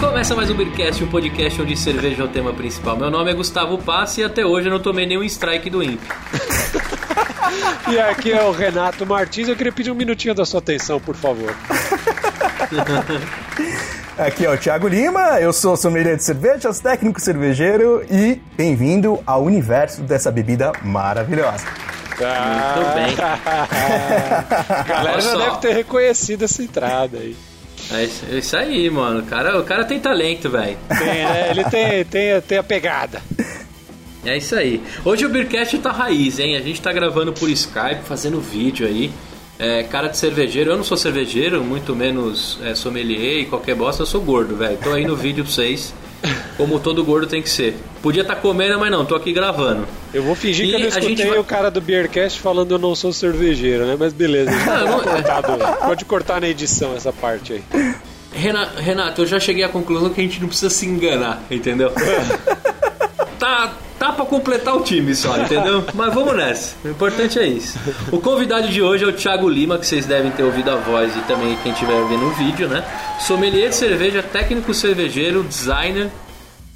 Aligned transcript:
Começa 0.00 0.34
mais 0.34 0.50
um 0.50 0.54
Beercast, 0.54 1.02
um 1.02 1.08
podcast 1.08 1.62
onde 1.62 1.76
cerveja 1.76 2.22
é 2.22 2.24
o 2.24 2.28
tema 2.28 2.52
principal. 2.52 2.96
Meu 2.96 3.10
nome 3.10 3.30
é 3.30 3.34
Gustavo 3.34 3.78
Passi 3.78 4.20
e 4.20 4.24
até 4.24 4.44
hoje 4.44 4.68
eu 4.68 4.72
não 4.72 4.80
tomei 4.80 5.06
nenhum 5.06 5.22
strike 5.24 5.70
do 5.70 5.82
INPE. 5.82 6.06
E 7.88 7.98
aqui 7.98 8.32
é 8.32 8.42
o 8.42 8.50
Renato 8.50 9.06
Martins. 9.06 9.48
Eu 9.48 9.56
queria 9.56 9.72
pedir 9.72 9.90
um 9.90 9.94
minutinho 9.94 10.34
da 10.34 10.44
sua 10.44 10.58
atenção, 10.58 11.00
por 11.00 11.14
favor. 11.14 11.54
Aqui 14.18 14.44
é 14.44 14.50
o 14.50 14.58
Thiago 14.58 14.88
Lima, 14.88 15.40
eu 15.40 15.52
sou 15.52 15.76
sommelier 15.76 16.16
de 16.16 16.24
cervejas, 16.24 16.80
técnico 16.80 17.20
cervejeiro 17.20 18.04
e 18.10 18.40
bem-vindo 18.56 19.20
ao 19.26 19.44
universo 19.44 20.02
dessa 20.02 20.32
bebida 20.32 20.72
maravilhosa. 20.82 21.64
Muito 22.16 22.94
bem. 22.94 23.14
A 24.68 24.82
galera 24.82 25.20
já 25.20 25.36
deve 25.36 25.56
ter 25.58 25.74
reconhecido 25.74 26.44
essa 26.44 26.62
entrada 26.62 27.18
aí. 27.18 27.36
É 27.90 28.04
isso, 28.04 28.24
é 28.30 28.38
isso 28.38 28.56
aí, 28.56 28.90
mano. 28.90 29.20
O 29.20 29.22
cara, 29.24 29.58
o 29.58 29.64
cara 29.64 29.84
tem 29.84 30.00
talento, 30.00 30.50
velho. 30.50 30.76
Tem, 30.88 31.06
né? 31.06 31.50
Ele 31.50 31.64
tem, 31.64 32.04
tem, 32.04 32.40
tem 32.40 32.58
a 32.58 32.62
pegada. 32.62 33.22
É 34.24 34.36
isso 34.36 34.56
aí. 34.56 34.82
Hoje 35.04 35.24
o 35.24 35.28
Beercast 35.28 35.78
tá 35.78 35.92
raiz, 35.92 36.40
hein? 36.40 36.56
A 36.56 36.60
gente 36.60 36.80
tá 36.80 36.92
gravando 36.92 37.32
por 37.32 37.48
Skype, 37.48 38.02
fazendo 38.04 38.40
vídeo 38.40 38.86
aí. 38.86 39.12
É, 39.58 39.84
cara 39.84 40.08
de 40.08 40.18
cervejeiro, 40.18 40.72
eu 40.72 40.76
não 40.76 40.84
sou 40.84 40.96
cervejeiro, 40.96 41.64
muito 41.64 41.94
menos 41.96 42.58
é, 42.62 42.74
sommelier 42.74 43.40
e 43.40 43.46
qualquer 43.46 43.74
bosta, 43.74 44.02
eu 44.02 44.06
sou 44.06 44.20
gordo, 44.20 44.56
velho. 44.56 44.76
Tô 44.82 44.92
aí 44.92 45.04
no 45.06 45.16
vídeo 45.16 45.44
pra 45.44 45.52
vocês, 45.52 45.94
como 46.56 46.78
todo 46.80 47.04
gordo 47.04 47.26
tem 47.26 47.42
que 47.42 47.48
ser. 47.48 47.76
Podia 48.02 48.22
estar 48.22 48.36
comendo, 48.36 48.78
mas 48.78 48.90
não, 48.90 49.04
tô 49.04 49.14
aqui 49.14 49.32
gravando. 49.32 49.86
Eu 50.14 50.22
vou 50.22 50.34
fingir 50.34 50.66
E 50.66 50.68
que 50.70 50.74
eu 50.76 50.80
não 50.80 50.88
escutei 50.88 51.26
vai- 51.26 51.38
o 51.38 51.44
cara 51.44 51.70
do 51.70 51.80
Beercast 51.80 52.40
falando 52.40 52.72
eu 52.72 52.78
não 52.78 52.94
sou 52.94 53.12
cervejeiro, 53.12 53.84
né? 53.86 53.96
Mas 53.98 54.12
beleza, 54.12 54.50
Não, 54.50 54.86
não- 55.02 55.76
pode, 55.86 56.04
cortar 56.04 56.40
na 56.40 56.48
edição 56.48 56.94
essa 56.96 57.12
parte 57.12 57.52
aí. 57.54 57.94
Rena- 58.32 58.70
Renato, 58.76 59.22
eu 59.22 59.26
já 59.26 59.40
cheguei 59.40 59.64
à 59.64 59.68
conclusão 59.68 60.10
que 60.10 60.20
a 60.20 60.24
gente 60.24 60.40
não 60.40 60.48
precisa 60.48 60.70
se 60.70 60.86
enganar, 60.86 61.42
entendeu? 61.50 61.90
tá, 63.38 63.72
tá 63.98 64.12
pra 64.12 64.24
completar 64.24 64.76
o 64.76 64.80
time 64.82 65.14
só, 65.14 65.36
entendeu? 65.38 65.84
Mas 65.94 66.12
vamos 66.14 66.36
nessa. 66.36 66.74
O 66.84 66.88
importante 66.88 67.38
é 67.38 67.46
isso. 67.46 67.78
O 68.12 68.20
convidado 68.20 68.68
de 68.68 68.82
hoje 68.82 69.04
é 69.04 69.06
o 69.06 69.12
Thiago 69.12 69.48
Lima, 69.48 69.78
que 69.78 69.86
vocês 69.86 70.06
devem 70.06 70.30
ter 70.30 70.42
ouvido 70.42 70.70
a 70.70 70.76
voz 70.76 71.14
e 71.16 71.20
também 71.22 71.56
quem 71.62 71.72
estiver 71.72 72.02
vendo 72.08 72.26
o 72.26 72.30
vídeo, 72.32 72.68
né? 72.68 72.84
Sommelier 73.20 73.68
de 73.70 73.76
cerveja, 73.76 74.22
técnico 74.22 74.72
cervejeiro, 74.74 75.42
designer. 75.42 76.10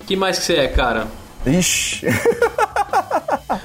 que 0.06 0.16
mais 0.16 0.38
que 0.38 0.44
você 0.46 0.54
é, 0.54 0.68
cara? 0.68 1.06
Ixi, 1.46 2.06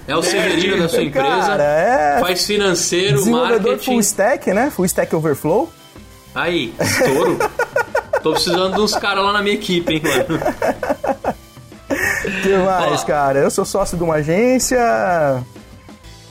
É 0.07 0.15
o 0.15 0.21
Severino 0.21 0.77
da 0.77 0.87
sua 0.87 1.03
empresa. 1.03 1.27
Cara, 1.27 1.63
é. 1.63 2.19
Faz 2.19 2.45
financeiro, 2.45 3.17
desenvolvedor 3.17 3.61
marketing. 3.71 3.91
full 3.91 3.99
stack, 3.99 4.53
né? 4.53 4.69
Full 4.69 4.85
stack 4.85 5.15
overflow. 5.15 5.71
Aí, 6.33 6.73
estouro. 6.79 7.37
Tô 8.21 8.31
precisando 8.31 8.75
de 8.75 8.81
uns 8.81 8.95
caras 8.95 9.23
lá 9.23 9.33
na 9.33 9.41
minha 9.41 9.55
equipe, 9.55 9.93
hein, 9.93 10.01
mano. 10.03 10.39
O 12.45 12.49
que 12.49 12.57
mais, 12.65 13.01
Ó. 13.01 13.05
cara? 13.05 13.39
Eu 13.39 13.49
sou 13.51 13.65
sócio 13.65 13.97
de 13.97 14.03
uma 14.03 14.15
agência, 14.15 14.79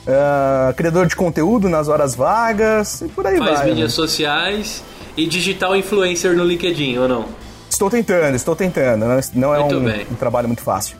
ah, 0.06 0.72
criador 0.76 1.06
de 1.06 1.16
conteúdo 1.16 1.68
nas 1.68 1.88
horas 1.88 2.14
vagas 2.14 3.00
e 3.02 3.08
por 3.08 3.26
aí 3.26 3.38
Faz 3.38 3.58
vai. 3.58 3.68
mídias 3.70 3.90
né? 3.90 3.94
sociais 3.94 4.82
e 5.16 5.26
digital 5.26 5.74
influencer 5.76 6.36
no 6.36 6.44
LinkedIn, 6.44 6.98
ou 6.98 7.08
não? 7.08 7.24
Estou 7.68 7.90
tentando, 7.90 8.34
estou 8.34 8.54
tentando. 8.54 9.04
Não, 9.06 9.20
não 9.34 9.54
é 9.54 9.58
Muito 9.60 9.76
um, 9.76 10.12
um 10.12 10.16
trabalho 10.16 10.46
muito 10.48 10.62
fácil. 10.62 10.96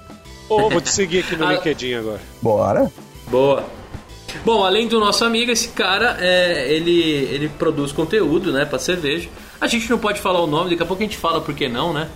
Ô, 0.48 0.68
vou 0.68 0.80
te 0.80 0.90
seguir 0.90 1.20
aqui 1.20 1.36
no 1.36 1.44
Ah. 1.46 1.52
LinkedIn 1.52 1.94
agora. 1.94 2.20
Bora. 2.42 2.92
Boa. 3.28 3.64
Bom, 4.44 4.64
além 4.64 4.88
do 4.88 4.98
nosso 4.98 5.24
amigo, 5.24 5.52
esse 5.52 5.68
cara, 5.68 6.16
é, 6.20 6.68
ele, 6.72 7.00
ele 7.30 7.48
produz 7.48 7.92
conteúdo, 7.92 8.52
né, 8.52 8.64
pra 8.64 8.78
cerveja. 8.80 9.28
A 9.60 9.68
gente 9.68 9.88
não 9.88 9.96
pode 9.98 10.20
falar 10.20 10.40
o 10.42 10.46
nome, 10.46 10.70
daqui 10.70 10.82
a 10.82 10.86
pouco 10.86 11.02
a 11.02 11.06
gente 11.06 11.16
fala 11.16 11.40
por 11.40 11.54
que 11.54 11.68
não, 11.68 11.92
né? 11.92 12.08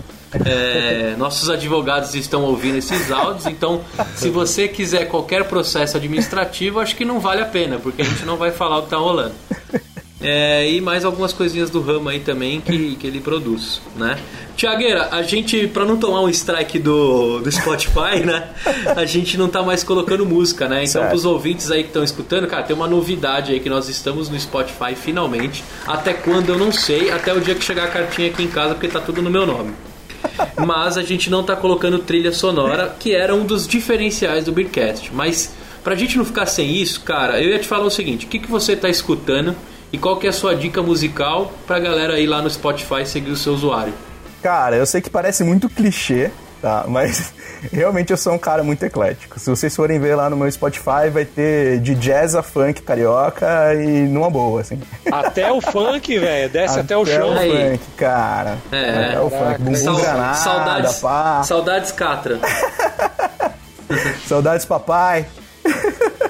É, 0.44 1.14
nossos 1.16 1.48
advogados 1.48 2.14
estão 2.14 2.42
ouvindo 2.42 2.76
esses 2.76 3.10
áudios, 3.10 3.46
então 3.46 3.80
se 4.14 4.28
você 4.28 4.68
quiser 4.68 5.06
qualquer 5.06 5.44
processo 5.44 5.96
administrativo, 5.96 6.80
acho 6.80 6.94
que 6.94 7.04
não 7.04 7.18
vale 7.18 7.40
a 7.40 7.46
pena, 7.46 7.78
porque 7.78 8.02
a 8.02 8.04
gente 8.04 8.24
não 8.24 8.36
vai 8.36 8.50
falar 8.50 8.78
o 8.78 8.82
que 8.82 8.90
tá 8.90 8.98
rolando. 8.98 9.34
É, 10.20 10.68
e 10.68 10.80
mais 10.80 11.04
algumas 11.04 11.32
coisinhas 11.32 11.70
do 11.70 11.80
ramo 11.80 12.08
aí 12.08 12.18
também 12.18 12.60
que, 12.60 12.96
que 12.96 13.06
ele 13.06 13.20
produz, 13.20 13.80
né? 13.94 14.18
Tiagueira, 14.56 15.10
a 15.12 15.22
gente, 15.22 15.68
pra 15.68 15.84
não 15.84 15.96
tomar 15.96 16.22
um 16.22 16.28
strike 16.28 16.80
do, 16.80 17.38
do 17.38 17.52
Spotify, 17.52 18.24
né? 18.26 18.48
A 18.96 19.04
gente 19.04 19.38
não 19.38 19.48
tá 19.48 19.62
mais 19.62 19.84
colocando 19.84 20.26
música, 20.26 20.68
né? 20.68 20.78
Então, 20.78 21.02
Certo. 21.02 21.10
pros 21.10 21.24
ouvintes 21.24 21.70
aí 21.70 21.82
que 21.82 21.90
estão 21.90 22.02
escutando, 22.02 22.48
cara, 22.48 22.64
tem 22.64 22.74
uma 22.74 22.88
novidade 22.88 23.52
aí 23.52 23.60
que 23.60 23.70
nós 23.70 23.88
estamos 23.88 24.28
no 24.28 24.38
Spotify 24.38 24.96
finalmente. 24.96 25.62
Até 25.86 26.12
quando 26.12 26.48
eu 26.48 26.58
não 26.58 26.72
sei, 26.72 27.12
até 27.12 27.32
o 27.32 27.40
dia 27.40 27.54
que 27.54 27.64
chegar 27.64 27.84
a 27.84 27.88
cartinha 27.88 28.28
aqui 28.28 28.42
em 28.42 28.48
casa, 28.48 28.74
porque 28.74 28.88
tá 28.88 29.00
tudo 29.00 29.22
no 29.22 29.30
meu 29.30 29.46
nome. 29.46 29.72
Mas 30.56 30.97
a 30.97 31.03
gente 31.03 31.31
não 31.31 31.43
tá 31.43 31.56
colocando 31.56 31.99
trilha 31.99 32.32
sonora, 32.32 32.94
que 32.99 33.15
era 33.15 33.34
um 33.34 33.44
dos 33.44 33.66
diferenciais 33.66 34.44
do 34.44 34.53
Beercast. 34.53 35.12
Mas 35.12 35.53
pra 35.82 35.94
gente 35.94 36.16
não 36.16 36.25
ficar 36.25 36.47
sem 36.47 36.76
isso, 36.76 37.00
cara, 37.03 37.41
eu 37.41 37.50
ia 37.50 37.59
te 37.59 37.66
falar 37.66 37.84
o 37.84 37.91
seguinte: 37.91 38.26
o 38.26 38.28
que, 38.28 38.38
que 38.38 38.50
você 38.50 38.76
tá 38.76 38.88
escutando 38.88 39.54
e 39.93 39.99
qual 39.99 40.16
que 40.16 40.26
é 40.26 40.31
a 40.31 40.32
sua 40.32 40.54
dica 40.54 40.82
musical 40.82 41.53
pra 41.66 41.78
galera 41.78 42.19
ir 42.21 42.26
lá 42.26 42.43
no 42.43 42.50
Spotify 42.50 43.06
seguir 43.06 43.31
o 43.31 43.37
seu 43.37 43.54
usuário? 43.54 43.94
Cara, 44.43 44.76
eu 44.76 44.87
sei 44.87 45.00
que 45.00 45.10
parece 45.10 45.43
muito 45.43 45.69
clichê, 45.69 46.31
tá? 46.60 46.84
Mas 46.88 47.32
realmente 47.72 48.10
eu 48.10 48.16
sou 48.16 48.32
um 48.34 48.38
cara 48.38 48.62
muito 48.62 48.82
eclético. 48.84 49.38
Se 49.38 49.48
vocês 49.50 49.74
forem 49.74 49.98
ver 49.98 50.14
lá 50.14 50.28
no 50.28 50.36
meu 50.36 50.50
Spotify, 50.50 51.08
vai 51.12 51.24
ter 51.24 51.78
de 51.80 51.94
jazz 51.94 52.34
a 52.34 52.42
funk 52.42 52.82
carioca 52.82 53.74
e 53.74 53.86
numa 54.08 54.30
boa, 54.30 54.60
assim. 54.60 54.80
Até 55.10 55.50
o 55.52 55.60
funk, 55.60 56.19
velho, 56.19 56.48
desce 56.50 56.80
até, 56.80 56.96
o 56.96 57.04
chão. 57.04 57.36
Aí. 57.36 57.70
funk, 57.72 57.84
cara. 57.96 58.58
É. 58.72 59.06
Até 59.06 59.20
o 59.20 59.30
funk. 59.30 59.58
Bumbum 59.62 59.76
Sau- 59.76 59.96
granada, 59.96 60.34
saudades, 60.34 60.96
pá. 60.96 61.42
saudades 61.44 61.92
Catra. 61.92 62.38
Saudades 64.26 64.66
papai. 64.66 65.25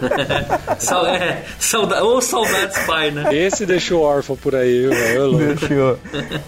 É, 1.09 1.42
sauda, 1.59 2.03
ou 2.04 2.20
saudades 2.20 2.78
pai, 2.86 3.10
né? 3.10 3.34
Esse 3.34 3.66
deixou 3.66 4.03
órfão 4.03 4.36
por 4.36 4.54
aí, 4.54 4.82
viu, 4.82 4.91
velho? 4.91 5.54
Deixou. 5.54 5.98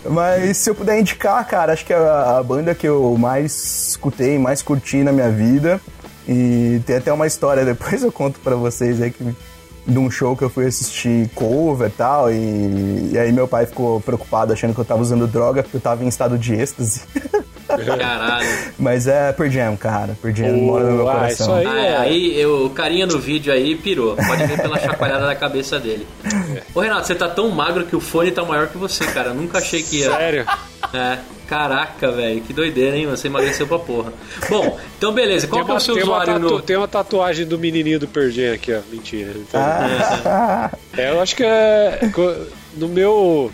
Mas 0.05 0.57
se 0.57 0.71
eu 0.71 0.75
puder 0.75 0.99
indicar, 0.99 1.47
cara, 1.47 1.73
acho 1.73 1.85
que 1.85 1.93
é 1.93 1.97
a, 1.97 2.39
a 2.39 2.43
banda 2.43 2.75
que 2.75 2.87
eu 2.87 3.17
mais 3.19 3.89
escutei, 3.91 4.39
mais 4.39 4.63
curti 4.63 5.03
na 5.03 5.13
minha 5.13 5.31
vida. 5.31 5.81
E 6.29 6.81
tem 6.87 6.97
até 6.97 7.13
uma 7.13 7.27
história, 7.27 7.65
depois 7.67 8.03
eu 8.03 8.13
conto 8.13 8.39
pra 8.41 8.55
vocês 8.55 9.01
aí 9.03 9.11
que, 9.11 9.25
de 9.87 9.99
um 9.99 10.11
show 10.11 10.37
que 10.37 10.45
eu 10.45 10.51
fui 10.51 10.67
assistir 10.67 11.29
cover 11.35 11.89
e 11.89 11.93
tal. 11.93 12.31
E, 12.31 13.11
e 13.13 13.19
aí 13.19 13.33
meu 13.33 13.49
pai 13.49 13.67
ficou 13.67 14.01
preocupado 14.01 14.53
achando 14.53 14.75
que 14.75 14.81
eu 14.81 14.85
tava 14.85 15.03
usando 15.03 15.27
droga 15.27 15.63
porque 15.63 15.77
eu 15.77 15.81
tava 15.81 16.05
em 16.05 16.09
estado 16.09 16.39
de 16.39 16.55
êxtase. 16.55 17.03
Caralho. 17.99 18.49
Mas 18.79 19.07
é 19.07 19.33
Pearl 19.33 19.51
Jam, 19.51 19.77
cara. 19.77 20.17
Pearl 20.21 20.35
Jam 20.35 20.57
mora 20.57 20.85
no 20.85 20.93
meu 20.97 21.09
ah, 21.09 21.13
coração. 21.15 21.61
isso 21.61 21.69
aí. 21.71 21.77
Ah, 21.79 21.81
é, 21.87 21.97
aí 21.97 22.41
eu, 22.41 22.67
o 22.67 22.71
carinha 22.71 23.07
no 23.07 23.19
vídeo 23.19 23.53
aí 23.53 23.75
pirou. 23.75 24.17
Pode 24.17 24.47
ver 24.47 24.61
pela 24.61 24.79
chacoalhada 24.79 25.27
da 25.27 25.35
cabeça 25.35 25.79
dele. 25.79 26.07
Ô 26.75 26.81
Renato, 26.81 27.07
você 27.07 27.15
tá 27.15 27.29
tão 27.29 27.49
magro 27.51 27.85
que 27.87 27.95
o 27.97 28.01
fone 28.01 28.31
tá 28.31 28.45
maior 28.45 28.69
que 28.69 28.79
você, 28.79 29.05
cara. 29.07 29.29
Eu 29.31 29.35
nunca 29.35 29.59
achei 29.59 29.83
que 29.83 29.99
ia. 29.99 30.11
Sério? 30.11 30.47
É, 30.93 31.19
caraca, 31.47 32.11
velho. 32.11 32.41
Que 32.41 32.53
doideira, 32.53 32.97
hein? 32.97 33.07
Você 33.07 33.29
emagreceu 33.29 33.67
pra 33.67 33.79
porra. 33.79 34.13
Bom, 34.49 34.79
então 34.99 35.13
beleza. 35.13 35.47
Qual 35.47 35.59
Tem 35.61 35.67
que 35.67 35.71
é 35.71 35.75
uma, 35.75 35.79
o 35.79 35.81
seu 35.81 35.95
tem, 35.95 36.03
uma 36.05 36.13
usuário 36.13 36.33
tatu- 36.41 36.55
no. 36.55 36.63
tem 36.63 36.77
uma 36.77 36.89
tatuagem 36.89 37.47
do 37.47 37.59
menininho 37.59 38.01
do 38.01 38.09
Pergen 38.09 38.53
aqui, 38.53 38.73
ó. 38.73 38.81
Mentira. 38.91 39.31
Então, 39.37 39.61
Ah, 39.61 40.71
É, 40.97 41.11
eu 41.11 41.21
acho 41.21 41.37
que 41.37 41.45
é. 41.45 42.01
No 42.77 42.89
meu. 42.89 43.51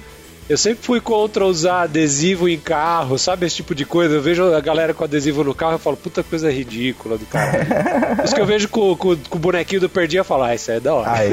Eu 0.48 0.56
sempre 0.56 0.84
fui 0.84 1.00
contra 1.00 1.44
usar 1.44 1.82
adesivo 1.82 2.48
em 2.48 2.56
carro, 2.58 3.18
sabe? 3.18 3.46
Esse 3.46 3.56
tipo 3.56 3.74
de 3.74 3.84
coisa. 3.84 4.14
Eu 4.14 4.22
vejo 4.22 4.54
a 4.54 4.60
galera 4.60 4.94
com 4.94 5.02
adesivo 5.02 5.42
no 5.42 5.52
carro 5.54 5.74
e 5.76 5.78
falo, 5.78 5.96
puta 5.96 6.22
coisa 6.22 6.50
ridícula 6.52 7.18
do 7.18 7.26
caralho. 7.26 7.66
Isso 8.24 8.34
que 8.34 8.40
eu 8.40 8.46
vejo 8.46 8.68
com, 8.68 8.94
com- 8.96 9.16
com 9.16 9.36
o 9.38 9.40
bonequinho 9.40 9.80
do 9.80 9.88
Perdi 9.88 10.18
e 10.18 10.24
falo, 10.24 10.44
ah, 10.44 10.54
isso 10.54 10.70
aí 10.70 10.76
é 10.76 10.80
da 10.80 10.94
hora. 10.94 11.10
aê. 11.12 11.26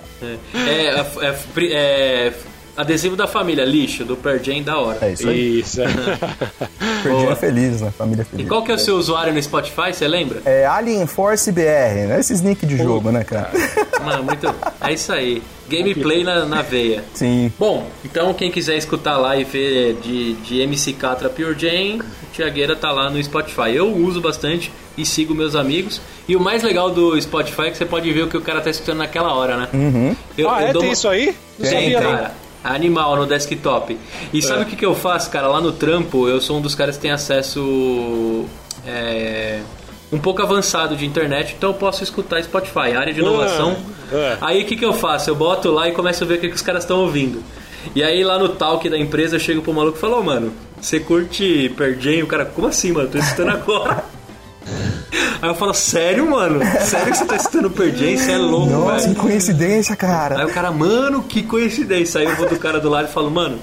É, 0.54 0.86
é, 0.86 1.34
é, 1.72 2.26
é 2.26 2.32
adesivo 2.76 3.16
da 3.16 3.26
família, 3.26 3.64
lixo, 3.64 4.04
do 4.04 4.18
Jam, 4.42 4.62
da 4.62 4.78
hora. 4.78 4.98
É 5.02 5.12
isso 5.12 5.28
aí. 5.28 5.60
Isso. 5.60 5.80
Boa. 7.04 7.32
é 7.32 7.36
feliz, 7.36 7.80
né? 7.80 7.92
Família 7.96 8.22
E 8.22 8.24
feliz. 8.24 8.48
qual 8.48 8.62
que 8.62 8.70
é 8.70 8.74
o 8.74 8.78
seu 8.78 8.96
usuário 8.96 9.32
no 9.32 9.42
Spotify, 9.42 9.92
você 9.92 10.06
lembra? 10.06 10.42
É 10.44 10.66
Alien 10.66 11.06
Force 11.06 11.50
BR, 11.50 12.06
né? 12.08 12.16
Esses 12.20 12.40
nick 12.42 12.64
de 12.66 12.76
jogo, 12.76 13.10
né, 13.10 13.24
cara? 13.24 13.50
Mano, 14.04 14.24
muito. 14.24 14.46
É 14.80 14.92
isso 14.92 15.12
aí. 15.12 15.42
Gameplay 15.68 16.24
na, 16.24 16.44
na 16.46 16.62
veia. 16.62 17.04
Sim. 17.14 17.52
Bom, 17.58 17.86
então 18.04 18.34
quem 18.34 18.50
quiser 18.50 18.76
escutar 18.76 19.16
lá 19.16 19.36
e 19.36 19.44
ver 19.44 19.94
de, 20.02 20.34
de 20.34 20.60
MC 20.60 20.92
Catra 20.94 21.28
Pure 21.30 21.54
Jam, 21.56 21.98
o 21.98 22.32
Tiagueira 22.32 22.74
tá 22.74 22.90
lá 22.90 23.08
no 23.08 23.22
Spotify. 23.22 23.72
Eu 23.74 23.88
uso 23.94 24.20
bastante 24.20 24.72
e 24.98 25.06
sigo 25.06 25.32
meus 25.34 25.54
amigos. 25.54 26.00
E 26.26 26.34
o 26.34 26.40
mais 26.40 26.62
legal 26.64 26.90
do 26.90 27.20
Spotify 27.20 27.62
é 27.62 27.70
que 27.70 27.76
você 27.78 27.86
pode 27.86 28.12
ver 28.12 28.22
o 28.24 28.28
que 28.28 28.36
o 28.36 28.40
cara 28.40 28.60
tá 28.60 28.68
escutando 28.68 28.98
naquela 28.98 29.32
hora, 29.32 29.56
né? 29.56 29.68
Uhum. 29.72 30.16
Eu, 30.36 30.50
ah, 30.50 30.62
eu 30.62 30.68
é? 30.68 30.72
dou 30.72 30.80
Tem 30.82 30.88
uma- 30.90 30.92
isso 30.92 31.08
aí? 31.08 31.34
Não 31.58 31.68
Tem, 31.70 31.80
sabia, 31.92 32.00
não. 32.00 32.10
cara. 32.16 32.32
Animal 32.62 33.16
no 33.16 33.26
desktop. 33.26 33.96
E 34.32 34.42
sabe 34.42 34.62
o 34.62 34.66
que, 34.66 34.76
que 34.76 34.84
eu 34.84 34.94
faço, 34.94 35.30
cara? 35.30 35.48
Lá 35.48 35.60
no 35.60 35.72
trampo, 35.72 36.28
eu 36.28 36.40
sou 36.40 36.58
um 36.58 36.60
dos 36.60 36.74
caras 36.74 36.96
que 36.96 37.02
tem 37.02 37.10
acesso 37.10 38.44
é, 38.86 39.60
um 40.12 40.18
pouco 40.18 40.42
avançado 40.42 40.96
de 40.96 41.06
internet, 41.06 41.54
então 41.56 41.70
eu 41.70 41.74
posso 41.74 42.02
escutar 42.02 42.42
Spotify, 42.42 42.92
área 42.96 43.12
de 43.12 43.20
inovação. 43.20 43.76
Ah, 44.12 44.36
ah. 44.42 44.46
Aí 44.48 44.62
o 44.62 44.66
que, 44.66 44.76
que 44.76 44.84
eu 44.84 44.92
faço? 44.92 45.30
Eu 45.30 45.36
boto 45.36 45.70
lá 45.70 45.88
e 45.88 45.92
começo 45.92 46.24
a 46.24 46.26
ver 46.26 46.34
o 46.34 46.40
que, 46.40 46.48
que 46.48 46.54
os 46.54 46.62
caras 46.62 46.82
estão 46.82 46.98
ouvindo. 47.00 47.42
E 47.94 48.02
aí 48.02 48.22
lá 48.22 48.38
no 48.38 48.50
talk 48.50 48.86
da 48.90 48.98
empresa 48.98 49.36
eu 49.36 49.40
chego 49.40 49.62
pro 49.62 49.72
maluco 49.72 49.96
e 49.96 50.00
falo, 50.00 50.18
"Ô, 50.18 50.22
mano, 50.22 50.52
você 50.80 51.00
curte 51.00 51.72
Pearl 51.76 51.94
Jam? 51.98 52.24
O 52.24 52.26
cara, 52.26 52.44
como 52.44 52.66
assim, 52.66 52.92
mano? 52.92 53.08
Tô 53.08 53.18
escutando 53.18 53.50
agora. 53.50 54.04
Aí 55.42 55.48
eu 55.48 55.54
falo, 55.54 55.72
sério, 55.74 56.30
mano? 56.30 56.60
Sério 56.80 57.12
que 57.12 57.18
você 57.18 57.24
tá 57.24 57.36
escutando 57.36 57.70
Pearl 57.70 57.90
Jam? 57.90 58.16
Você 58.16 58.32
é 58.32 58.36
louco, 58.38 58.70
Nossa, 58.70 59.02
velho. 59.06 59.14
que 59.14 59.20
coincidência, 59.20 59.96
cara. 59.96 60.38
Aí 60.38 60.44
o 60.44 60.52
cara, 60.52 60.70
mano, 60.70 61.22
que 61.22 61.42
coincidência. 61.42 62.20
Aí 62.20 62.26
eu 62.26 62.36
vou 62.36 62.48
do 62.48 62.58
cara 62.58 62.78
do 62.78 62.90
lado 62.90 63.08
e 63.08 63.12
falo, 63.12 63.30
mano, 63.30 63.58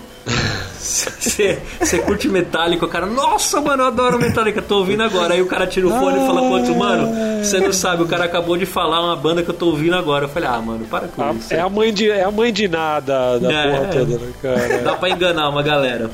você 1.20 1.60
você 1.80 2.00
curte 2.00 2.28
Metallica? 2.30 2.86
O 2.86 2.90
cara, 2.90 3.06
nossa, 3.06 3.62
mano, 3.62 3.84
eu 3.84 3.88
adoro 3.88 4.18
Metallica, 4.20 4.62
tô 4.62 4.78
ouvindo 4.80 5.04
agora. 5.04 5.34
Aí 5.36 5.42
o 5.42 5.46
cara 5.46 5.68
tira 5.68 5.88
o 5.88 5.90
fone 5.92 6.18
e 6.24 6.26
fala 6.26 6.42
pro 6.42 6.50
outro, 6.52 6.76
mano, 6.76 7.44
você 7.44 7.60
não 7.60 7.72
sabe, 7.74 8.04
o 8.04 8.08
cara 8.08 8.26
acabou 8.26 8.58
de 8.58 8.66
falar 8.66 9.02
uma 9.04 9.16
banda 9.16 9.44
que 9.44 9.50
eu 9.50 9.54
tô 9.56 9.68
ouvindo 9.68 9.96
agora. 9.96 10.26
Eu 10.26 10.30
falei, 10.30 10.50
ah, 10.50 10.60
mano, 10.62 10.86
para 10.86 11.08
com 11.08 11.22
A- 11.24 11.32
isso. 11.34 11.54
é, 11.54 11.60
a 11.60 11.70
mãe 11.70 11.94
de, 11.94 12.10
é 12.10 12.24
a 12.24 12.32
mãe 12.32 12.52
de 12.52 12.68
nada 12.68 13.40
da 13.40 13.52
É. 13.54 13.72
porra 13.78 13.88
toda, 13.92 14.18
né, 14.18 14.32
cara? 14.42 14.78
Dá 14.84 14.94
pra 14.96 15.10
enganar 15.10 15.50
uma 15.50 15.62
galera. 15.62 16.10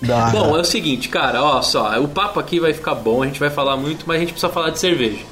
Dá. 0.00 0.26
Bom, 0.30 0.56
é 0.56 0.60
o 0.60 0.64
seguinte, 0.64 1.08
cara, 1.08 1.42
ó 1.42 1.62
só, 1.62 1.98
o 2.00 2.08
papo 2.08 2.38
aqui 2.38 2.60
vai 2.60 2.72
ficar 2.72 2.94
bom, 2.94 3.22
a 3.22 3.26
gente 3.26 3.40
vai 3.40 3.50
falar 3.50 3.76
muito, 3.76 4.04
mas 4.06 4.16
a 4.16 4.20
gente 4.20 4.32
precisa 4.32 4.52
falar 4.52 4.70
de 4.70 4.78
cerveja. 4.78 5.24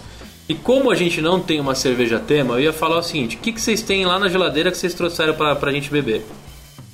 E 0.49 0.55
como 0.55 0.91
a 0.91 0.95
gente 0.95 1.21
não 1.21 1.41
tem 1.41 1.59
uma 1.59 1.75
cerveja 1.75 2.19
tema, 2.19 2.55
eu 2.55 2.61
ia 2.61 2.73
falar 2.73 2.99
o 2.99 3.03
seguinte: 3.03 3.37
o 3.37 3.39
que, 3.39 3.53
que 3.53 3.61
vocês 3.61 3.83
têm 3.83 4.05
lá 4.05 4.19
na 4.19 4.29
geladeira 4.29 4.71
que 4.71 4.77
vocês 4.77 4.95
trouxeram 4.95 5.35
pra, 5.35 5.57
pra 5.57 5.73
gente 5.73 5.91
beber? 5.91 6.25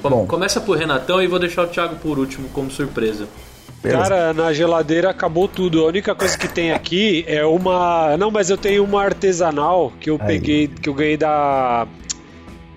Bom. 0.00 0.26
Começa 0.26 0.60
por 0.60 0.78
Renatão 0.78 1.22
e 1.22 1.26
vou 1.26 1.38
deixar 1.38 1.64
o 1.64 1.66
Thiago 1.66 1.96
por 1.96 2.18
último 2.18 2.48
como 2.50 2.70
surpresa. 2.70 3.28
Beleza. 3.82 4.02
Cara, 4.02 4.32
na 4.32 4.52
geladeira 4.52 5.10
acabou 5.10 5.48
tudo. 5.48 5.80
A 5.80 5.86
única 5.88 6.14
coisa 6.14 6.36
que 6.38 6.46
tem 6.46 6.72
aqui 6.72 7.24
é 7.26 7.44
uma. 7.44 8.16
Não, 8.16 8.30
mas 8.30 8.50
eu 8.50 8.56
tenho 8.56 8.84
uma 8.84 9.02
artesanal 9.02 9.92
que 10.00 10.10
eu 10.10 10.18
Aí. 10.20 10.26
peguei, 10.26 10.68
que 10.68 10.88
eu 10.88 10.94
ganhei 10.94 11.16
da. 11.16 11.86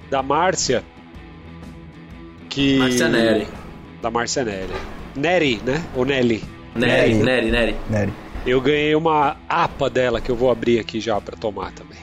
Da 0.10 0.24
Márcia. 0.24 0.84
Que. 2.50 2.78
Márcia 2.78 3.10
Neri. 3.10 3.48
Da 4.04 4.12
Márcia 4.12 4.44
Neri. 4.44 4.68
Neri, 5.16 5.62
né? 5.66 5.82
Ou 5.96 6.04
Nelly. 6.04 6.44
Neri, 6.76 7.14
Neri. 7.14 7.24
Neri, 7.24 7.52
Neri. 7.52 7.76
Nery. 7.90 8.14
Eu 8.46 8.60
ganhei 8.60 8.94
uma 8.96 9.38
APA 9.48 9.90
dela 9.90 10.20
que 10.20 10.30
eu 10.30 10.36
vou 10.36 10.52
abrir 10.52 10.78
aqui 10.78 11.00
já 11.00 11.20
pra 11.22 11.38
tomar 11.38 11.72
também. 11.72 11.98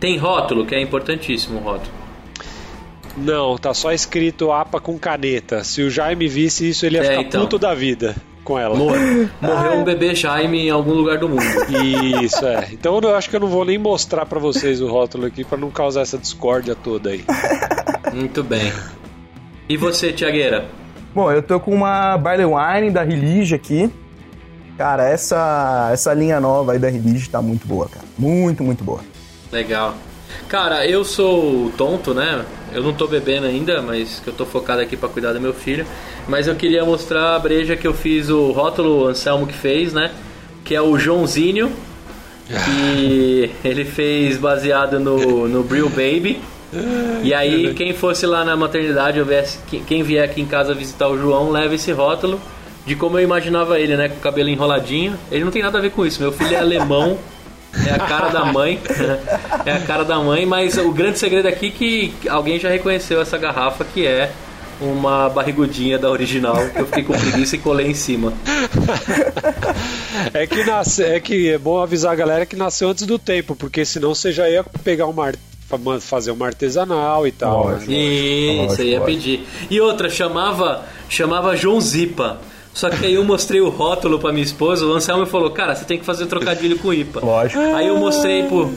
Tem 0.00 0.18
rótulo, 0.18 0.66
que 0.66 0.74
é 0.74 0.80
importantíssimo 0.80 1.60
o 1.60 1.62
rótulo. 1.62 1.92
Não, 3.16 3.56
tá 3.56 3.72
só 3.72 3.92
escrito 3.92 4.50
APA 4.50 4.80
com 4.80 4.98
caneta. 4.98 5.62
Se 5.62 5.82
o 5.82 5.88
Jaime 5.90 6.26
visse 6.26 6.68
isso, 6.68 6.84
ele 6.84 6.96
ia 6.96 7.02
É, 7.04 7.10
ficar 7.10 7.20
então. 7.22 7.42
puto 7.42 7.58
da 7.60 7.72
vida 7.74 8.16
com 8.42 8.58
ela. 8.58 8.74
Mor- 8.74 8.96
Morreu 9.40 9.74
um 9.74 9.84
bebê 9.84 10.16
Jaime 10.16 10.66
em 10.66 10.70
algum 10.70 10.94
lugar 10.94 11.18
do 11.18 11.28
mundo. 11.28 11.42
Isso, 12.24 12.44
é. 12.44 12.70
Então 12.72 12.98
eu 13.00 13.14
acho 13.14 13.30
que 13.30 13.36
eu 13.36 13.40
não 13.40 13.46
vou 13.46 13.64
nem 13.64 13.78
mostrar 13.78 14.26
pra 14.26 14.40
vocês 14.40 14.80
o 14.80 14.88
rótulo 14.88 15.26
aqui 15.26 15.44
pra 15.44 15.56
não 15.56 15.70
causar 15.70 16.00
essa 16.00 16.18
discórdia 16.18 16.74
toda 16.74 17.10
aí. 17.10 17.24
Muito 18.12 18.42
bem. 18.42 18.72
E 19.72 19.76
você, 19.78 20.12
Tiagueira? 20.12 20.66
Bom, 21.14 21.32
eu 21.32 21.42
tô 21.42 21.58
com 21.58 21.74
uma 21.74 22.18
Barley 22.18 22.44
Wine 22.44 22.90
da 22.90 23.02
Relige 23.02 23.54
aqui. 23.54 23.90
Cara, 24.76 25.08
essa, 25.08 25.88
essa 25.90 26.12
linha 26.12 26.38
nova 26.38 26.72
aí 26.72 26.78
da 26.78 26.90
Relige 26.90 27.30
tá 27.30 27.40
muito 27.40 27.66
boa, 27.66 27.88
cara. 27.88 28.04
Muito, 28.18 28.62
muito 28.62 28.84
boa. 28.84 29.00
Legal. 29.50 29.94
Cara, 30.46 30.86
eu 30.86 31.02
sou 31.06 31.72
tonto, 31.74 32.12
né? 32.12 32.44
Eu 32.70 32.82
não 32.82 32.92
tô 32.92 33.06
bebendo 33.06 33.46
ainda, 33.46 33.80
mas 33.80 34.20
que 34.20 34.28
eu 34.28 34.34
tô 34.34 34.44
focado 34.44 34.82
aqui 34.82 34.94
pra 34.94 35.08
cuidar 35.08 35.32
do 35.32 35.40
meu 35.40 35.54
filho. 35.54 35.86
Mas 36.28 36.46
eu 36.46 36.54
queria 36.54 36.84
mostrar 36.84 37.34
a 37.34 37.38
breja 37.38 37.74
que 37.74 37.86
eu 37.86 37.94
fiz, 37.94 38.28
o 38.28 38.52
rótulo 38.52 39.06
Anselmo 39.06 39.46
que 39.46 39.54
fez, 39.54 39.94
né? 39.94 40.10
Que 40.62 40.74
é 40.74 40.82
o 40.82 40.98
Joãozinho. 40.98 41.72
Que 42.46 43.50
ele 43.64 43.86
fez 43.86 44.36
baseado 44.36 45.00
no, 45.00 45.48
no 45.48 45.62
Brill 45.62 45.88
Baby. 45.88 46.42
E 47.22 47.32
aí, 47.34 47.74
quem 47.74 47.92
fosse 47.92 48.26
lá 48.26 48.44
na 48.44 48.56
maternidade, 48.56 49.18
ou 49.20 49.26
viesse, 49.26 49.58
quem- 49.86 50.02
vier 50.02 50.24
aqui 50.24 50.40
em 50.40 50.46
casa 50.46 50.72
visitar 50.74 51.08
o 51.08 51.18
João, 51.18 51.50
leva 51.50 51.74
esse 51.74 51.92
rótulo 51.92 52.40
de 52.86 52.96
como 52.96 53.18
eu 53.18 53.22
imaginava 53.22 53.78
ele, 53.78 53.96
né? 53.96 54.08
Com 54.08 54.16
o 54.16 54.20
cabelo 54.20 54.48
enroladinho. 54.48 55.14
Ele 55.30 55.44
não 55.44 55.50
tem 55.52 55.62
nada 55.62 55.78
a 55.78 55.80
ver 55.80 55.90
com 55.90 56.04
isso. 56.06 56.20
Meu 56.20 56.32
filho 56.32 56.54
é 56.54 56.58
alemão, 56.58 57.18
é 57.86 57.90
a 57.92 57.98
cara 57.98 58.28
da 58.30 58.44
mãe. 58.44 58.80
É 59.64 59.70
a 59.72 59.80
cara 59.80 60.04
da 60.04 60.18
mãe, 60.18 60.44
mas 60.44 60.76
o 60.76 60.90
grande 60.90 61.20
segredo 61.20 61.46
aqui 61.46 61.68
é 61.68 61.70
que 61.70 62.28
alguém 62.28 62.58
já 62.58 62.68
reconheceu 62.68 63.20
essa 63.20 63.38
garrafa 63.38 63.84
que 63.84 64.04
é 64.04 64.32
uma 64.80 65.28
barrigudinha 65.28 65.96
da 66.00 66.10
original, 66.10 66.56
que 66.70 66.80
eu 66.80 66.86
fiquei 66.86 67.04
com 67.04 67.12
preguiça 67.12 67.54
e 67.54 67.58
colei 67.60 67.86
em 67.86 67.94
cima. 67.94 68.32
É 70.34 70.46
que, 70.46 70.64
nasce, 70.64 71.04
é 71.04 71.20
que 71.20 71.50
é 71.50 71.58
bom 71.58 71.78
avisar 71.80 72.12
a 72.12 72.16
galera 72.16 72.44
que 72.46 72.56
nasceu 72.56 72.88
antes 72.88 73.06
do 73.06 73.18
tempo, 73.18 73.54
porque 73.54 73.84
senão 73.84 74.14
você 74.14 74.32
já 74.32 74.48
ia 74.48 74.64
pegar 74.82 75.06
uma, 75.06 75.26
ar- 75.28 75.34
fa- 75.78 76.00
fazer 76.00 76.30
uma 76.30 76.46
artesanal 76.46 77.26
e 77.26 77.32
tal. 77.32 77.64
Lógico. 77.64 77.90
né? 77.90 77.96
Isso, 77.98 78.62
Lógico, 78.62 78.82
eu 78.82 78.88
ia 78.88 79.00
pedir. 79.00 79.46
E 79.70 79.80
outra, 79.80 80.08
chamava, 80.10 80.84
chamava 81.08 81.56
João 81.56 81.80
Zipa. 81.80 82.40
Só 82.74 82.88
que 82.88 83.04
aí 83.04 83.14
eu 83.14 83.24
mostrei 83.24 83.60
o 83.60 83.68
rótulo 83.68 84.18
pra 84.18 84.32
minha 84.32 84.44
esposa, 84.44 84.86
o 84.86 84.92
Anselmo 84.94 85.26
falou, 85.26 85.50
cara, 85.50 85.74
você 85.74 85.84
tem 85.84 85.98
que 85.98 86.04
fazer 86.06 86.24
trocadilho 86.26 86.78
com 86.78 86.92
IPA. 86.92 87.20
Lógico. 87.20 87.60
Aí 87.60 87.86
eu 87.86 87.96
mostrei 87.98 88.44
pro. 88.44 88.72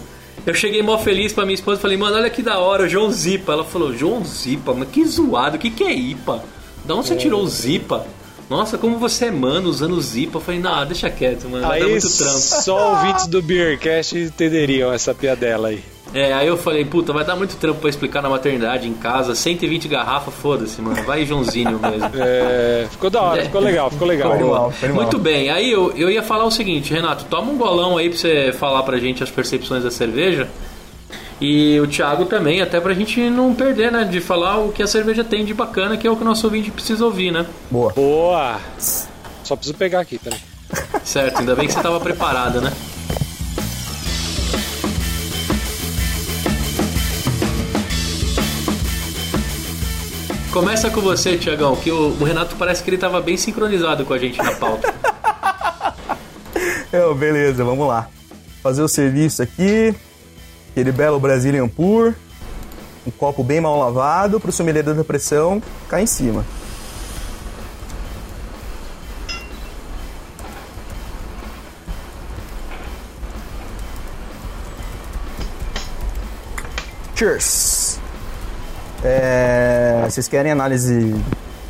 Eu 0.46 0.54
cheguei 0.54 0.84
mó 0.84 0.98
feliz 0.98 1.32
pra 1.34 1.46
minha 1.46 1.56
esposa 1.56 1.80
e 1.80 1.82
falei, 1.82 1.98
mano, 1.98 2.18
olha 2.18 2.30
que 2.30 2.42
da 2.44 2.60
hora, 2.60 2.84
o 2.84 2.90
João 2.90 3.10
Zipa. 3.12 3.54
Ela 3.54 3.64
falou, 3.64 3.96
João 3.96 4.24
Zipa, 4.26 4.74
mas 4.74 4.90
que 4.90 5.04
zoado, 5.06 5.56
o 5.56 5.60
que, 5.60 5.70
que 5.72 5.84
é 5.84 5.94
IPA? 5.94 6.44
Da 6.84 6.94
onde 6.94 7.08
você 7.08 7.16
tirou 7.16 7.42
o 7.42 7.48
Zipa? 7.48 8.06
Nossa, 8.50 8.78
como 8.78 9.00
você 9.00 9.26
é 9.26 9.32
mano 9.32 9.70
usando 9.70 9.94
o 9.94 10.02
Zipa. 10.02 10.38
Eu 10.38 10.42
falei, 10.42 10.60
não, 10.60 10.86
deixa 10.86 11.10
quieto, 11.10 11.50
mano, 11.50 11.66
vai 11.66 11.80
dar 11.80 11.86
Aí 11.86 11.92
muito 11.92 12.18
trampo. 12.18 12.38
só 12.38 12.92
ouvintes 12.98 13.26
do 13.28 13.42
Beercast 13.42 14.16
entenderiam 14.20 14.92
essa 14.94 15.16
piadela 15.16 15.70
aí. 15.70 15.82
É, 16.14 16.32
aí 16.34 16.48
eu 16.48 16.56
falei, 16.56 16.86
puta, 16.86 17.12
vai 17.12 17.26
dar 17.26 17.36
muito 17.36 17.58
trampo 17.58 17.82
pra 17.82 17.90
explicar 17.90 18.22
na 18.22 18.30
maternidade, 18.30 18.88
em 18.88 18.94
casa, 18.94 19.36
120 19.36 19.88
garrafas, 19.90 20.34
foda-se, 20.34 20.82
mano. 20.82 21.04
Vai 21.04 21.26
Joãozinho 21.26 21.78
mesmo. 21.80 22.10
É, 22.18 22.88
ficou 22.90 23.10
da 23.10 23.22
hora, 23.22 23.42
É. 23.42 23.46
ficou 23.46 23.60
legal, 23.62 23.90
ficou 23.90 24.08
legal. 24.08 24.32
Ficou 24.32 24.46
animal, 24.48 24.72
ficou 24.72 24.88
animal. 24.90 25.04
Muito 25.04 25.18
bem, 25.20 25.50
aí 25.50 25.70
eu, 25.72 25.92
eu 25.98 26.10
ia 26.10 26.24
falar 26.24 26.46
o 26.46 26.52
seguinte, 26.52 26.94
Renato, 26.94 27.26
toma 27.26 27.52
um 27.52 27.58
golão 27.58 27.98
aí 27.98 28.10
pra 28.10 28.18
você 28.18 28.54
falar 28.58 28.84
pra 28.84 28.98
gente 28.98 29.22
as 29.24 29.30
percepções 29.30 29.84
da 29.84 29.92
cerveja. 29.92 30.48
E 31.42 31.78
o 31.82 31.88
Thiago 31.88 32.26
também, 32.26 32.62
até 32.62 32.80
pra 32.80 32.94
gente 32.94 33.20
não 33.30 33.54
perder, 33.54 33.92
né? 33.92 34.06
De 34.06 34.22
falar 34.22 34.58
o 34.60 34.72
que 34.72 34.82
a 34.82 34.88
cerveja 34.88 35.22
tem 35.22 35.44
de 35.44 35.54
bacana, 35.54 35.98
que 35.98 36.08
é 36.08 36.10
o 36.12 36.16
que 36.16 36.22
o 36.22 36.26
nosso 36.26 36.48
ouvinte 36.48 36.72
precisa 36.72 37.04
ouvir, 37.04 37.30
né? 37.32 37.46
Boa. 37.70 37.92
Boa! 37.92 38.56
Só 39.44 39.56
preciso 39.58 39.78
pegar 39.78 40.00
aqui, 40.00 40.18
peraí. 40.18 40.40
Certo, 41.04 41.40
ainda 41.40 41.54
bem 41.54 41.68
que 41.68 41.74
você 41.74 41.82
tava 41.82 42.00
preparado, 42.00 42.62
né? 42.62 42.72
Começa 50.56 50.90
com 50.90 51.02
você, 51.02 51.38
Tiagão, 51.38 51.76
que 51.76 51.92
o, 51.92 52.12
o 52.18 52.24
Renato 52.24 52.56
parece 52.56 52.82
que 52.82 52.90
ele 52.90 52.98
tava 52.98 53.20
bem 53.20 53.36
sincronizado 53.36 54.06
com 54.06 54.14
a 54.14 54.18
gente 54.18 54.38
na 54.38 54.56
pauta. 54.56 54.96
Eu, 56.94 57.14
beleza, 57.14 57.62
vamos 57.62 57.86
lá. 57.86 58.08
Fazer 58.64 58.82
o 58.82 58.88
serviço 58.88 59.44
aqui. 59.44 59.94
Aquele 60.72 60.94
belo 60.94 61.20
Brazilian 61.20 61.68
Pur. 61.68 62.16
Um 63.06 63.12
copo 63.12 63.44
bem 63.44 63.60
mal 63.60 63.78
lavado 63.78 64.40
pro 64.40 64.50
sommelier 64.50 64.82
da 64.82 65.04
pressão 65.04 65.62
cair 65.90 66.04
em 66.04 66.08
cima. 66.08 66.46
Cheers! 77.14 77.85
É, 79.04 80.02
vocês 80.10 80.28
querem 80.28 80.52
análise 80.52 81.16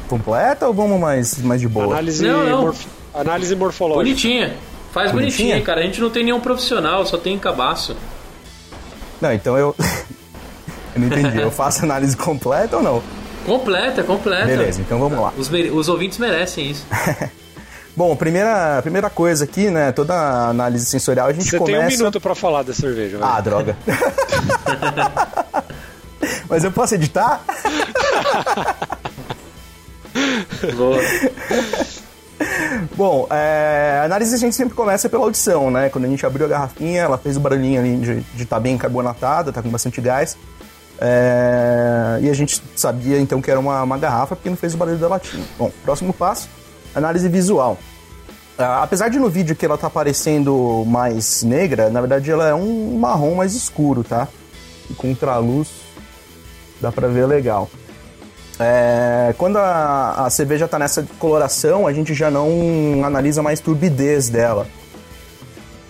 completa 0.07 0.67
ou 0.67 0.73
vamos 0.73 0.99
mais, 0.99 1.37
mais 1.41 1.59
de 1.61 1.67
boa? 1.67 1.87
Análise, 1.87 2.25
Não, 2.25 2.43
não. 2.45 2.61
morf- 2.63 2.85
Análise 3.13 3.55
morfológica. 3.55 4.03
Bonitinha. 4.03 4.53
Faz 4.93 5.11
bonitinha, 5.11 5.49
Bonitinha? 5.55 5.61
cara. 5.65 5.81
A 5.81 5.83
gente 5.83 5.99
não 5.99 6.09
tem 6.09 6.23
nenhum 6.23 6.39
profissional, 6.39 7.05
só 7.05 7.17
tem 7.17 7.37
cabaço. 7.37 7.95
Não, 9.19 9.33
então 9.33 9.57
eu. 9.57 9.75
eu 10.95 11.01
não 11.01 11.07
entendi. 11.07 11.39
Eu 11.39 11.51
faço 11.51 11.83
análise 11.83 12.15
completa 12.15 12.77
ou 12.77 12.83
não? 12.83 13.01
Completa, 13.45 14.03
completa. 14.03 14.45
Beleza, 14.45 14.81
então 14.81 14.97
vamos 14.99 15.19
lá. 15.19 15.33
Os, 15.37 15.49
mere- 15.49 15.69
os 15.71 15.87
ouvintes 15.89 16.17
merecem 16.17 16.71
isso. 16.71 16.85
Bom, 17.95 18.13
primeira, 18.15 18.81
primeira 18.81 19.09
coisa 19.09 19.45
aqui, 19.45 19.69
né? 19.69 19.91
Toda 19.93 20.13
análise 20.49 20.85
sensorial 20.85 21.27
a 21.27 21.33
gente 21.33 21.49
Você 21.49 21.57
começa. 21.57 21.77
tem 21.79 21.95
um 21.95 21.97
minuto 21.97 22.19
pra 22.19 22.35
falar 22.35 22.63
da 22.63 22.73
cerveja, 22.73 23.17
vai. 23.17 23.29
Ah, 23.37 23.39
droga. 23.41 23.77
Mas 26.49 26.63
eu 26.63 26.71
posso 26.71 26.95
editar? 26.95 27.43
Boa. 30.75 30.99
Bom, 32.95 33.27
é, 33.29 33.99
a 34.01 34.05
análise 34.05 34.35
a 34.35 34.37
gente 34.37 34.55
sempre 34.55 34.73
começa 34.73 35.09
pela 35.09 35.23
audição, 35.23 35.69
né? 35.71 35.89
Quando 35.89 36.05
a 36.05 36.07
gente 36.07 36.25
abriu 36.25 36.45
a 36.45 36.49
garrafinha, 36.49 37.01
ela 37.01 37.17
fez 37.17 37.37
o 37.37 37.39
barulhinho 37.39 37.79
ali 37.79 37.97
de 38.33 38.43
estar 38.43 38.59
bem 38.59 38.77
carbonatada, 38.77 39.51
tá 39.51 39.61
com 39.61 39.69
bastante 39.69 39.99
gás. 40.01 40.37
É, 40.99 42.19
e 42.21 42.29
a 42.29 42.33
gente 42.33 42.61
sabia 42.75 43.19
então 43.19 43.41
que 43.41 43.51
era 43.51 43.59
uma, 43.59 43.83
uma 43.83 43.97
garrafa 43.97 44.35
porque 44.35 44.49
não 44.49 44.55
fez 44.55 44.73
o 44.73 44.77
barulho 44.77 44.97
da 44.97 45.07
latinha. 45.07 45.43
Bom, 45.57 45.71
próximo 45.83 46.13
passo, 46.13 46.49
análise 46.93 47.27
visual. 47.27 47.77
Ah, 48.57 48.83
apesar 48.83 49.09
de 49.09 49.19
no 49.19 49.29
vídeo 49.29 49.55
que 49.55 49.65
ela 49.65 49.77
tá 49.77 49.89
parecendo 49.89 50.85
mais 50.87 51.43
negra, 51.43 51.89
na 51.89 51.99
verdade 51.99 52.31
ela 52.31 52.47
é 52.47 52.53
um 52.53 52.97
marrom 52.97 53.35
mais 53.35 53.53
escuro, 53.53 54.03
tá? 54.03 54.27
E 54.89 54.93
contra 54.93 55.33
a 55.33 55.37
luz 55.37 55.84
dá 56.81 56.91
pra 56.91 57.07
ver 57.07 57.25
legal. 57.25 57.69
É, 58.59 59.33
quando 59.37 59.57
a, 59.57 60.25
a 60.25 60.29
cerveja 60.29 60.65
está 60.65 60.79
nessa 60.79 61.05
coloração, 61.19 61.85
a 61.85 61.93
gente 61.93 62.13
já 62.13 62.31
não 62.31 63.03
analisa 63.03 63.41
mais 63.41 63.59
turbidez 63.59 64.29
dela. 64.29 64.65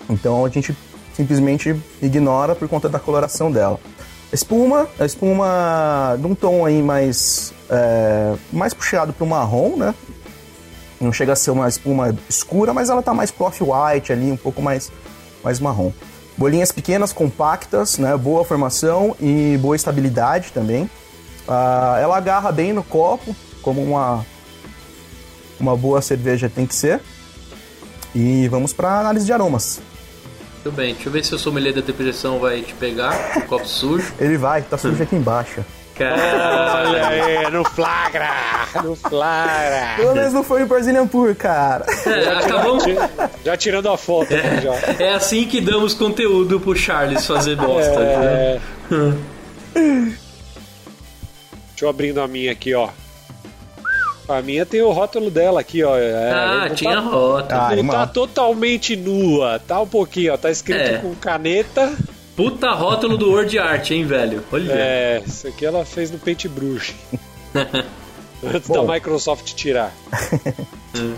Então 0.08 0.44
a 0.44 0.48
gente 0.48 0.76
simplesmente 1.14 1.74
ignora 2.02 2.54
por 2.54 2.68
conta 2.68 2.88
da 2.88 2.98
coloração 2.98 3.50
dela. 3.50 3.78
Espuma, 4.32 4.88
a 4.98 5.06
espuma 5.06 6.16
de 6.18 6.26
um 6.26 6.34
tom 6.34 6.66
aí 6.66 6.82
mais, 6.82 7.54
é, 7.70 8.34
mais 8.52 8.74
puxado 8.74 9.12
para 9.12 9.24
o 9.24 9.26
marrom, 9.26 9.76
né? 9.76 9.94
Não 11.00 11.12
chega 11.12 11.32
a 11.32 11.36
ser 11.36 11.50
uma 11.50 11.68
espuma 11.68 12.16
escura, 12.28 12.72
mas 12.74 12.90
ela 12.90 13.02
tá 13.02 13.14
mais 13.14 13.30
pro 13.30 13.46
off-white 13.46 14.12
ali, 14.12 14.32
um 14.32 14.36
pouco 14.36 14.60
mais, 14.60 14.90
mais 15.44 15.60
marrom. 15.60 15.92
Bolinhas 16.36 16.70
pequenas, 16.70 17.12
compactas, 17.12 17.98
né? 17.98 18.16
Boa 18.16 18.44
formação 18.44 19.16
e 19.20 19.56
boa 19.58 19.74
estabilidade 19.74 20.52
também. 20.52 20.90
Ah, 21.48 21.98
ela 22.00 22.16
agarra 22.16 22.52
bem 22.52 22.72
no 22.72 22.82
copo, 22.82 23.34
como 23.62 23.82
uma, 23.82 24.24
uma 25.58 25.76
boa 25.76 26.02
cerveja 26.02 26.50
tem 26.50 26.66
que 26.66 26.74
ser. 26.74 27.00
E 28.14 28.48
vamos 28.48 28.72
para 28.72 29.00
análise 29.00 29.24
de 29.24 29.32
aromas. 29.32 29.80
Muito 30.64 30.76
bem, 30.76 30.94
deixa 30.94 31.08
eu 31.08 31.12
ver 31.12 31.24
se 31.24 31.34
o 31.34 31.38
sommelier 31.38 31.74
da 31.74 31.80
depressão 31.80 32.40
vai 32.40 32.60
te 32.60 32.74
pegar, 32.74 33.14
o 33.36 33.42
copo 33.46 33.66
sujo. 33.66 34.12
Ele 34.18 34.36
vai, 34.36 34.62
tá 34.62 34.76
sujo 34.76 35.00
aqui 35.02 35.16
embaixo. 35.16 35.64
Caralho, 35.98 36.88
Olha 36.90 37.06
aí, 37.08 37.50
no 37.50 37.64
flagra! 37.64 38.28
No 38.84 38.94
flagra! 38.94 39.94
Pelo 39.96 40.14
menos 40.14 40.32
não 40.32 40.44
foi 40.44 40.62
o 40.62 40.66
Brazilian 40.66 41.06
Pur, 41.06 41.34
cara. 41.34 41.86
É, 42.06 42.28
acabamos. 42.38 42.84
Já 43.44 43.56
tirando 43.56 43.88
a 43.88 43.96
foto 43.96 44.34
aqui 44.34 44.62
já. 44.62 45.04
É 45.04 45.14
assim 45.14 45.46
que 45.46 45.60
damos 45.60 45.94
conteúdo 45.94 46.60
pro 46.60 46.76
Charles 46.76 47.26
fazer 47.26 47.56
bosta. 47.56 48.00
É. 48.00 48.60
né? 48.90 49.16
Deixa 51.70 51.84
eu 51.84 51.88
abrindo 51.88 52.20
a 52.20 52.28
minha 52.28 52.52
aqui, 52.52 52.74
ó. 52.74 52.88
A 54.28 54.42
minha 54.42 54.66
tem 54.66 54.82
o 54.82 54.90
rótulo 54.90 55.30
dela 55.30 55.60
aqui, 55.60 55.84
ó. 55.84 55.96
É, 55.96 56.32
Ah, 56.32 56.70
tinha 56.74 56.94
tá, 56.96 57.00
rota. 57.00 57.54
Ah, 57.56 57.76
não 57.76 57.86
tá 57.86 58.06
totalmente 58.06 58.96
nua, 58.96 59.60
tá 59.66 59.80
um 59.80 59.86
pouquinho, 59.86 60.34
ó. 60.34 60.36
Tá 60.36 60.50
escrito 60.50 60.80
É. 60.80 60.98
com 60.98 61.14
caneta. 61.14 61.92
Puta 62.36 62.70
rótulo 62.72 63.16
do 63.16 63.30
Word 63.30 63.58
Art, 63.58 63.90
hein, 63.90 64.04
velho? 64.04 64.44
Olha. 64.52 64.72
É, 64.72 65.22
isso 65.26 65.48
aqui 65.48 65.64
ela 65.64 65.84
fez 65.84 66.10
no 66.10 66.18
Paintbrush. 66.18 66.94
Antes 68.44 68.68
da 68.68 68.82
Bom. 68.82 68.92
Microsoft 68.92 69.54
tirar. 69.54 69.92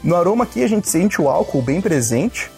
No 0.00 0.14
aroma 0.14 0.44
aqui 0.44 0.62
a 0.62 0.68
gente 0.68 0.88
sente 0.88 1.20
o 1.20 1.28
álcool 1.28 1.60
bem 1.60 1.80
presente. 1.80 2.48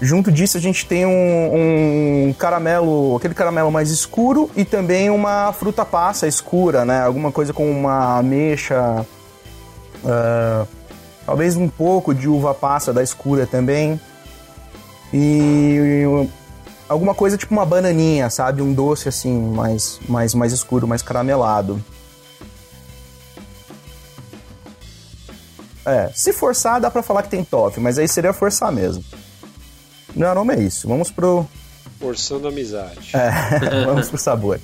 Junto 0.00 0.32
disso 0.32 0.56
a 0.56 0.60
gente 0.60 0.86
tem 0.86 1.04
um, 1.06 2.28
um 2.28 2.32
caramelo, 2.32 3.16
aquele 3.16 3.34
caramelo 3.34 3.70
mais 3.70 3.90
escuro 3.90 4.50
e 4.56 4.64
também 4.64 5.10
uma 5.10 5.52
fruta 5.52 5.84
passa 5.84 6.26
escura, 6.26 6.84
né? 6.84 7.02
Alguma 7.02 7.30
coisa 7.30 7.52
com 7.52 7.70
uma 7.70 8.18
ameixa, 8.18 9.06
ah, 10.04 10.66
talvez 11.24 11.56
um 11.56 11.68
pouco 11.68 12.14
de 12.14 12.28
uva 12.28 12.54
passa 12.54 12.92
da 12.92 13.02
escura 13.02 13.46
também. 13.46 14.00
E 15.12 16.04
alguma 16.88 17.14
coisa 17.14 17.36
tipo 17.36 17.52
uma 17.52 17.66
bananinha, 17.66 18.28
sabe? 18.30 18.62
Um 18.62 18.72
doce 18.72 19.08
assim, 19.08 19.36
mais, 19.38 20.00
mais, 20.08 20.34
mais 20.34 20.52
escuro, 20.52 20.86
mais 20.86 21.02
caramelado. 21.02 21.82
É, 25.84 26.10
se 26.14 26.32
forçar 26.32 26.80
dá 26.80 26.90
pra 26.90 27.02
falar 27.02 27.22
que 27.22 27.28
tem 27.28 27.44
toffee, 27.44 27.82
mas 27.82 27.98
aí 27.98 28.08
seria 28.08 28.32
forçar 28.32 28.72
mesmo. 28.72 29.04
No 30.14 30.26
aroma 30.26 30.54
é 30.54 30.60
isso. 30.60 30.88
Vamos 30.88 31.10
pro, 31.10 31.46
Forçando 32.00 32.46
a 32.46 32.50
amizade. 32.50 33.10
é, 33.14 33.84
vamos 33.86 34.08
pro 34.08 34.18
sabor. 34.18 34.60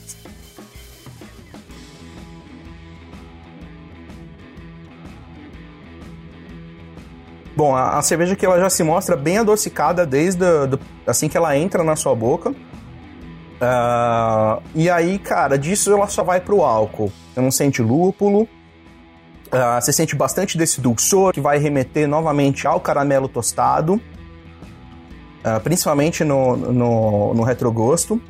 Bom, 7.57 7.77
a, 7.77 7.99
a 7.99 8.03
cerveja 8.03 8.33
aqui 8.33 8.47
ela 8.47 8.59
já 8.59 8.71
se 8.71 8.83
mostra 8.83 9.17
bem 9.17 9.39
adocicada 9.39 10.07
desde 10.07 10.45
a- 10.45 10.67
do- 10.67 10.81
assim 11.07 11.29
que 11.29 11.37
ela 11.37 11.57
entra 11.57 11.85
na 11.85 11.95
sua 11.97 12.15
boca. 12.15 12.55
Ah, 13.61 14.59
e 14.75 14.89
aí, 14.91 15.19
cara, 15.19 15.57
disso 15.59 15.93
ela 15.93 16.07
só 16.09 16.25
vai 16.25 16.41
pro 16.41 16.63
álcool. 16.63 17.13
Você 17.33 17.41
não 17.41 17.51
sente 17.51 17.83
lúpulo. 17.83 18.49
Ah, 19.51 19.81
você 19.81 19.93
sente 19.93 20.17
bastante 20.17 20.57
desse 20.57 20.81
dulçor 20.81 21.33
que 21.33 21.41
vai 21.41 21.59
remeter 21.59 22.09
novamente 22.09 22.67
ao 22.67 22.81
caramelo 22.81 23.29
tostado. 23.29 24.01
Ah, 25.45 25.61
principalmente 25.61 26.25
no, 26.25 26.57
no, 26.57 27.35
no 27.35 27.43
retrogosto. 27.43 28.21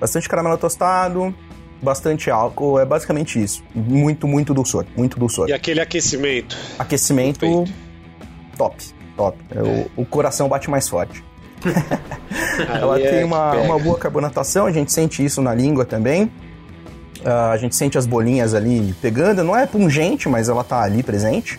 Bastante 0.00 0.28
caramelo 0.28 0.56
tostado, 0.56 1.34
bastante 1.82 2.30
álcool, 2.30 2.78
é 2.78 2.84
basicamente 2.84 3.42
isso. 3.42 3.62
Muito, 3.74 4.26
muito 4.26 4.52
dulçor, 4.52 4.84
muito 4.96 5.18
dulçor. 5.18 5.48
E 5.48 5.52
aquele 5.52 5.80
aquecimento. 5.80 6.56
Aquecimento 6.78 7.46
top, 8.56 8.84
top. 9.16 9.38
É, 9.54 9.62
O, 9.96 10.02
o 10.02 10.04
coração 10.04 10.48
bate 10.48 10.68
mais 10.68 10.88
forte. 10.88 11.24
Ela 12.68 13.00
é 13.00 13.10
tem 13.10 13.18
que 13.18 13.24
uma, 13.24 13.52
uma 13.52 13.78
boa 13.78 13.98
carbonatação, 13.98 14.66
a 14.66 14.72
gente 14.72 14.92
sente 14.92 15.24
isso 15.24 15.40
na 15.42 15.54
língua 15.54 15.84
também. 15.84 16.30
Ah, 17.24 17.50
a 17.50 17.56
gente 17.56 17.74
sente 17.74 17.98
as 17.98 18.06
bolinhas 18.06 18.54
ali 18.54 18.94
pegando, 19.00 19.42
não 19.42 19.56
é 19.56 19.66
pungente, 19.66 20.28
mas 20.28 20.48
ela 20.48 20.62
tá 20.62 20.82
ali 20.82 21.02
presente. 21.02 21.58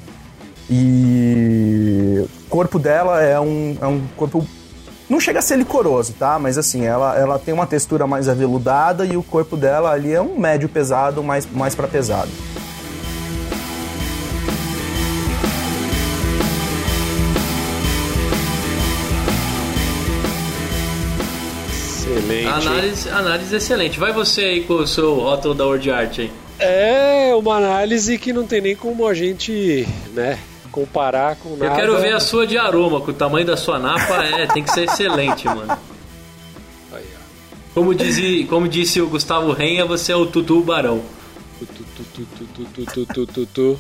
E 0.69 2.23
o 2.23 2.49
corpo 2.49 2.77
dela 2.77 3.21
é 3.21 3.39
um, 3.39 3.77
é 3.81 3.87
um 3.87 4.01
corpo. 4.15 4.45
Não 5.09 5.19
chega 5.19 5.39
a 5.39 5.41
ser 5.41 5.57
licoroso, 5.57 6.13
tá? 6.13 6.37
Mas 6.37 6.57
assim, 6.57 6.85
ela, 6.85 7.17
ela 7.17 7.39
tem 7.39 7.51
uma 7.51 7.65
textura 7.65 8.05
mais 8.05 8.29
aveludada 8.29 9.05
e 9.05 9.17
o 9.17 9.23
corpo 9.23 9.57
dela 9.57 9.89
ali 9.91 10.13
é 10.13 10.21
um 10.21 10.37
médio 10.37 10.69
pesado, 10.69 11.23
mais, 11.23 11.47
mais 11.51 11.73
para 11.73 11.87
pesado. 11.87 12.29
Excelente. 21.73 22.47
Análise, 22.47 23.09
análise 23.09 23.55
excelente. 23.55 23.99
Vai 23.99 24.13
você 24.13 24.41
aí 24.41 24.63
com 24.63 24.75
o 24.75 24.87
seu 24.87 25.15
rótulo 25.15 25.55
da 25.55 25.65
Word 25.65 25.89
Art 25.89 26.19
aí. 26.19 26.31
É 26.59 27.33
uma 27.35 27.55
análise 27.55 28.17
que 28.17 28.31
não 28.31 28.45
tem 28.45 28.61
nem 28.61 28.75
como 28.75 29.07
a 29.07 29.13
gente, 29.13 29.87
né, 30.13 30.37
comparar 30.71 31.35
com 31.35 31.51
nada. 31.51 31.65
Eu 31.65 31.75
quero 31.75 31.99
ver 31.99 32.13
a 32.13 32.19
sua 32.19 32.47
de 32.47 32.57
aroma, 32.57 33.01
com 33.01 33.11
o 33.11 33.13
tamanho 33.13 33.45
da 33.45 33.57
sua 33.57 33.79
napa 33.79 34.23
é, 34.23 34.47
tem 34.47 34.63
que 34.63 34.71
ser 34.71 34.85
excelente, 34.85 35.45
mano. 35.45 35.77
Como, 37.73 37.93
diz, 37.93 38.47
como 38.49 38.67
disse 38.67 38.99
o 38.99 39.07
Gustavo 39.07 39.51
Renha, 39.51 39.85
você 39.85 40.11
é 40.11 40.15
o 40.15 40.25
Tutu 40.25 40.61
Barão. 40.61 41.01
Tutu, 43.33 43.79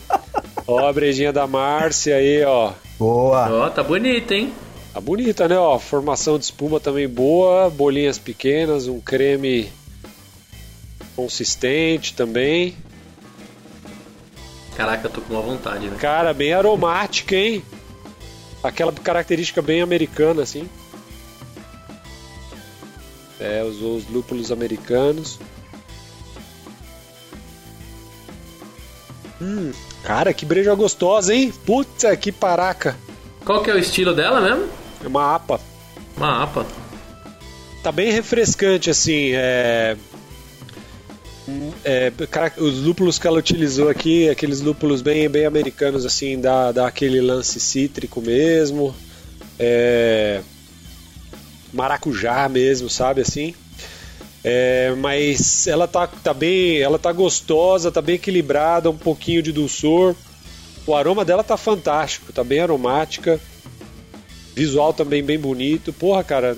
Ó 0.67 0.87
a 0.87 0.93
brejinha 0.93 1.33
da 1.33 1.47
Márcia 1.47 2.15
aí, 2.15 2.43
ó. 2.43 2.73
Boa. 2.97 3.65
Ó, 3.65 3.69
tá 3.69 3.81
bonita, 3.81 4.35
hein? 4.35 4.53
Tá 4.93 5.01
bonita, 5.01 5.47
né? 5.47 5.57
Ó, 5.57 5.79
formação 5.79 6.37
de 6.37 6.45
espuma 6.45 6.79
também 6.79 7.07
boa, 7.07 7.69
bolinhas 7.69 8.19
pequenas, 8.19 8.87
um 8.87 8.99
creme 8.99 9.69
consistente 11.15 12.13
também. 12.13 12.75
Caraca, 14.79 15.07
eu 15.07 15.11
tô 15.11 15.19
com 15.19 15.33
uma 15.33 15.41
vontade, 15.41 15.89
né? 15.89 15.97
Cara, 15.99 16.33
bem 16.33 16.53
aromática, 16.53 17.35
hein? 17.35 17.61
Aquela 18.63 18.93
característica 18.93 19.61
bem 19.61 19.81
americana, 19.81 20.41
assim. 20.43 20.69
É, 23.37 23.61
usou 23.61 23.97
os 23.97 24.07
lúpulos 24.09 24.53
americanos. 24.53 25.37
Hum, 29.41 29.73
cara, 30.01 30.33
que 30.33 30.45
breja 30.45 30.73
gostosa, 30.75 31.35
hein? 31.35 31.51
Puta 31.65 32.15
que 32.15 32.31
paraca. 32.31 32.95
Qual 33.43 33.61
que 33.61 33.69
é 33.69 33.73
o 33.73 33.79
estilo 33.79 34.15
dela 34.15 34.39
mesmo? 34.39 34.69
É 35.03 35.07
uma 35.09 35.35
APA. 35.35 35.59
Uma 36.15 36.43
APA. 36.43 36.65
Tá 37.83 37.91
bem 37.91 38.13
refrescante, 38.13 38.89
assim. 38.89 39.31
É... 39.33 39.97
é, 41.83 42.11
os 42.57 42.79
lúpulos 42.79 43.17
que 43.17 43.27
ela 43.27 43.39
utilizou 43.39 43.89
aqui, 43.89 44.29
aqueles 44.29 44.61
lúpulos 44.61 45.01
bem, 45.01 45.29
bem 45.29 45.45
americanos, 45.45 46.05
assim, 46.05 46.39
dá, 46.39 46.71
dá 46.71 46.87
aquele 46.87 47.21
lance 47.21 47.59
cítrico 47.59 48.21
mesmo. 48.21 48.95
É... 49.57 50.41
Maracujá 51.73 52.49
mesmo, 52.49 52.89
sabe, 52.89 53.21
assim. 53.21 53.53
É, 54.43 54.93
mas 54.97 55.67
ela 55.67 55.87
tá, 55.87 56.07
tá 56.07 56.33
bem, 56.33 56.79
ela 56.79 56.97
tá 56.97 57.11
gostosa, 57.11 57.91
tá 57.91 58.01
bem 58.01 58.15
equilibrada, 58.15 58.89
um 58.89 58.97
pouquinho 58.97 59.43
de 59.43 59.51
dulçor. 59.51 60.15
O 60.87 60.95
aroma 60.95 61.25
dela 61.25 61.43
tá 61.43 61.57
fantástico, 61.57 62.31
tá 62.31 62.43
bem 62.43 62.59
aromática. 62.59 63.39
Visual 64.55 64.93
também 64.93 65.23
bem 65.23 65.37
bonito. 65.37 65.93
Porra, 65.93 66.23
cara, 66.23 66.57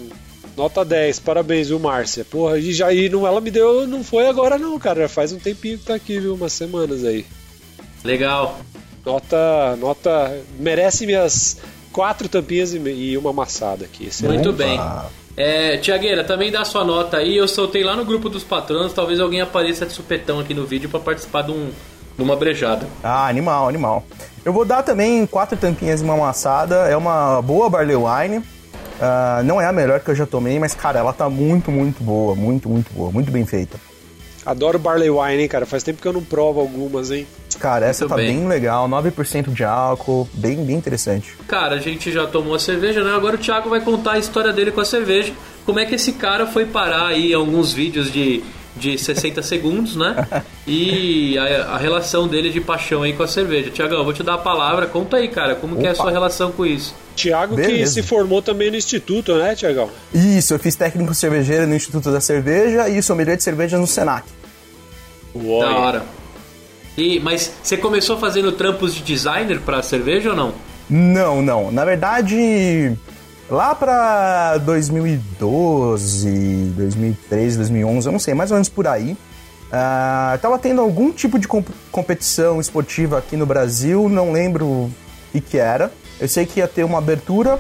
nota 0.62 0.86
10. 0.86 1.20
Parabéns, 1.20 1.70
viu, 1.70 1.80
Márcia? 1.80 2.24
Porra, 2.24 2.60
e 2.60 2.72
já 2.72 2.94
e 2.94 3.10
não, 3.10 3.25
ela 3.25 3.41
me 3.41 3.50
deu, 3.50 3.88
não 3.88 4.03
foi 4.03 4.27
agora 4.27 4.60
não, 4.60 4.77
cara. 4.77 5.01
Já 5.01 5.10
faz 5.10 5.34
um 5.34 5.39
tempinho 5.39 5.80
que 5.80 5.86
tá 5.86 5.96
aqui, 5.96 6.20
viu? 6.20 6.36
Umas 6.36 6.53
semanas 6.53 7.03
aí. 7.03 7.25
Legal. 8.03 8.60
Nota, 9.03 9.75
nota, 9.77 10.39
merece 10.60 11.08
minhas 11.08 11.58
quatro 11.91 12.30
tampinhas 12.30 12.74
e 12.74 13.18
uma 13.18 13.32
amassada 13.32 13.86
aqui. 13.86 14.06
Excelente. 14.06 14.44
Muito 14.44 14.53
bem. 14.53 14.80
É, 15.36 15.77
Tiagueira, 15.77 16.24
também 16.24 16.51
dá 16.51 16.63
sua 16.63 16.84
nota 16.84 17.18
aí. 17.18 17.36
Eu 17.36 17.48
soltei 17.48 17.84
lá 17.84 17.96
no 17.96 18.06
grupo 18.06 18.30
dos 18.30 18.44
patronos. 18.44 18.94
Talvez 18.94 19.20
alguém 19.20 19.41
apareça 19.41 19.86
de 19.86 19.94
supetão 19.94 20.39
aqui 20.39 20.53
no 20.53 20.65
vídeo 20.65 20.89
para 20.89 21.00
participar 21.00 21.41
de, 21.41 21.51
um, 21.51 21.72
de 22.15 22.24
uma 22.24 22.36
brejada. 22.36 22.86
Ah, 23.03 23.27
animal, 23.27 23.68
animal. 23.68 24.03
Eu 24.46 24.53
vou 24.53 24.63
dar 24.63 24.84
também 24.84 25.25
quatro 25.25 25.58
tampinhas 25.58 26.01
e 26.01 26.03
uma 26.03 26.13
amassada. 26.13 26.88
É 26.88 26.96
uma 26.96 27.41
boa 27.41 27.68
Barley 27.68 27.96
Wine. 27.96 28.44
Uh, 29.01 29.43
não 29.43 29.60
é 29.60 29.65
a 29.65 29.72
melhor 29.74 30.00
que 30.00 30.10
eu 30.12 30.15
já 30.15 30.27
tomei, 30.27 30.60
mas, 30.60 30.75
cara, 30.75 31.00
ela 31.00 31.12
tá 31.12 31.27
muito, 31.27 31.72
muito 31.72 32.03
boa. 32.03 32.36
Muito, 32.36 32.70
muito 32.70 32.93
boa. 32.93 33.12
Muito 33.12 33.31
bem 33.31 33.46
feita. 33.46 33.79
Adoro 34.46 34.79
Barley 34.79 35.10
Wine, 35.10 35.43
hein, 35.43 35.48
cara? 35.48 35.65
Faz 35.65 35.84
tempo 35.84 36.01
que 36.01 36.08
eu 36.08 36.13
não 36.13 36.24
provo 36.24 36.60
algumas, 36.60 37.12
hein? 37.12 37.27
Cara, 37.60 37.86
essa 37.86 38.05
Muito 38.05 38.10
tá 38.10 38.15
bem. 38.17 38.39
bem. 38.39 38.48
legal, 38.48 38.88
9% 38.89 39.53
de 39.53 39.63
álcool, 39.63 40.27
bem, 40.34 40.63
bem 40.65 40.75
interessante. 40.75 41.36
Cara, 41.48 41.75
a 41.75 41.79
gente 41.79 42.12
já 42.12 42.25
tomou 42.25 42.55
a 42.55 42.60
cerveja, 42.60 43.03
né? 43.03 43.13
Agora 43.13 43.36
o 43.36 43.38
Thiago 43.38 43.70
vai 43.70 43.81
contar 43.81 44.13
a 44.13 44.17
história 44.20 44.51
dele 44.51 44.72
com 44.72 44.81
a 44.81 44.86
cerveja. 44.86 45.31
Como 45.63 45.79
é 45.79 45.86
que 45.86 45.93
esse 45.93 46.13
cara 46.13 46.48
foi 46.48 46.65
parar 46.65 47.08
aí 47.08 47.31
em 47.31 47.36
alguns 47.36 47.72
vídeos 47.72 48.12
de, 48.12 48.43
de 48.75 48.98
60 48.98 49.42
segundos, 49.42 49.96
né? 49.96 50.28
E 50.66 51.38
a, 51.38 51.74
a, 51.74 51.78
relação 51.78 52.28
dele 52.28 52.50
de 52.50 52.62
paixão 52.62 53.04
aí 53.04 53.13
com 53.13 53.24
a 53.24 53.28
cerveja. 53.28 53.70
Tiagão, 53.70 53.98
eu 53.98 54.04
vou 54.04 54.13
te 54.13 54.24
dar 54.24 54.36
a 54.36 54.38
palavra. 54.38 54.86
Conta 54.86 55.18
aí, 55.18 55.28
cara, 55.28 55.56
como 55.56 55.74
Opa. 55.74 55.82
que 55.82 55.88
é 55.88 55.92
a 55.92 55.96
sua 55.96 56.12
relação 56.12 56.51
com 56.51 56.66
isso? 56.66 56.96
Tiago 57.16 57.56
que 57.56 57.86
se 57.88 58.01
formou 58.04 58.42
também 58.42 58.72
no 58.72 58.78
Instituto, 58.78 59.36
né, 59.36 59.56
Tiagão? 59.56 59.90
Isso, 60.13 60.54
eu 60.54 60.60
fiz 60.60 60.75
técnico 60.75 61.13
cervejeiro 61.13 61.68
no 61.68 61.75
Instituto 61.75 62.12
da 62.12 62.22
Cerveja 62.22 62.88
e 62.88 63.01
sommelier 63.01 63.36
de 63.36 63.44
cerveja 63.44 63.78
no 63.78 63.88
Senac. 63.88 64.25
Uou. 65.34 65.62
Da 65.62 65.75
hora. 65.75 66.06
E, 66.98 67.20
mas 67.20 67.51
você 67.62 67.78
começou 67.78 68.18
fazendo 68.18 68.51
trampos 68.51 68.94
de 68.94 69.01
designer 69.01 69.60
para 69.62 69.82
cerveja 69.82 70.30
ou 70.30 70.36
não? 70.36 70.54
Não, 70.90 71.42
não. 71.42 71.72
Na 71.72 71.86
verdade, 71.86 72.96
lá 73.51 73.75
para 73.75 74.58
2012, 74.60 76.29
2013, 76.75 77.58
2011, 77.58 78.08
eu 78.08 78.12
não 78.12 78.20
sei, 78.20 78.34
mais 78.34 78.50
ou 78.50 78.55
menos 78.55 78.70
por 78.70 78.88
aí, 78.88 79.12
uh, 79.12 80.38
tava 80.41 80.58
tendo 80.58 80.79
algum 80.79 81.12
tipo 81.12 81.38
de 81.38 81.48
comp 81.48 81.67
competição 81.91 82.62
esportiva 82.62 83.17
aqui 83.17 83.36
no 83.36 83.46
Brasil, 83.46 84.08
não 84.08 84.31
lembro 84.31 84.65
o 84.65 84.91
que, 85.41 85.58
era. 85.58 85.91
Eu 86.20 86.27
sei 86.27 86.46
que 86.46 86.60
ia 86.60 86.67
ter 86.67 86.86
uma 86.86 87.00
abertura 87.00 87.60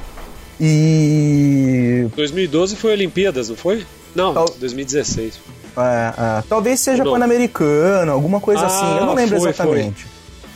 e. 0.59 2.07
2012 2.15 2.75
foi 2.77 2.93
Olimpíadas, 2.93 3.49
não 3.49 3.57
foi? 3.57 3.85
Não, 4.15 4.33
Tal... 4.33 4.45
2016. 4.59 5.39
É, 5.77 6.39
é, 6.39 6.43
talvez 6.47 6.79
seja 6.79 7.03
Pan-Americano, 7.03 8.11
alguma 8.11 8.39
coisa 8.39 8.63
ah, 8.63 8.67
assim, 8.67 8.97
eu 8.97 9.05
não 9.05 9.13
lembro 9.13 9.39
foi, 9.39 9.49
exatamente. 9.49 10.05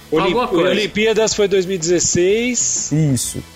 Foi. 0.09 0.19
Olim... 0.19 0.33
Olimpíadas 0.33 1.33
foi 1.33 1.47
2016. 1.47 2.91
Isso. 2.91 3.54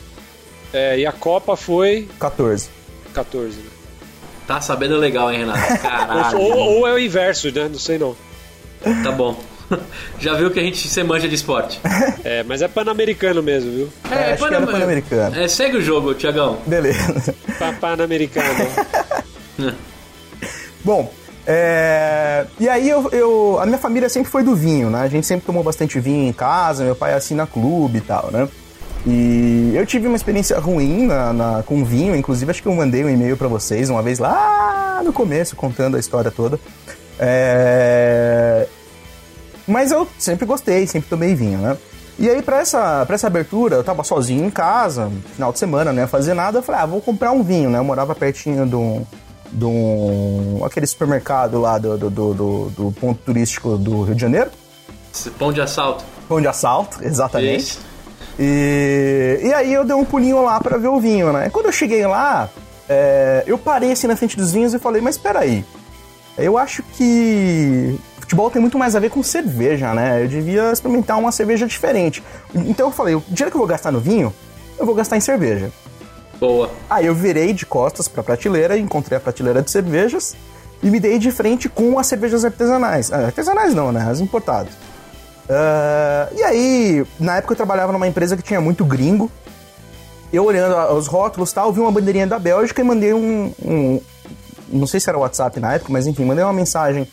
É, 0.74 1.00
e 1.00 1.06
a 1.06 1.12
Copa 1.12 1.56
foi. 1.56 2.08
14. 2.20 2.70
14, 3.14 3.58
né? 3.58 3.64
Tá 4.48 4.62
sabendo 4.62 4.98
legal, 4.98 5.32
hein, 5.32 5.40
Renato? 5.40 5.60
Caralho. 5.82 6.40
ou, 6.40 6.78
ou, 6.78 6.88
é 6.88 6.94
o 6.94 7.00
inverso, 7.00 7.52
né? 7.52 7.68
Não 7.68 7.80
sei 7.80 7.98
não. 7.98 8.16
Tá 9.04 9.12
bom. 9.12 9.40
Já 10.20 10.34
viu 10.34 10.50
que 10.52 10.60
a 10.60 10.64
gente 10.64 10.88
se 10.88 11.04
manja 11.04 11.28
de 11.28 11.36
esporte. 11.36 11.80
É, 12.24 12.44
mas 12.44 12.62
é 12.62 12.68
pan-americano 12.68 13.44
mesmo, 13.44 13.72
viu? 13.72 13.90
É, 14.10 14.32
é 14.32 14.36
pan-americano. 14.36 15.40
É, 15.40 15.48
segue 15.48 15.78
o 15.78 15.82
jogo, 15.82 16.14
Tiagão. 16.14 16.58
Beleza. 16.66 17.36
Pan-americano. 17.80 18.68
Bom, 20.84 21.14
é... 21.46 22.46
E 22.60 22.70
aí 22.70 22.90
eu, 22.90 23.10
eu, 23.12 23.60
A 23.60 23.66
minha 23.66 23.78
família 23.78 24.10
sempre 24.10 24.32
foi 24.32 24.44
do 24.44 24.56
vinho, 24.56 24.90
né? 24.90 25.02
A 25.02 25.08
gente 25.08 25.28
sempre 25.28 25.46
tomou 25.46 25.64
bastante 25.64 26.00
vinho 26.00 26.28
em 26.28 26.34
casa, 26.34 26.84
meu 26.84 26.96
pai 26.96 27.14
assina 27.14 27.46
clube 27.46 27.98
e 27.98 28.02
tal, 28.02 28.32
né? 28.32 28.48
E 29.06 29.72
eu 29.76 29.86
tive 29.86 30.08
uma 30.08 30.16
experiência 30.16 30.60
ruim 30.60 31.08
na, 31.08 31.34
na 31.34 31.64
com 31.64 31.84
vinho, 31.84 32.16
inclusive 32.16 32.52
acho 32.52 32.62
que 32.62 32.68
eu 32.68 32.76
mandei 32.76 33.04
um 33.04 33.10
e-mail 33.10 33.38
para 33.38 33.48
vocês 33.48 33.90
uma 33.90 34.02
vez 34.02 34.20
lá 34.20 35.02
no 35.04 35.14
começo, 35.14 35.56
contando 35.56 35.96
a 35.96 36.00
história 36.00 36.30
toda. 36.30 36.60
É... 37.18 38.68
Mas 39.68 39.92
eu 39.92 40.08
sempre 40.18 40.46
gostei, 40.46 40.88
sempre 40.88 41.10
tomei 41.10 41.36
vinho, 41.36 41.60
né? 41.60 41.78
E 42.18 42.30
aí, 42.30 42.42
pra 42.42 42.60
essa, 42.60 43.06
pra 43.06 43.16
essa 43.16 43.28
abertura, 43.28 43.78
eu 43.78 43.84
tava 43.84 44.04
sozinho 44.04 44.46
em 44.46 44.50
casa, 44.50 45.10
final 45.36 45.54
de 45.54 45.60
semana, 45.60 45.94
não 45.94 46.02
ia 46.02 46.08
fazer 46.08 46.34
nada. 46.34 46.58
Eu 46.58 46.64
falei, 46.64 46.82
ah, 46.82 46.86
vou 46.86 47.00
comprar 47.00 47.32
um 47.32 47.42
vinho, 47.42 47.70
né? 47.70 47.78
Eu 47.80 47.84
morava 47.84 48.14
pertinho 48.14 48.68
de 48.68 48.76
um, 48.76 49.06
de 49.50 49.64
um 49.64 50.62
aquele 50.66 50.86
supermercado 50.86 51.62
lá 51.62 51.78
do, 51.78 51.98
do, 51.98 52.10
do, 52.10 52.70
do, 52.72 52.92
ponto 52.92 53.22
turístico 53.24 53.78
do 53.78 54.02
Rio 54.02 54.16
de 54.16 54.22
Janeiro. 54.22 54.52
Pão 55.38 55.54
de 55.54 55.62
assalto. 55.62 56.04
Pão 56.28 56.42
de 56.42 56.48
assalto, 56.48 56.98
exatamente. 57.02 57.64
Isso. 57.64 57.89
E, 58.38 59.40
e 59.44 59.54
aí 59.54 59.74
eu 59.74 59.84
dei 59.84 59.96
um 59.96 60.06
pulinho 60.06 60.42
lá 60.44 60.60
para 60.60 60.78
ver 60.78 60.88
o 60.88 61.00
vinho, 61.00 61.34
né? 61.34 61.50
Quando 61.50 61.68
eu 61.68 61.72
cheguei 61.72 62.06
lá, 62.06 62.50
é, 62.88 63.44
eu 63.46 63.58
parei 63.58 63.92
assim 63.92 64.08
na 64.08 64.16
frente 64.16 64.38
dos 64.38 64.52
vinhos 64.52 64.74
e 64.74 64.80
falei, 64.80 65.02
mas 65.02 65.16
espera 65.16 65.40
aí, 65.40 65.66
eu 66.38 66.58
acho 66.58 66.82
que 66.84 68.00
futebol 68.30 68.52
tem 68.52 68.62
muito 68.62 68.78
mais 68.78 68.96
a 68.96 69.00
ver 69.00 69.10
com 69.10 69.24
cerveja, 69.24 69.94
né? 69.94 70.24
Eu 70.24 70.28
devia 70.28 70.72
experimentar 70.72 71.18
uma 71.18 71.32
cerveja 71.32 71.66
diferente. 71.66 72.24
Então 72.54 72.88
eu 72.88 72.92
falei, 72.92 73.16
o 73.16 73.24
dinheiro 73.28 73.50
que 73.50 73.58
eu 73.58 73.60
vou 73.60 73.68
gastar 73.68 73.92
no 73.92 74.00
vinho, 74.00 74.34
eu 74.78 74.86
vou 74.86 74.94
gastar 74.94 75.18
em 75.18 75.22
cerveja. 75.22 75.72
Boa. 76.40 76.70
Aí 76.90 77.08
eu 77.08 77.16
virei 77.16 77.54
de 77.54 77.66
costas 77.66 78.08
pra 78.08 78.22
prateleira, 78.22 78.78
encontrei 78.78 79.18
a 79.18 79.20
prateleira 79.20 79.64
de 79.64 79.72
cervejas 79.72 80.36
e 80.82 80.90
me 80.90 81.00
dei 81.00 81.18
de 81.18 81.32
frente 81.32 81.68
com 81.68 81.98
as 81.98 82.06
cervejas 82.06 82.46
artesanais. 82.46 83.12
Ah, 83.12 83.26
artesanais 83.26 83.74
não, 83.74 83.92
né? 83.92 84.08
As 84.10 84.20
importadas. 84.20 84.74
Uh, 85.50 86.38
e 86.38 86.44
aí, 86.44 87.06
na 87.20 87.38
época 87.38 87.54
eu 87.54 87.58
trabalhava 87.58 87.92
numa 87.92 88.08
empresa 88.08 88.38
que 88.38 88.44
tinha 88.44 88.62
muito 88.62 88.86
gringo. 88.86 89.32
Eu 90.32 90.46
olhando 90.46 90.76
os 90.94 91.08
rótulos 91.08 91.50
e 91.50 91.56
tal, 91.56 91.74
vi 91.74 91.80
uma 91.80 91.92
bandeirinha 91.92 92.28
da 92.28 92.38
Bélgica 92.38 92.82
e 92.82 92.84
mandei 92.84 93.14
um, 93.16 93.52
um, 93.66 94.00
Não 94.68 94.86
sei 94.86 95.00
se 95.00 95.10
era 95.10 95.18
WhatsApp 95.18 95.60
na 95.60 95.74
época, 95.74 95.92
mas 95.92 96.06
enfim, 96.06 96.24
mandei 96.24 96.44
uma 96.44 96.54
mensagem 96.54 97.08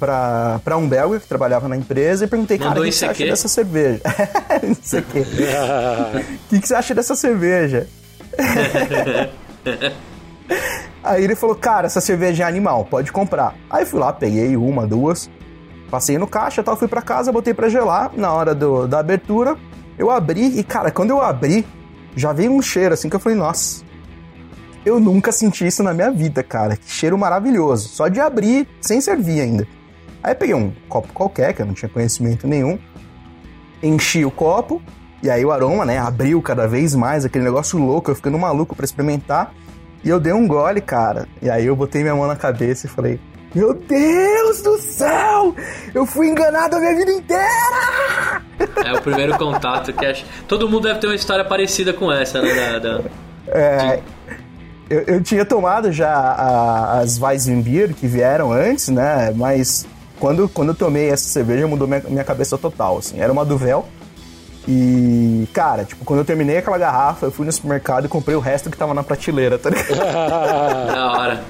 pra, 0.00 0.58
pra 0.64 0.78
um 0.78 0.88
belga 0.88 1.20
que 1.20 1.28
trabalhava 1.28 1.68
na 1.68 1.76
empresa 1.76 2.24
e 2.24 2.28
perguntei, 2.28 2.56
cara, 2.56 2.80
o 2.80 2.84
que, 2.84 2.90
que 2.90 2.96
você 2.96 3.04
acha 3.04 3.24
dessa 3.26 3.48
cerveja? 3.48 4.00
não 4.62 4.76
sei 4.82 5.00
o 5.00 5.02
quê. 5.02 5.20
O 5.20 6.48
que, 6.48 6.60
que 6.60 6.68
você 6.68 6.74
acha 6.74 6.94
dessa 6.94 7.14
cerveja? 7.14 7.86
Aí 11.04 11.22
ele 11.24 11.34
falou, 11.36 11.54
cara, 11.54 11.86
essa 11.86 12.00
cerveja 12.00 12.44
é 12.44 12.46
animal, 12.46 12.86
pode 12.86 13.12
comprar. 13.12 13.54
Aí 13.68 13.84
fui 13.84 14.00
lá, 14.00 14.12
peguei 14.14 14.56
uma, 14.56 14.86
duas, 14.86 15.28
passei 15.92 16.16
no 16.16 16.26
caixa 16.26 16.62
tal, 16.62 16.74
fui 16.74 16.88
para 16.88 17.02
casa, 17.02 17.30
botei 17.30 17.52
para 17.52 17.68
gelar. 17.68 18.10
Na 18.16 18.32
hora 18.32 18.54
do, 18.54 18.88
da 18.88 18.98
abertura, 18.98 19.58
eu 19.98 20.10
abri 20.10 20.58
e, 20.58 20.64
cara, 20.64 20.90
quando 20.90 21.10
eu 21.10 21.20
abri, 21.20 21.66
já 22.16 22.32
veio 22.32 22.50
um 22.50 22.62
cheiro 22.62 22.94
assim 22.94 23.10
que 23.10 23.16
eu 23.16 23.20
falei, 23.20 23.36
nossa, 23.36 23.84
eu 24.86 24.98
nunca 24.98 25.30
senti 25.30 25.66
isso 25.66 25.82
na 25.82 25.92
minha 25.92 26.10
vida, 26.10 26.42
cara. 26.42 26.78
Que 26.78 26.90
cheiro 26.90 27.18
maravilhoso. 27.18 27.90
Só 27.90 28.08
de 28.08 28.18
abrir, 28.20 28.66
sem 28.80 29.02
servir 29.02 29.42
ainda. 29.42 29.68
Aí 30.22 30.34
peguei 30.34 30.54
um 30.54 30.72
copo 30.88 31.12
qualquer, 31.12 31.52
que 31.52 31.60
eu 31.60 31.66
não 31.66 31.74
tinha 31.74 31.90
conhecimento 31.90 32.46
nenhum, 32.46 32.78
enchi 33.82 34.24
o 34.24 34.30
copo, 34.30 34.80
e 35.22 35.28
aí 35.28 35.44
o 35.44 35.52
aroma, 35.52 35.84
né, 35.84 35.98
abriu 35.98 36.40
cada 36.40 36.66
vez 36.66 36.94
mais, 36.94 37.26
aquele 37.26 37.44
negócio 37.44 37.78
louco, 37.78 38.10
eu 38.10 38.14
ficando 38.14 38.38
maluco 38.38 38.74
para 38.74 38.86
experimentar. 38.86 39.52
E 40.02 40.08
eu 40.08 40.18
dei 40.18 40.32
um 40.32 40.48
gole, 40.48 40.80
cara. 40.80 41.28
E 41.42 41.50
aí 41.50 41.66
eu 41.66 41.76
botei 41.76 42.02
minha 42.02 42.14
mão 42.14 42.26
na 42.26 42.34
cabeça 42.34 42.86
e 42.86 42.88
falei: 42.88 43.20
Meu 43.54 43.74
Deus 43.74 44.62
do 44.62 44.78
céu! 44.78 45.54
Eu 45.94 46.06
fui 46.06 46.28
enganado 46.28 46.76
a 46.76 46.80
minha 46.80 46.96
vida 46.96 47.12
inteira! 47.12 48.42
É 48.84 48.92
o 48.92 49.02
primeiro 49.02 49.36
contato 49.36 49.92
que 49.92 50.06
acho. 50.06 50.24
Todo 50.48 50.68
mundo 50.68 50.84
deve 50.84 51.00
ter 51.00 51.06
uma 51.06 51.14
história 51.14 51.44
parecida 51.44 51.92
com 51.92 52.10
essa, 52.10 52.40
né? 52.40 52.54
Da, 52.54 52.78
da... 52.78 53.00
É. 53.48 54.00
Eu, 54.88 55.00
eu, 55.00 55.22
tinha 55.22 55.44
tomado 55.44 55.92
já 55.92 56.12
a, 56.12 56.98
as 57.00 57.18
Weizenbier 57.18 57.94
que 57.94 58.06
vieram 58.06 58.52
antes, 58.52 58.88
né? 58.88 59.32
Mas 59.34 59.86
quando, 60.18 60.48
quando 60.48 60.68
eu 60.68 60.74
tomei 60.74 61.10
essa 61.10 61.28
cerveja 61.28 61.66
mudou 61.66 61.86
minha, 61.86 62.02
minha 62.08 62.24
cabeça 62.24 62.56
total, 62.56 62.98
assim. 62.98 63.20
Era 63.20 63.32
uma 63.32 63.44
Duvel 63.44 63.86
e, 64.66 65.48
cara, 65.52 65.84
tipo, 65.84 66.04
quando 66.04 66.20
eu 66.20 66.24
terminei 66.24 66.58
aquela 66.58 66.78
garrafa, 66.78 67.26
eu 67.26 67.32
fui 67.32 67.44
no 67.44 67.52
supermercado 67.52 68.04
e 68.04 68.08
comprei 68.08 68.36
o 68.36 68.40
resto 68.40 68.70
que 68.70 68.76
tava 68.76 68.94
na 68.94 69.02
prateleira, 69.02 69.58
tá 69.58 69.70
ligado? 69.70 69.96
da 69.96 71.12
hora. 71.12 71.44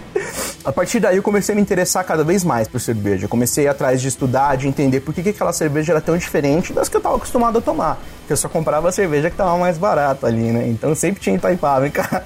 A 0.64 0.72
partir 0.72 1.00
daí 1.00 1.16
eu 1.16 1.22
comecei 1.22 1.52
a 1.52 1.56
me 1.56 1.60
interessar 1.60 2.04
cada 2.04 2.24
vez 2.24 2.44
mais 2.44 2.68
por 2.68 2.80
cerveja. 2.80 3.28
comecei 3.28 3.66
atrás 3.66 4.00
de 4.00 4.08
estudar, 4.08 4.56
de 4.56 4.68
entender 4.68 5.00
por 5.00 5.12
que, 5.12 5.22
que 5.22 5.30
aquela 5.30 5.52
cerveja 5.52 5.92
era 5.92 6.00
tão 6.00 6.16
diferente 6.16 6.72
das 6.72 6.88
que 6.88 6.96
eu 6.96 7.00
tava 7.00 7.16
acostumado 7.16 7.58
a 7.58 7.60
tomar. 7.60 7.98
Que 8.26 8.32
eu 8.32 8.36
só 8.36 8.48
comprava 8.48 8.88
a 8.88 8.92
cerveja 8.92 9.28
que 9.28 9.36
tava 9.36 9.58
mais 9.58 9.76
barata 9.76 10.26
ali, 10.26 10.52
né? 10.52 10.68
Então 10.68 10.94
sempre 10.94 11.20
tinha 11.20 11.36
Itaipava 11.36 11.86
em 11.86 11.90
casa. 11.90 12.22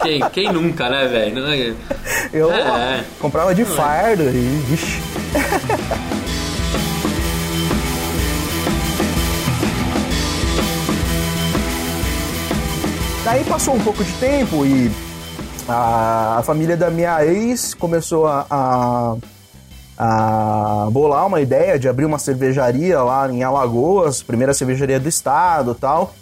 Quem, 0.00 0.20
quem 0.30 0.52
nunca, 0.52 0.88
né, 0.88 1.06
velho? 1.08 1.46
É 1.46 1.74
eu 2.32 2.52
é. 2.52 3.04
comprava 3.18 3.54
de 3.54 3.62
é. 3.62 3.64
fardo 3.64 4.22
e. 4.22 4.62
Vixe. 4.66 5.02
Daí 13.24 13.42
passou 13.44 13.74
um 13.74 13.80
pouco 13.80 14.04
de 14.04 14.12
tempo 14.18 14.66
e 14.66 14.92
a, 15.66 16.42
família 16.44 16.76
da 16.76 16.90
minha 16.90 17.24
ex 17.24 17.72
começou 17.72 18.26
a, 18.26 18.46
a, 18.50 19.16
a, 19.96 20.90
bolar 20.90 21.26
uma 21.26 21.40
ideia 21.40 21.78
de 21.78 21.88
abrir 21.88 22.04
uma 22.04 22.18
cervejaria 22.18 23.00
lá 23.02 23.26
em 23.32 23.42
Alagoas, 23.42 24.22
primeira 24.22 24.52
cervejaria 24.52 25.00
do 25.00 25.08
estado 25.08 25.74
tal. 25.74 26.14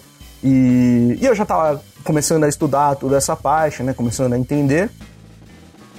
E, 0.44 1.18
e 1.20 1.26
eu 1.26 1.34
já 1.34 1.42
estava 1.42 1.82
começando 2.04 2.44
a 2.44 2.48
estudar 2.48 2.94
toda 2.94 3.16
essa 3.16 3.34
parte, 3.34 3.82
né? 3.82 3.92
Começando 3.92 4.34
a 4.34 4.38
entender. 4.38 4.88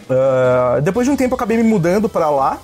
Uh, 0.10 0.82
depois 0.82 1.06
de 1.06 1.12
um 1.12 1.18
tempo 1.18 1.34
eu 1.34 1.36
acabei 1.36 1.58
me 1.58 1.64
mudando 1.64 2.08
para 2.08 2.30
lá 2.30 2.60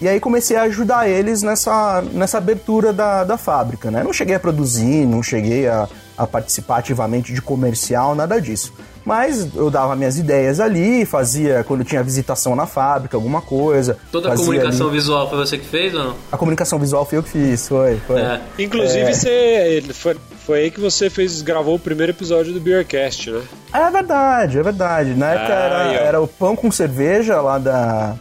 e 0.00 0.08
aí 0.08 0.20
comecei 0.20 0.56
a 0.56 0.62
ajudar 0.62 1.08
eles 1.08 1.42
nessa, 1.42 2.02
nessa 2.12 2.38
abertura 2.38 2.94
da, 2.94 3.24
da 3.24 3.36
fábrica, 3.36 3.90
né? 3.90 4.02
Não 4.02 4.12
cheguei 4.12 4.34
a 4.34 4.40
produzir, 4.40 5.06
não 5.06 5.22
cheguei 5.22 5.68
a, 5.68 5.86
a 6.16 6.26
participar 6.26 6.78
ativamente 6.78 7.32
de 7.32 7.42
comercial, 7.42 8.14
nada 8.14 8.40
disso. 8.40 8.72
Mas 9.04 9.54
eu 9.54 9.70
dava 9.70 9.94
minhas 9.94 10.18
ideias 10.18 10.60
ali, 10.60 11.04
fazia 11.04 11.62
quando 11.64 11.84
tinha 11.84 12.02
visitação 12.02 12.56
na 12.56 12.66
fábrica, 12.66 13.16
alguma 13.16 13.42
coisa. 13.42 13.98
Toda 14.10 14.32
a 14.32 14.36
comunicação 14.36 14.86
ali. 14.86 14.96
visual 14.96 15.28
foi 15.28 15.38
você 15.38 15.58
que 15.58 15.66
fez 15.66 15.94
ou 15.94 16.04
não? 16.04 16.16
A 16.32 16.38
comunicação 16.38 16.78
visual 16.78 17.04
foi 17.04 17.18
eu 17.18 17.22
que 17.22 17.28
fiz, 17.28 17.68
foi. 17.68 17.96
foi. 18.06 18.20
É. 18.20 18.40
Inclusive, 18.58 19.00
é. 19.00 19.12
você, 19.12 19.84
foi, 19.92 20.16
foi 20.46 20.58
aí 20.60 20.70
que 20.70 20.80
você 20.80 21.10
fez, 21.10 21.42
gravou 21.42 21.74
o 21.74 21.78
primeiro 21.78 22.12
episódio 22.12 22.54
do 22.54 22.60
Beercast, 22.60 23.30
né? 23.30 23.42
É 23.74 23.90
verdade, 23.90 24.58
é 24.58 24.62
verdade. 24.62 25.14
Na 25.14 25.32
época 25.32 25.52
ah, 25.52 25.92
era, 25.92 25.92
era 25.92 26.20
o 26.22 26.26
pão 26.26 26.56
com 26.56 26.72
cerveja 26.72 27.42
lá 27.42 27.58
da, 27.58 28.16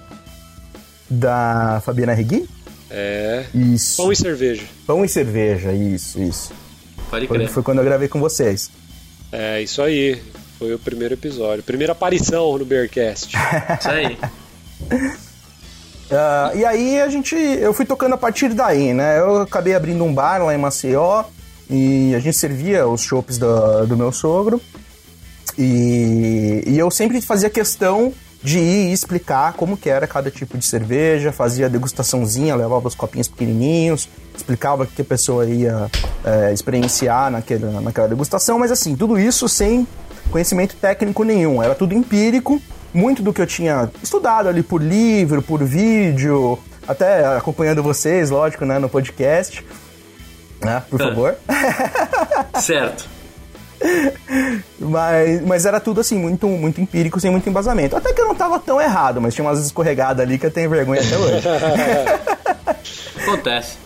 da 1.10 1.82
Fabiana 1.86 2.14
Regui? 2.14 2.50
É. 2.92 3.46
Isso. 3.56 3.98
Pão 3.98 4.12
e 4.12 4.16
cerveja. 4.18 4.64
Pão 4.86 5.06
e 5.06 5.10
cerveja, 5.10 5.72
isso, 5.72 6.22
isso. 6.22 6.63
Pode 7.14 7.28
crer. 7.28 7.42
Foi, 7.42 7.54
foi 7.54 7.64
quando 7.64 7.78
eu 7.78 7.84
gravei 7.84 8.08
com 8.08 8.20
vocês. 8.20 8.72
É, 9.32 9.62
isso 9.62 9.84
aí. 9.84 10.20
Foi 10.58 10.74
o 10.74 10.80
primeiro 10.80 11.14
episódio. 11.14 11.64
Primeira 11.64 11.94
aparição 11.94 12.58
no 12.58 12.66
Bearcast. 12.66 13.36
isso 13.80 13.90
aí. 13.90 14.18
Uh, 16.10 16.58
e 16.58 16.66
aí 16.66 17.00
a 17.00 17.08
gente. 17.10 17.36
Eu 17.36 17.72
fui 17.72 17.86
tocando 17.86 18.14
a 18.14 18.18
partir 18.18 18.50
daí, 18.50 18.96
né? 18.96 19.20
Eu 19.20 19.42
acabei 19.42 19.76
abrindo 19.76 20.04
um 20.04 20.12
bar 20.12 20.44
lá 20.44 20.56
em 20.56 20.58
Maceió 20.58 21.24
e 21.70 22.16
a 22.16 22.20
gente 22.20 22.36
servia 22.36 22.88
os 22.88 23.02
chopps 23.02 23.38
do, 23.38 23.86
do 23.86 23.96
meu 23.96 24.12
sogro. 24.12 24.60
E, 25.56 26.64
e 26.66 26.80
eu 26.80 26.90
sempre 26.90 27.22
fazia 27.22 27.48
questão 27.48 28.12
de 28.42 28.58
ir 28.58 28.90
e 28.90 28.92
explicar 28.92 29.54
como 29.54 29.78
que 29.78 29.88
era 29.88 30.08
cada 30.08 30.32
tipo 30.32 30.58
de 30.58 30.66
cerveja, 30.66 31.32
fazia 31.32 31.70
degustaçãozinha, 31.70 32.56
levava 32.56 32.88
os 32.88 32.96
copinhos 32.96 33.28
pequenininhos, 33.28 34.10
explicava 34.36 34.84
o 34.84 34.88
que 34.88 35.02
a 35.02 35.06
pessoa 35.06 35.46
ia 35.46 35.90
é, 36.24 36.54
experienciar 36.54 37.32
naquele, 37.32 37.66
naquela 37.66 38.08
degustação, 38.08 38.60
mas 38.60 38.72
assim, 38.72 38.96
tudo 38.96 39.20
isso 39.20 39.48
sem 39.48 39.88
conhecimento 40.32 40.76
técnico 40.76 41.24
nenhum, 41.24 41.62
era 41.62 41.76
tudo 41.76 41.94
empírico, 41.94 42.62
muito 42.94 43.22
do 43.22 43.34
que 43.34 43.42
eu 43.42 43.48
tinha 43.48 43.90
estudado 44.02 44.50
ali 44.50 44.64
por 44.64 44.82
livro, 44.82 45.42
por 45.42 45.64
vídeo, 45.64 46.58
até 46.88 47.26
acompanhando 47.26 47.84
vocês, 47.84 48.30
lógico, 48.30 48.66
né, 48.66 48.80
no 48.80 48.90
podcast, 48.90 49.66
né, 50.62 50.84
por 50.90 51.00
favor. 51.00 51.36
certo. 52.62 53.13
mas, 54.80 55.42
mas 55.42 55.66
era 55.66 55.80
tudo 55.80 56.02
assim, 56.02 56.18
muito, 56.18 56.48
muito 56.48 56.82
empírico, 56.82 57.20
sem 57.20 57.32
muito 57.32 57.48
embasamento. 57.50 57.96
Até 57.96 58.14
que 58.14 58.22
eu 58.22 58.28
não 58.28 58.36
tava 58.36 58.60
tão 58.60 58.82
errado, 58.82 59.22
mas 59.22 59.34
tinha 59.34 59.46
umas 59.46 59.64
escorregadas 59.64 60.26
ali 60.26 60.38
que 60.38 60.46
eu 60.46 60.52
tenho 60.52 60.70
vergonha 60.70 61.02
até 61.02 61.18
hoje. 61.18 61.48
Acontece. 63.24 63.78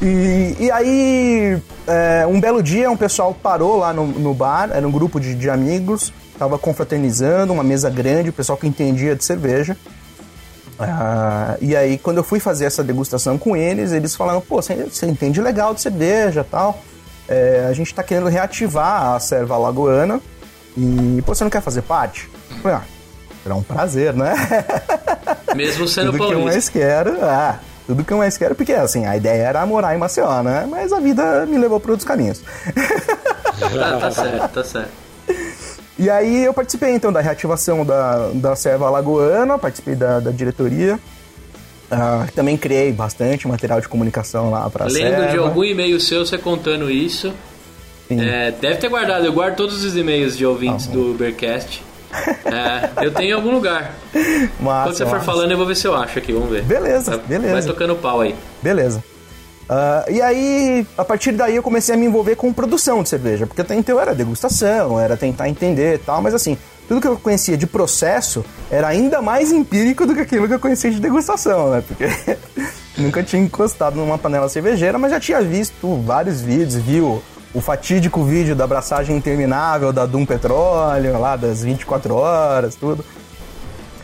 E, 0.00 0.56
e 0.60 0.70
aí, 0.70 1.58
é, 1.86 2.26
um 2.26 2.40
belo 2.40 2.62
dia, 2.62 2.90
um 2.90 2.96
pessoal 2.96 3.34
parou 3.34 3.78
lá 3.78 3.92
no, 3.92 4.06
no 4.06 4.34
bar, 4.34 4.70
era 4.72 4.86
um 4.86 4.90
grupo 4.90 5.18
de, 5.18 5.34
de 5.34 5.48
amigos, 5.48 6.12
tava 6.38 6.58
confraternizando, 6.58 7.52
uma 7.52 7.64
mesa 7.64 7.88
grande, 7.88 8.30
o 8.30 8.32
pessoal 8.32 8.58
que 8.58 8.66
entendia 8.66 9.16
de 9.16 9.24
cerveja. 9.24 9.76
Ah, 10.78 11.56
e 11.60 11.74
aí, 11.74 11.96
quando 11.96 12.18
eu 12.18 12.24
fui 12.24 12.38
fazer 12.38 12.66
essa 12.66 12.84
degustação 12.84 13.38
com 13.38 13.56
eles, 13.56 13.92
eles 13.92 14.14
falaram: 14.14 14.42
pô, 14.42 14.60
você, 14.60 14.74
você 14.84 15.06
entende 15.06 15.40
legal 15.40 15.72
de 15.72 15.80
cerveja 15.80 16.44
tal 16.44 16.78
é, 17.28 17.66
a 17.68 17.72
gente 17.72 17.88
está 17.88 18.02
querendo 18.02 18.28
reativar 18.28 19.14
a 19.14 19.20
serva 19.20 19.54
alagoana 19.54 20.20
e, 20.76 21.22
pô, 21.24 21.34
você 21.34 21.44
não 21.44 21.50
quer 21.50 21.62
fazer 21.62 21.82
parte? 21.82 22.28
Eu 22.50 22.56
falei, 22.58 22.76
ah, 22.78 22.82
será 23.42 23.54
um 23.54 23.62
prazer, 23.62 24.12
né? 24.12 24.34
Mesmo 25.54 25.88
sendo 25.88 26.12
tudo 26.12 26.18
paulista. 26.18 26.34
que 26.36 26.40
eu 26.40 26.44
mais 26.44 26.68
quero, 26.68 27.24
ah, 27.24 27.58
tudo 27.86 28.04
que 28.04 28.12
eu 28.12 28.18
mais 28.18 28.36
quero, 28.36 28.54
porque 28.54 28.72
assim, 28.72 29.06
a 29.06 29.16
ideia 29.16 29.42
era 29.42 29.66
morar 29.66 29.94
em 29.94 29.98
Maceió, 29.98 30.42
né? 30.42 30.66
Mas 30.68 30.92
a 30.92 31.00
vida 31.00 31.46
me 31.46 31.56
levou 31.56 31.80
para 31.80 31.92
outros 31.92 32.06
caminhos. 32.06 32.42
tá, 33.58 33.98
tá 34.00 34.10
certo, 34.10 34.48
tá 34.48 34.64
certo. 34.64 35.06
E 35.98 36.10
aí 36.10 36.44
eu 36.44 36.52
participei 36.52 36.90
então 36.90 37.10
da 37.10 37.20
reativação 37.20 37.84
da, 37.84 38.28
da 38.34 38.54
serva 38.54 38.86
alagoana, 38.86 39.58
participei 39.58 39.94
da, 39.94 40.20
da 40.20 40.30
diretoria. 40.30 40.98
Uh, 41.90 42.30
também 42.32 42.56
criei 42.56 42.90
bastante 42.92 43.46
material 43.46 43.80
de 43.80 43.88
comunicação 43.88 44.50
lá 44.50 44.68
para 44.68 44.86
Lendo 44.86 45.30
de 45.30 45.38
algum 45.38 45.62
e-mail 45.62 46.00
seu 46.00 46.26
você 46.26 46.36
contando 46.36 46.90
isso. 46.90 47.32
É, 48.10 48.52
deve 48.52 48.76
ter 48.76 48.88
guardado, 48.88 49.24
eu 49.24 49.32
guardo 49.32 49.56
todos 49.56 49.84
os 49.84 49.96
e-mails 49.96 50.36
de 50.36 50.46
ouvintes 50.46 50.88
ah, 50.88 50.92
do 50.92 51.12
Ubercast. 51.12 51.82
É, 52.46 53.04
eu 53.04 53.12
tenho 53.12 53.30
em 53.30 53.32
algum 53.32 53.50
lugar. 53.50 53.94
Massa, 54.60 54.84
Quando 54.84 54.96
você 54.96 55.04
massa. 55.04 55.16
for 55.16 55.24
falando, 55.24 55.50
eu 55.50 55.56
vou 55.58 55.66
ver 55.66 55.74
se 55.74 55.86
eu 55.86 55.94
acho 55.94 56.18
aqui, 56.18 56.32
vamos 56.32 56.48
ver. 56.48 56.62
Beleza, 56.62 57.18
beleza. 57.18 57.52
Vai 57.52 57.62
tocando 57.62 57.94
pau 57.96 58.20
aí. 58.20 58.34
Beleza. 58.62 59.04
Uh, 59.68 60.10
e 60.10 60.22
aí, 60.22 60.86
a 60.96 61.04
partir 61.04 61.32
daí, 61.32 61.56
eu 61.56 61.62
comecei 61.62 61.94
a 61.94 61.98
me 61.98 62.06
envolver 62.06 62.36
com 62.36 62.52
produção 62.52 63.02
de 63.02 63.08
cerveja, 63.08 63.46
porque 63.46 63.60
até 63.60 63.74
então 63.74 64.00
era 64.00 64.14
degustação, 64.14 64.98
era 64.98 65.16
tentar 65.16 65.48
entender 65.48 65.96
e 65.96 65.98
tal, 65.98 66.22
mas 66.22 66.32
assim, 66.32 66.56
tudo 66.88 67.00
que 67.00 67.08
eu 67.08 67.16
conhecia 67.16 67.56
de 67.56 67.66
processo 67.66 68.44
era 68.70 68.88
ainda 68.88 69.20
mais 69.20 69.52
empírico 69.52 70.06
do 70.06 70.14
que 70.14 70.20
aquilo 70.20 70.46
que 70.46 70.54
eu 70.54 70.60
conhecia 70.60 70.90
de 70.90 71.00
degustação, 71.00 71.70
né? 71.70 71.82
Porque 71.86 72.06
nunca 72.96 73.22
tinha 73.22 73.42
encostado 73.42 73.96
numa 73.96 74.18
panela 74.18 74.48
cervejeira, 74.48 74.98
mas 74.98 75.10
já 75.10 75.20
tinha 75.20 75.42
visto 75.42 76.00
vários 76.02 76.40
vídeos, 76.40 76.76
viu 76.76 77.22
o 77.54 77.60
fatídico 77.60 78.22
vídeo 78.22 78.54
da 78.54 78.64
abraçagem 78.64 79.16
interminável 79.16 79.92
da 79.92 80.04
Doom 80.04 80.26
Petróleo, 80.26 81.18
lá 81.18 81.36
das 81.36 81.62
24 81.62 82.14
horas, 82.14 82.74
tudo. 82.74 83.04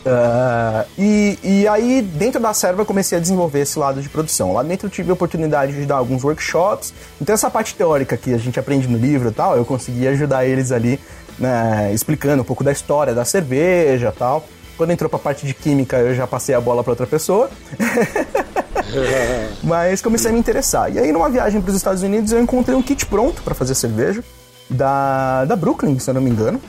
Uh, 0.04 0.84
e, 0.98 1.38
e 1.44 1.68
aí, 1.68 2.02
dentro 2.02 2.40
da 2.40 2.52
serva, 2.52 2.82
eu 2.82 2.86
comecei 2.86 3.16
a 3.18 3.20
desenvolver 3.20 3.60
esse 3.60 3.78
lado 3.78 4.02
de 4.02 4.08
produção. 4.08 4.52
Lá 4.52 4.62
dentro 4.62 4.86
eu 4.86 4.90
tive 4.90 5.10
a 5.10 5.12
oportunidade 5.12 5.74
de 5.74 5.86
dar 5.86 5.96
alguns 5.96 6.24
workshops. 6.24 6.92
Então, 7.20 7.32
essa 7.32 7.48
parte 7.50 7.74
teórica 7.74 8.16
que 8.16 8.34
a 8.34 8.38
gente 8.38 8.58
aprende 8.58 8.88
no 8.88 8.98
livro 8.98 9.28
e 9.28 9.32
tal, 9.32 9.56
eu 9.56 9.64
consegui 9.64 10.08
ajudar 10.08 10.44
eles 10.44 10.72
ali 10.72 10.98
né, 11.38 11.90
explicando 11.92 12.42
um 12.42 12.44
pouco 12.44 12.64
da 12.64 12.72
história 12.72 13.14
da 13.14 13.24
cerveja 13.24 14.12
tal. 14.16 14.46
Quando 14.76 14.90
entrou 14.90 15.08
pra 15.08 15.18
parte 15.18 15.46
de 15.46 15.54
química, 15.54 15.98
eu 15.98 16.14
já 16.14 16.26
passei 16.26 16.54
a 16.54 16.60
bola 16.60 16.82
para 16.82 16.92
outra 16.92 17.06
pessoa. 17.06 17.50
Mas 19.62 20.00
comecei 20.02 20.30
a 20.30 20.32
me 20.34 20.40
interessar. 20.40 20.92
E 20.92 20.98
aí, 20.98 21.12
numa 21.12 21.28
viagem 21.28 21.60
para 21.60 21.70
os 21.70 21.76
Estados 21.76 22.02
Unidos, 22.02 22.32
eu 22.32 22.40
encontrei 22.40 22.76
um 22.76 22.82
kit 22.82 23.06
pronto 23.06 23.42
para 23.42 23.54
fazer 23.54 23.74
cerveja 23.74 24.24
da, 24.68 25.44
da 25.44 25.56
Brooklyn, 25.56 25.98
se 25.98 26.10
eu 26.10 26.14
não 26.14 26.20
me 26.20 26.30
engano. 26.30 26.60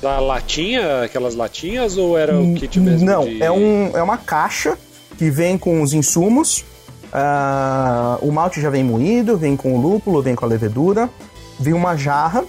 Da 0.00 0.18
latinha, 0.20 1.02
aquelas 1.02 1.34
latinhas, 1.34 1.96
ou 1.96 2.18
era 2.18 2.38
o 2.38 2.54
kit 2.54 2.78
mesmo? 2.80 3.06
Não, 3.06 3.24
de... 3.24 3.42
é, 3.42 3.50
um, 3.50 3.90
é 3.94 4.02
uma 4.02 4.18
caixa 4.18 4.76
que 5.16 5.30
vem 5.30 5.56
com 5.56 5.80
os 5.82 5.92
insumos. 5.92 6.64
Uh, 7.12 8.26
o 8.26 8.32
malte 8.32 8.60
já 8.60 8.68
vem 8.68 8.82
moído, 8.82 9.36
vem 9.36 9.56
com 9.56 9.74
o 9.74 9.80
lúpulo, 9.80 10.20
vem 10.20 10.34
com 10.34 10.44
a 10.44 10.48
levedura. 10.48 11.08
Vem 11.58 11.72
uma 11.72 11.96
jarra. 11.96 12.44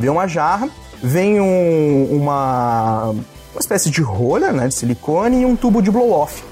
Vem 0.00 0.10
uma 0.10 0.26
jarra, 0.26 0.68
vem 1.02 1.40
um, 1.40 2.08
uma, 2.10 3.10
uma 3.10 3.60
espécie 3.60 3.90
de 3.90 4.00
rolha, 4.00 4.50
né, 4.50 4.66
de 4.66 4.74
silicone 4.74 5.42
e 5.42 5.46
um 5.46 5.54
tubo 5.54 5.82
de 5.82 5.90
blow-off. 5.90 6.42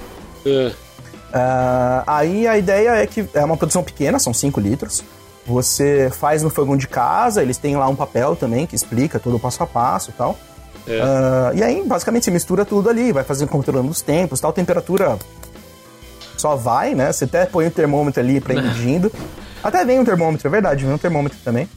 Uh, 1.28 2.02
aí 2.06 2.46
a 2.46 2.56
ideia 2.56 2.90
é 2.90 3.06
que 3.06 3.26
é 3.34 3.44
uma 3.44 3.56
produção 3.56 3.82
pequena, 3.82 4.18
são 4.18 4.32
5 4.32 4.60
litros. 4.60 5.02
Você 5.46 6.10
faz 6.12 6.42
no 6.42 6.50
fogão 6.50 6.76
de 6.76 6.86
casa, 6.86 7.42
eles 7.42 7.56
têm 7.56 7.74
lá 7.74 7.88
um 7.88 7.96
papel 7.96 8.36
também 8.36 8.66
que 8.66 8.76
explica 8.76 9.18
todo 9.18 9.36
o 9.36 9.40
passo 9.40 9.62
a 9.62 9.66
passo 9.66 10.10
e 10.10 10.12
tal. 10.12 10.38
É. 10.86 11.02
Uh, 11.02 11.58
e 11.58 11.62
aí, 11.62 11.82
basicamente, 11.86 12.24
você 12.24 12.30
mistura 12.30 12.64
tudo 12.64 12.88
ali, 12.88 13.12
vai 13.12 13.24
fazendo 13.24 13.48
controlando 13.48 13.90
os 13.90 14.02
tempos, 14.02 14.40
tal, 14.40 14.52
temperatura 14.52 15.18
só 16.36 16.54
vai, 16.54 16.94
né? 16.94 17.12
Você 17.12 17.24
até 17.24 17.46
põe 17.46 17.66
o 17.66 17.70
termômetro 17.70 18.20
ali 18.22 18.40
pra 18.40 18.54
ir 18.54 18.62
medindo. 18.62 19.10
até 19.62 19.84
vem 19.84 19.98
um 19.98 20.04
termômetro, 20.04 20.46
é 20.46 20.50
verdade, 20.50 20.84
vem 20.84 20.94
um 20.94 20.98
termômetro 20.98 21.38
também. 21.44 21.68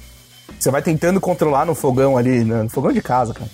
Você 0.60 0.72
vai 0.72 0.82
tentando 0.82 1.20
controlar 1.20 1.66
no 1.66 1.76
fogão 1.76 2.18
ali, 2.18 2.44
né? 2.44 2.64
no 2.64 2.70
fogão 2.70 2.92
de 2.92 3.02
casa, 3.02 3.34
cara. 3.34 3.50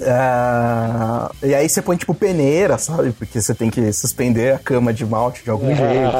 Uh, 0.00 1.46
e 1.46 1.54
aí 1.54 1.68
você 1.68 1.80
põe 1.80 1.96
tipo 1.96 2.12
peneira, 2.12 2.76
sabe? 2.76 3.12
Porque 3.12 3.40
você 3.40 3.54
tem 3.54 3.70
que 3.70 3.92
suspender 3.92 4.54
a 4.54 4.58
cama 4.58 4.92
de 4.92 5.06
malte 5.06 5.44
de 5.44 5.50
algum 5.50 5.68
jeito. 5.74 6.16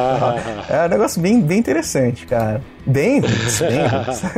É 0.68 0.86
um 0.86 0.88
negócio 0.88 1.20
bem, 1.20 1.40
bem 1.40 1.58
interessante, 1.58 2.26
cara. 2.26 2.62
Bem, 2.86 3.20
bem. 3.20 3.30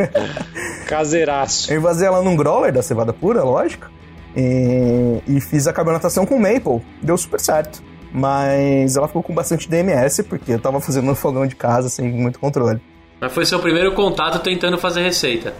Caseiraço. 0.88 1.70
Eu 1.70 1.78
invasei 1.78 2.06
ela 2.06 2.22
num 2.22 2.36
growler 2.36 2.72
da 2.72 2.82
cevada 2.82 3.12
pura, 3.12 3.42
lógico. 3.44 3.90
E, 4.34 5.22
e 5.26 5.40
fiz 5.40 5.66
a 5.66 5.72
carbonatação 5.72 6.24
com 6.24 6.38
maple. 6.38 6.82
Deu 7.02 7.16
super 7.18 7.40
certo. 7.40 7.82
Mas 8.10 8.96
ela 8.96 9.06
ficou 9.06 9.22
com 9.22 9.34
bastante 9.34 9.68
DMS, 9.68 10.22
porque 10.22 10.52
eu 10.52 10.58
tava 10.58 10.80
fazendo 10.80 11.04
no 11.04 11.14
fogão 11.14 11.46
de 11.46 11.54
casa 11.54 11.90
sem 11.90 12.10
muito 12.10 12.40
controle. 12.40 12.80
Mas 13.20 13.32
foi 13.32 13.44
seu 13.44 13.58
primeiro 13.58 13.92
contato 13.92 14.38
tentando 14.40 14.78
fazer 14.78 15.02
receita? 15.02 15.54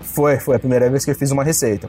Foi, 0.00 0.38
foi 0.38 0.56
a 0.56 0.58
primeira 0.58 0.88
vez 0.90 1.04
que 1.04 1.10
eu 1.10 1.14
fiz 1.14 1.30
uma 1.30 1.44
receita. 1.44 1.88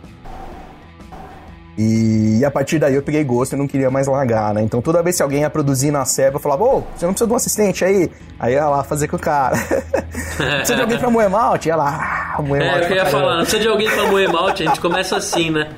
E, 1.77 2.45
a 2.45 2.51
partir 2.51 2.77
daí 2.77 2.93
eu 2.93 3.01
peguei 3.01 3.23
gosto 3.23 3.53
e 3.53 3.55
não 3.55 3.67
queria 3.67 3.89
mais 3.89 4.05
largar, 4.05 4.53
né? 4.53 4.61
Então 4.61 4.79
toda 4.79 5.01
vez 5.01 5.17
que 5.17 5.23
alguém 5.23 5.41
ia 5.41 5.49
produzir 5.49 5.89
na 5.89 6.05
serva, 6.05 6.35
eu 6.35 6.39
falava, 6.39 6.63
ô, 6.63 6.83
você 6.95 7.05
não 7.05 7.13
precisa 7.13 7.27
de 7.27 7.33
um 7.33 7.35
assistente 7.35 7.83
aí? 7.83 8.11
Aí 8.39 8.53
ia 8.53 8.67
lá 8.69 8.83
fazer 8.83 9.07
com 9.07 9.15
o 9.15 9.19
cara. 9.19 9.57
precisa 10.37 10.75
de 10.75 10.81
alguém 10.81 10.99
pra 10.99 11.09
moer 11.09 11.29
malte? 11.29 11.69
Ia 11.69 11.75
lá, 11.75 12.35
ah, 12.37 12.41
moer 12.43 12.61
é, 12.61 12.71
malte. 12.71 12.85
É, 12.85 12.91
eu 12.91 12.95
ia 12.97 13.05
falar, 13.07 13.37
não 13.37 13.41
precisa 13.41 13.61
de 13.61 13.67
alguém 13.67 13.89
pra 13.89 14.05
moer 14.05 14.31
malte, 14.31 14.63
a 14.63 14.67
gente 14.67 14.79
começa 14.79 15.17
assim, 15.17 15.49
né? 15.49 15.69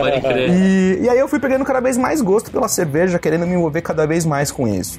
Pode 0.00 0.20
crer. 0.20 0.50
E, 0.50 0.98
e 1.02 1.08
aí 1.08 1.18
eu 1.18 1.28
fui 1.28 1.38
pegando 1.38 1.64
cada 1.64 1.80
vez 1.80 1.96
mais 1.96 2.20
gosto 2.20 2.50
pela 2.50 2.68
cerveja, 2.68 3.20
querendo 3.20 3.46
me 3.46 3.54
envolver 3.54 3.82
cada 3.82 4.04
vez 4.04 4.26
mais 4.26 4.50
com 4.50 4.66
isso. 4.66 4.98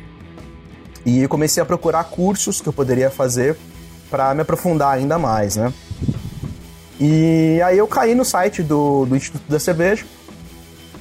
E 1.05 1.21
eu 1.21 1.29
comecei 1.29 1.62
a 1.62 1.65
procurar 1.65 2.03
cursos 2.05 2.62
que 2.62 2.67
eu 2.67 2.73
poderia 2.73 3.09
fazer 3.09 3.57
para 4.09 4.33
me 4.33 4.41
aprofundar 4.41 4.93
ainda 4.93 5.17
mais, 5.17 5.55
né? 5.55 5.73
E 6.99 7.62
aí 7.63 7.77
eu 7.77 7.88
caí 7.88 8.13
no 8.13 8.25
site 8.25 8.62
do, 8.62 9.05
do 9.05 9.15
Instituto 9.15 9.49
da 9.49 9.59
Cerveja, 9.59 10.05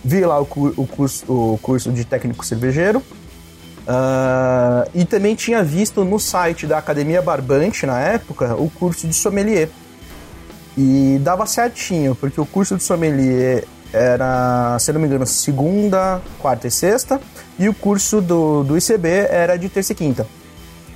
vi 0.04 0.24
lá 0.24 0.40
o, 0.40 0.46
o, 0.76 0.87
curso, 0.87 1.24
o 1.26 1.58
curso 1.61 1.90
de 1.90 2.04
técnico 2.04 2.46
cervejeiro, 2.46 2.98
uh, 2.98 4.88
e 4.94 5.04
também 5.04 5.34
tinha 5.34 5.62
visto 5.62 6.04
no 6.04 6.20
site 6.20 6.66
da 6.66 6.78
Academia 6.78 7.20
Barbante, 7.20 7.84
na 7.84 7.98
época, 7.98 8.54
o 8.54 8.70
curso 8.70 9.08
de 9.08 9.14
sommelier. 9.14 9.68
E 10.76 11.18
dava 11.20 11.44
certinho, 11.46 12.14
porque 12.14 12.40
o 12.40 12.46
curso 12.46 12.76
de 12.76 12.84
sommelier 12.84 13.64
era, 13.92 14.78
se 14.78 14.92
não 14.92 15.00
me 15.00 15.08
engano, 15.08 15.26
segunda, 15.26 16.20
quarta 16.38 16.68
e 16.68 16.70
sexta, 16.70 17.20
e 17.58 17.68
o 17.68 17.74
curso 17.74 18.20
do, 18.20 18.62
do 18.62 18.78
ICB 18.78 19.08
era 19.08 19.56
de 19.56 19.68
terça 19.68 19.92
e 19.92 19.94
quinta. 19.94 20.26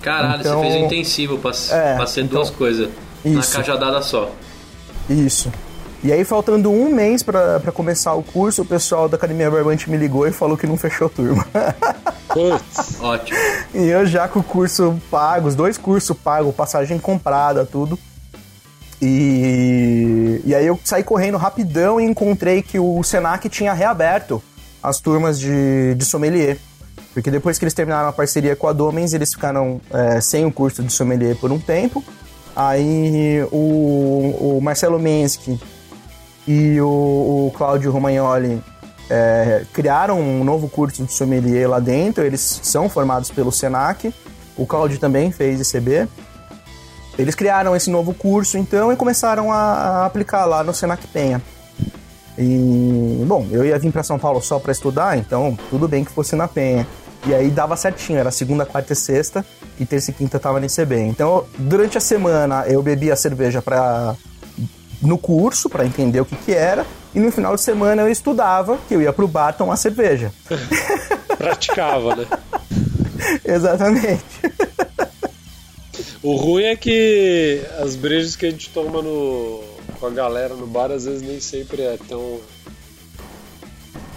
Caralho, 0.01 0.41
então, 0.41 0.61
você 0.61 0.69
fez 0.69 0.83
um 0.83 0.87
intensivo 0.87 1.39
pra, 1.39 1.53
é, 1.71 1.97
pra 1.97 2.07
ser 2.07 2.23
então, 2.23 2.37
duas 2.39 2.51
coisas 2.51 2.89
na 3.25 3.43
cajadada 3.43 4.03
só. 4.03 4.31
Isso. 5.09 5.53
E 6.05 6.13
aí, 6.13 6.25
faltando 6.25 6.71
um 6.71 6.93
mês 6.93 7.23
para 7.23 7.61
começar 7.73 8.13
o 8.15 8.25
curso, 8.25 8.63
o 8.63 8.65
pessoal 8.65 9.09
da 9.09 9.17
Academia 9.17 9.49
Barbante 9.49 9.89
me 9.89 9.97
ligou 9.97 10.27
e 10.27 10.33
falou 10.33 10.57
que 10.57 10.67
não 10.67 10.77
fechou 10.77 11.09
turma. 11.09 11.47
Putz, 12.29 12.99
ótimo. 13.01 13.39
E 13.73 13.87
eu 13.87 14.05
já 14.05 14.27
com 14.27 14.41
o 14.41 14.43
curso 14.43 15.01
pago, 15.09 15.47
os 15.47 15.55
dois 15.55 15.79
cursos 15.79 16.17
pagos, 16.17 16.55
passagem 16.55 16.99
comprada, 16.99 17.65
tudo. 17.65 17.97
E, 19.01 20.41
e 20.45 20.55
aí 20.55 20.67
eu 20.67 20.79
saí 20.85 21.05
correndo 21.05 21.37
rapidão 21.37 22.01
e 22.01 22.05
encontrei 22.05 22.63
que 22.63 22.81
o 22.81 23.01
Senac 23.05 23.49
tinha 23.49 23.73
reaberto 23.73 24.43
as 24.83 25.01
turmas 25.01 25.39
de, 25.39 25.95
de 25.95 26.05
sommelier. 26.05 26.59
Porque 27.15 27.31
depois 27.31 27.59
que 27.59 27.65
eles 27.65 27.75
terminaram 27.75 28.09
a 28.09 28.13
parceria 28.13 28.57
com 28.57 28.67
a 28.67 28.73
Domens, 28.73 29.13
eles 29.13 29.33
ficaram 29.33 29.81
é, 29.91 30.21
sem 30.21 30.45
o 30.45 30.53
curso 30.53 30.83
de 30.83 30.93
sommelier 30.93 31.37
por 31.37 31.53
um 31.53 31.59
tempo. 31.59 32.03
Aí 32.57 33.43
o, 33.51 34.57
o 34.57 34.61
Marcelo 34.63 34.99
Mensky 34.99 35.61
e 36.47 36.81
o, 36.81 37.49
o 37.49 37.53
Cláudio 37.57 37.91
Romagnoli 37.91 38.63
é, 39.09 39.65
criaram 39.73 40.21
um 40.21 40.43
novo 40.43 40.69
curso 40.69 41.05
de 41.05 41.13
sommelier 41.13 41.69
lá 41.69 41.81
dentro. 41.81 42.25
Eles 42.25 42.61
são 42.63 42.89
formados 42.89 43.31
pelo 43.31 43.53
Senac. 43.53 44.13
O 44.57 44.67
Cláudio 44.67 44.99
também 44.99 45.31
fez 45.31 45.61
ICB. 45.61 46.09
Eles 47.19 47.35
criaram 47.35 47.77
esse 47.77 47.91
novo 47.91 48.15
curso, 48.15 48.57
então, 48.57 48.91
e 48.91 48.97
começaram 48.97 49.53
a, 49.53 49.57
a 49.57 50.07
aplicar 50.07 50.47
lá 50.47 50.65
no 50.65 50.73
Senac 50.73 51.07
Penha. 51.09 51.43
E, 52.39 53.25
bom, 53.27 53.47
eu 53.51 53.65
ia 53.65 53.79
vir 53.79 53.93
para 53.93 54.03
São 54.03 54.19
Paulo 54.19 54.41
só 54.41 54.59
para 54.59 54.73
estudar, 54.73 55.19
então 55.19 55.57
tudo 55.69 55.87
bem 55.87 56.05
que 56.05 56.11
fosse 56.11 56.35
na 56.35 56.49
Penha. 56.49 56.87
E 57.27 57.35
aí 57.35 57.51
dava 57.51 57.77
certinho, 57.77 58.19
era 58.19 58.31
segunda, 58.31 58.67
quarta 58.67 58.93
e 58.93 58.97
sexta, 58.97 59.45
e 59.79 59.87
terça 59.87 60.11
e 60.11 60.15
quinta 60.15 60.41
tava 60.41 60.59
nesse 60.59 60.85
bem. 60.85 61.09
Então, 61.09 61.45
durante 61.57 61.97
a 61.97 62.01
semana 62.01 62.65
eu 62.67 62.83
bebia 62.83 63.15
cerveja 63.15 63.63
para 63.63 64.17
no 65.01 65.19
curso 65.19 65.69
para 65.69 65.85
entender 65.85 66.21
o 66.21 66.25
que 66.25 66.37
que 66.37 66.53
era, 66.53 66.87
e 67.15 67.21
no 67.21 67.31
final 67.31 67.55
de 67.55 67.61
semana 67.61 68.03
eu 68.03 68.09
estudava, 68.09 68.79
que 68.89 68.95
eu 68.95 69.03
ia 69.03 69.13
pro 69.13 69.29
bar 69.29 69.53
tomar 69.53 69.77
cerveja. 69.77 70.33
Praticava, 71.37 72.17
né? 72.17 72.27
Exatamente. 73.45 74.25
O 76.23 76.37
ruim 76.37 76.65
é 76.65 76.77
que 76.77 77.63
as 77.81 77.97
brejas 77.97 78.37
que 78.37 78.47
a 78.47 78.51
gente 78.51 78.71
toma 78.71 79.03
no, 79.03 79.61
com 80.03 80.09
a 80.09 80.11
galera 80.11 80.55
no 80.55 80.67
bar 80.67 80.91
às 80.91 81.05
vezes 81.05 81.23
nem 81.23 81.39
sempre 81.39 81.83
é 81.83 81.97
tão 82.09 82.41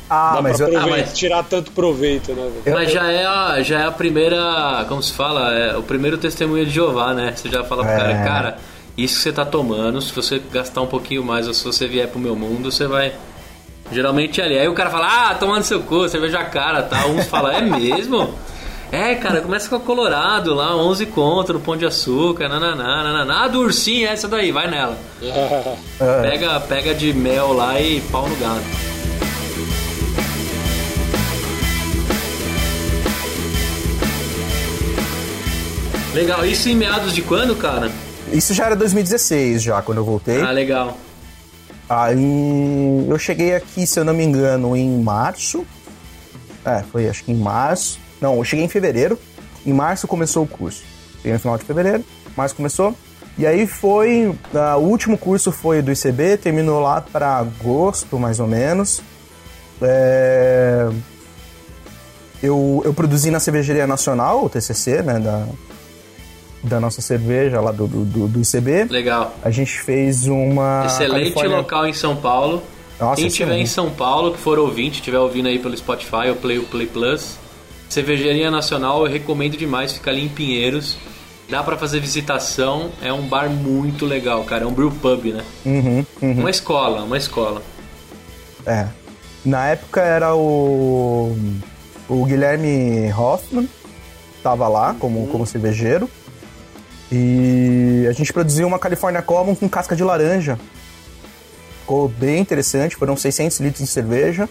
ah, 0.09 0.33
Dá 0.35 0.41
mas, 0.41 0.59
eu, 0.59 0.77
ah, 0.77 0.87
mas 0.87 1.13
tirar 1.13 1.43
tanto 1.43 1.71
proveito, 1.71 2.31
né? 2.33 2.51
Mas 2.67 2.91
já 2.91 3.11
é, 3.11 3.25
a, 3.25 3.61
já 3.61 3.79
é 3.79 3.85
a 3.85 3.91
primeira, 3.91 4.85
como 4.87 5.01
se 5.01 5.11
fala, 5.11 5.51
é 5.51 5.75
o 5.75 5.81
primeiro 5.81 6.15
testemunho 6.15 6.63
de 6.63 6.71
Jeová, 6.71 7.11
né? 7.13 7.33
Você 7.35 7.49
já 7.49 7.63
fala 7.63 7.83
pro 7.83 7.91
é. 7.91 7.97
cara, 7.97 8.23
cara, 8.23 8.57
isso 8.95 9.15
que 9.15 9.23
você 9.23 9.31
tá 9.31 9.43
tomando, 9.43 9.99
se 10.01 10.13
você 10.13 10.39
gastar 10.51 10.81
um 10.81 10.87
pouquinho 10.87 11.23
mais 11.23 11.47
ou 11.47 11.55
se 11.55 11.63
você 11.63 11.87
vier 11.87 12.07
pro 12.07 12.19
meu 12.19 12.35
mundo, 12.35 12.71
você 12.71 12.85
vai. 12.85 13.13
Geralmente 13.91 14.39
é 14.39 14.45
ali. 14.45 14.59
Aí 14.59 14.67
o 14.67 14.75
cara 14.75 14.91
fala, 14.91 15.29
ah, 15.29 15.35
tomando 15.35 15.63
seu 15.63 15.81
cu, 15.81 16.01
você 16.01 16.19
veja 16.19 16.39
a 16.39 16.45
cara, 16.45 16.83
tá? 16.83 17.07
Uns 17.07 17.25
falam, 17.25 17.51
é 17.51 17.61
mesmo? 17.61 18.31
É, 18.95 19.13
cara, 19.13 19.41
começa 19.41 19.67
com 19.67 19.75
a 19.75 19.79
Colorado 19.81 20.53
lá, 20.53 20.73
11 20.73 21.07
contra 21.07 21.53
no 21.53 21.59
Pão 21.59 21.75
de 21.75 21.85
Açúcar, 21.85 22.47
nananá, 22.47 23.03
nananá. 23.03 23.43
Ah, 23.43 23.47
do 23.49 23.59
ursinho, 23.59 24.07
essa 24.07 24.25
daí, 24.25 24.53
vai 24.53 24.71
nela. 24.71 24.97
É. 25.21 26.21
Pega, 26.21 26.61
pega 26.61 26.95
de 26.95 27.11
mel 27.13 27.51
lá 27.51 27.77
e 27.81 27.99
pau 28.09 28.25
no 28.25 28.35
gato. 28.37 28.63
Legal, 36.13 36.45
isso 36.45 36.69
em 36.69 36.75
meados 36.75 37.13
de 37.13 37.21
quando, 37.21 37.53
cara? 37.57 37.91
Isso 38.31 38.53
já 38.53 38.67
era 38.67 38.77
2016, 38.77 39.61
já, 39.61 39.81
quando 39.81 39.97
eu 39.97 40.05
voltei. 40.05 40.41
Ah, 40.41 40.51
legal. 40.51 40.97
Aí 41.89 43.05
eu 43.09 43.19
cheguei 43.19 43.55
aqui, 43.55 43.85
se 43.85 43.99
eu 43.99 44.05
não 44.05 44.13
me 44.13 44.23
engano, 44.23 44.73
em 44.73 45.01
março. 45.01 45.67
É, 46.63 46.81
foi 46.89 47.09
acho 47.09 47.25
que 47.25 47.33
em 47.33 47.35
março. 47.35 48.04
Não, 48.21 48.37
eu 48.37 48.43
cheguei 48.43 48.65
em 48.65 48.69
fevereiro. 48.69 49.19
Em 49.65 49.73
março 49.73 50.07
começou 50.07 50.43
o 50.43 50.47
curso. 50.47 50.83
Cheguei 51.17 51.33
no 51.33 51.39
final 51.39 51.57
de 51.57 51.65
fevereiro, 51.65 52.03
março 52.35 52.55
começou. 52.55 52.95
E 53.37 53.45
aí 53.45 53.67
foi. 53.67 54.27
Uh, 54.27 54.77
o 54.77 54.87
último 54.87 55.17
curso 55.17 55.51
foi 55.51 55.81
do 55.81 55.91
ICB, 55.91 56.37
terminou 56.37 56.79
lá 56.79 57.01
para 57.01 57.37
agosto, 57.37 58.17
mais 58.17 58.39
ou 58.39 58.47
menos. 58.47 59.01
É, 59.81 60.89
eu, 62.41 62.81
eu 62.85 62.93
produzi 62.93 63.29
na 63.29 63.39
Cervejaria 63.39 63.85
Nacional, 63.85 64.45
o 64.45 64.49
TCC, 64.49 65.01
né, 65.01 65.19
da, 65.19 65.45
da 66.63 66.79
nossa 66.79 67.01
cerveja 67.01 67.59
lá 67.59 67.71
do, 67.71 67.87
do, 67.87 68.27
do 68.27 68.41
ICB. 68.41 68.85
Legal. 68.89 69.35
A 69.43 69.51
gente 69.51 69.79
fez 69.79 70.27
uma. 70.27 70.83
Excelente 70.85 71.33
Califórnia... 71.33 71.57
local 71.57 71.87
em 71.87 71.93
São 71.93 72.15
Paulo. 72.15 72.63
Nossa, 72.99 73.15
Quem 73.15 73.27
estiver 73.27 73.57
em 73.57 73.65
São 73.65 73.89
Paulo, 73.89 74.31
que 74.31 74.37
for 74.37 74.57
ouvinte, 74.57 74.99
estiver 74.99 75.19
ouvindo 75.19 75.49
aí 75.49 75.59
pelo 75.59 75.75
Spotify 75.75 76.29
ou 76.29 76.35
Play, 76.35 76.59
Play 76.61 76.87
Plus, 76.87 77.37
Cervejaria 77.89 78.49
Nacional 78.51 79.05
eu 79.05 79.11
recomendo 79.11 79.57
demais, 79.57 79.93
fica 79.93 80.11
ali 80.11 80.23
em 80.23 80.29
Pinheiros. 80.29 80.97
Dá 81.49 81.61
para 81.61 81.77
fazer 81.77 81.99
visitação, 81.99 82.89
é 83.03 83.13
um 83.13 83.27
bar 83.27 83.49
muito 83.49 84.05
legal, 84.05 84.43
cara. 84.43 84.63
É 84.63 84.67
um 84.67 84.73
brew 84.73 84.89
pub, 84.89 85.25
né? 85.25 85.43
Uhum, 85.63 86.05
uhum. 86.21 86.39
Uma 86.39 86.49
escola, 86.49 87.03
uma 87.03 87.17
escola. 87.17 87.61
É. 88.65 88.87
Na 89.45 89.67
época 89.67 90.01
era 90.01 90.35
o. 90.35 91.37
O 92.09 92.25
Guilherme 92.25 93.11
Hoffman, 93.13 93.67
tava 94.41 94.67
lá 94.67 94.95
como, 94.99 95.21
uhum. 95.21 95.27
como 95.27 95.45
cervejeiro. 95.45 96.09
E 97.11 98.05
a 98.09 98.11
gente 98.11 98.33
produziu 98.33 98.67
uma 98.67 98.79
California 98.79 99.21
Common 99.21 99.55
com 99.55 99.69
casca 99.69 99.95
de 99.95 100.03
laranja. 100.03 100.59
Ficou 101.81 102.09
bem 102.09 102.39
interessante, 102.39 102.95
foram 102.95 103.15
600 103.15 103.59
litros 103.59 103.83
de 103.83 103.89
cerveja. 103.89 104.49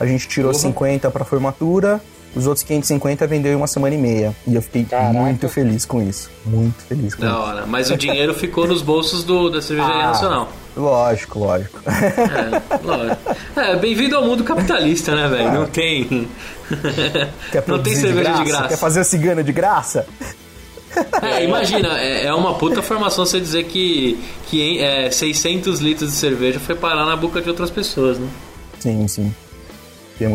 A 0.00 0.06
gente 0.06 0.26
tirou 0.26 0.50
uhum. 0.50 0.58
50 0.58 1.10
para 1.10 1.26
formatura, 1.26 2.00
os 2.34 2.46
outros 2.46 2.62
550 2.62 3.26
vendeu 3.26 3.52
em 3.52 3.54
uma 3.56 3.66
semana 3.66 3.94
e 3.94 3.98
meia. 3.98 4.34
E 4.46 4.54
eu 4.54 4.62
fiquei 4.62 4.84
Caraca. 4.84 5.12
muito 5.12 5.48
feliz 5.48 5.84
com 5.84 6.00
isso. 6.00 6.30
Muito 6.46 6.82
feliz 6.84 7.14
com 7.14 7.20
da 7.20 7.28
isso. 7.28 7.38
hora. 7.38 7.66
Mas 7.66 7.90
o 7.90 7.96
dinheiro 7.98 8.32
ficou 8.32 8.66
nos 8.66 8.80
bolsos 8.82 9.24
do, 9.24 9.50
da 9.50 9.60
cervejaria 9.60 10.04
ah, 10.04 10.06
nacional. 10.08 10.48
Lógico, 10.76 11.40
lógico. 11.40 11.80
É, 11.86 12.78
lógico. 12.82 13.36
É, 13.56 13.76
bem-vindo 13.76 14.16
ao 14.16 14.24
mundo 14.24 14.42
capitalista, 14.42 15.14
né, 15.14 15.28
velho? 15.28 15.52
Não 15.52 15.66
tem. 15.66 16.28
Não 17.66 17.82
tem 17.82 17.94
cerveja 17.94 18.20
de 18.20 18.22
graça? 18.22 18.44
de 18.44 18.50
graça. 18.50 18.68
Quer 18.68 18.76
fazer 18.78 19.00
a 19.00 19.04
cigana 19.04 19.42
de 19.42 19.52
graça? 19.52 20.06
É, 21.22 21.44
imagina, 21.44 22.00
é, 22.00 22.26
é, 22.26 22.34
uma 22.34 22.54
puta 22.54 22.80
formação 22.80 23.26
você 23.26 23.38
dizer 23.40 23.64
que, 23.64 24.18
que 24.46 24.80
é, 24.80 25.10
600 25.10 25.80
litros 25.80 26.10
de 26.10 26.16
cerveja 26.16 26.58
foi 26.58 26.74
parar 26.74 27.04
na 27.04 27.16
boca 27.16 27.40
de 27.40 27.48
outras 27.48 27.70
pessoas, 27.70 28.18
né? 28.18 28.28
Sim, 28.78 29.06
sim. 29.06 29.34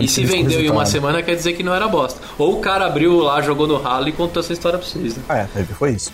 E 0.02 0.08
se 0.08 0.26
vendeu 0.26 0.60
em 0.62 0.69
uma 0.69 0.86
semana 0.86 1.21
quer 1.21 1.36
dizer 1.36 1.54
que 1.54 1.63
não 1.63 1.74
era 1.74 1.88
bosta. 1.88 2.19
Ou 2.38 2.58
o 2.58 2.60
cara 2.60 2.86
abriu 2.86 3.19
lá, 3.19 3.41
jogou 3.41 3.67
no 3.67 3.78
ralo 3.78 4.08
e 4.08 4.12
contou 4.12 4.41
essa 4.41 4.54
história 4.54 4.80
pra 4.80 4.88
vocês, 4.88 5.15
né? 5.17 5.24
É, 5.30 5.63
foi 5.63 5.91
isso. 5.91 6.12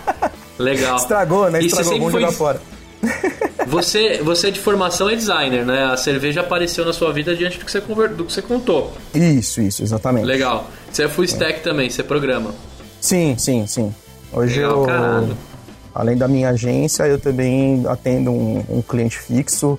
Legal. 0.58 0.96
Estragou, 0.96 1.50
né? 1.50 1.62
Estragou, 1.62 1.96
e 1.96 1.98
você 1.98 2.10
foi... 2.10 2.20
jogar 2.20 2.32
fora. 2.32 2.60
Você, 3.66 4.20
você 4.22 4.52
de 4.52 4.60
formação 4.60 5.10
é 5.10 5.16
designer, 5.16 5.66
né? 5.66 5.86
A 5.86 5.96
cerveja 5.96 6.40
apareceu 6.40 6.84
na 6.84 6.92
sua 6.92 7.12
vida 7.12 7.34
diante 7.34 7.58
do 7.58 7.64
que 7.64 7.70
você, 7.70 7.80
do 7.80 8.24
que 8.24 8.32
você 8.32 8.40
contou. 8.40 8.92
Isso, 9.12 9.60
isso, 9.60 9.82
exatamente. 9.82 10.24
Legal. 10.24 10.70
Você 10.90 11.02
é 11.02 11.08
full 11.08 11.24
stack 11.24 11.58
é. 11.58 11.62
também, 11.62 11.90
você 11.90 12.04
programa. 12.04 12.54
Sim, 13.00 13.34
sim, 13.36 13.66
sim. 13.66 13.92
Hoje 14.32 14.60
Legal, 14.60 14.80
eu, 14.80 14.86
caralho. 14.86 15.36
além 15.92 16.16
da 16.16 16.28
minha 16.28 16.50
agência, 16.50 17.08
eu 17.08 17.18
também 17.18 17.84
atendo 17.88 18.30
um, 18.30 18.64
um 18.68 18.82
cliente 18.82 19.18
fixo 19.18 19.76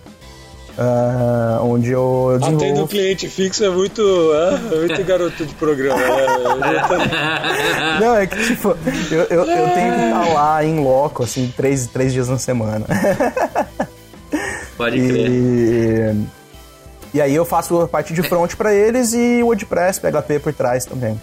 Uh, 0.78 1.63
onde 1.63 1.90
eu 1.90 2.38
desenvolvo... 2.40 2.66
Atendo 2.66 2.88
cliente 2.88 3.28
fixo 3.28 3.63
é 3.63 3.70
muito, 3.70 4.02
ah, 4.32 4.60
é 4.72 4.76
muito 4.76 5.04
garoto 5.04 5.44
de 5.44 5.54
programa. 5.56 6.00
Né? 6.00 7.98
Não, 8.00 8.16
é 8.16 8.28
que 8.28 8.46
tipo, 8.46 8.78
eu, 9.12 9.24
eu, 9.24 9.44
eu 9.44 9.70
tenho 9.74 9.94
que 9.96 10.04
estar 10.04 10.34
lá 10.36 10.63
em 10.63 10.80
loco, 10.80 11.24
assim, 11.24 11.52
três, 11.58 11.88
três 11.88 12.13
dias 12.13 12.30
na 12.30 12.38
semana. 12.38 12.86
Pode 14.78 15.00
crer. 15.00 15.32
E, 15.32 16.16
e 17.16 17.22
aí 17.22 17.34
eu 17.34 17.44
faço 17.44 17.82
a 17.82 17.88
parte 17.88 18.13
de 18.13 18.22
front 18.22 18.54
pra 18.54 18.72
eles 18.72 19.13
e 19.13 19.42
o 19.42 19.48
WordPress, 19.48 20.00
PHP 20.00 20.40
por 20.40 20.54
trás 20.54 20.86
também. 20.86 21.20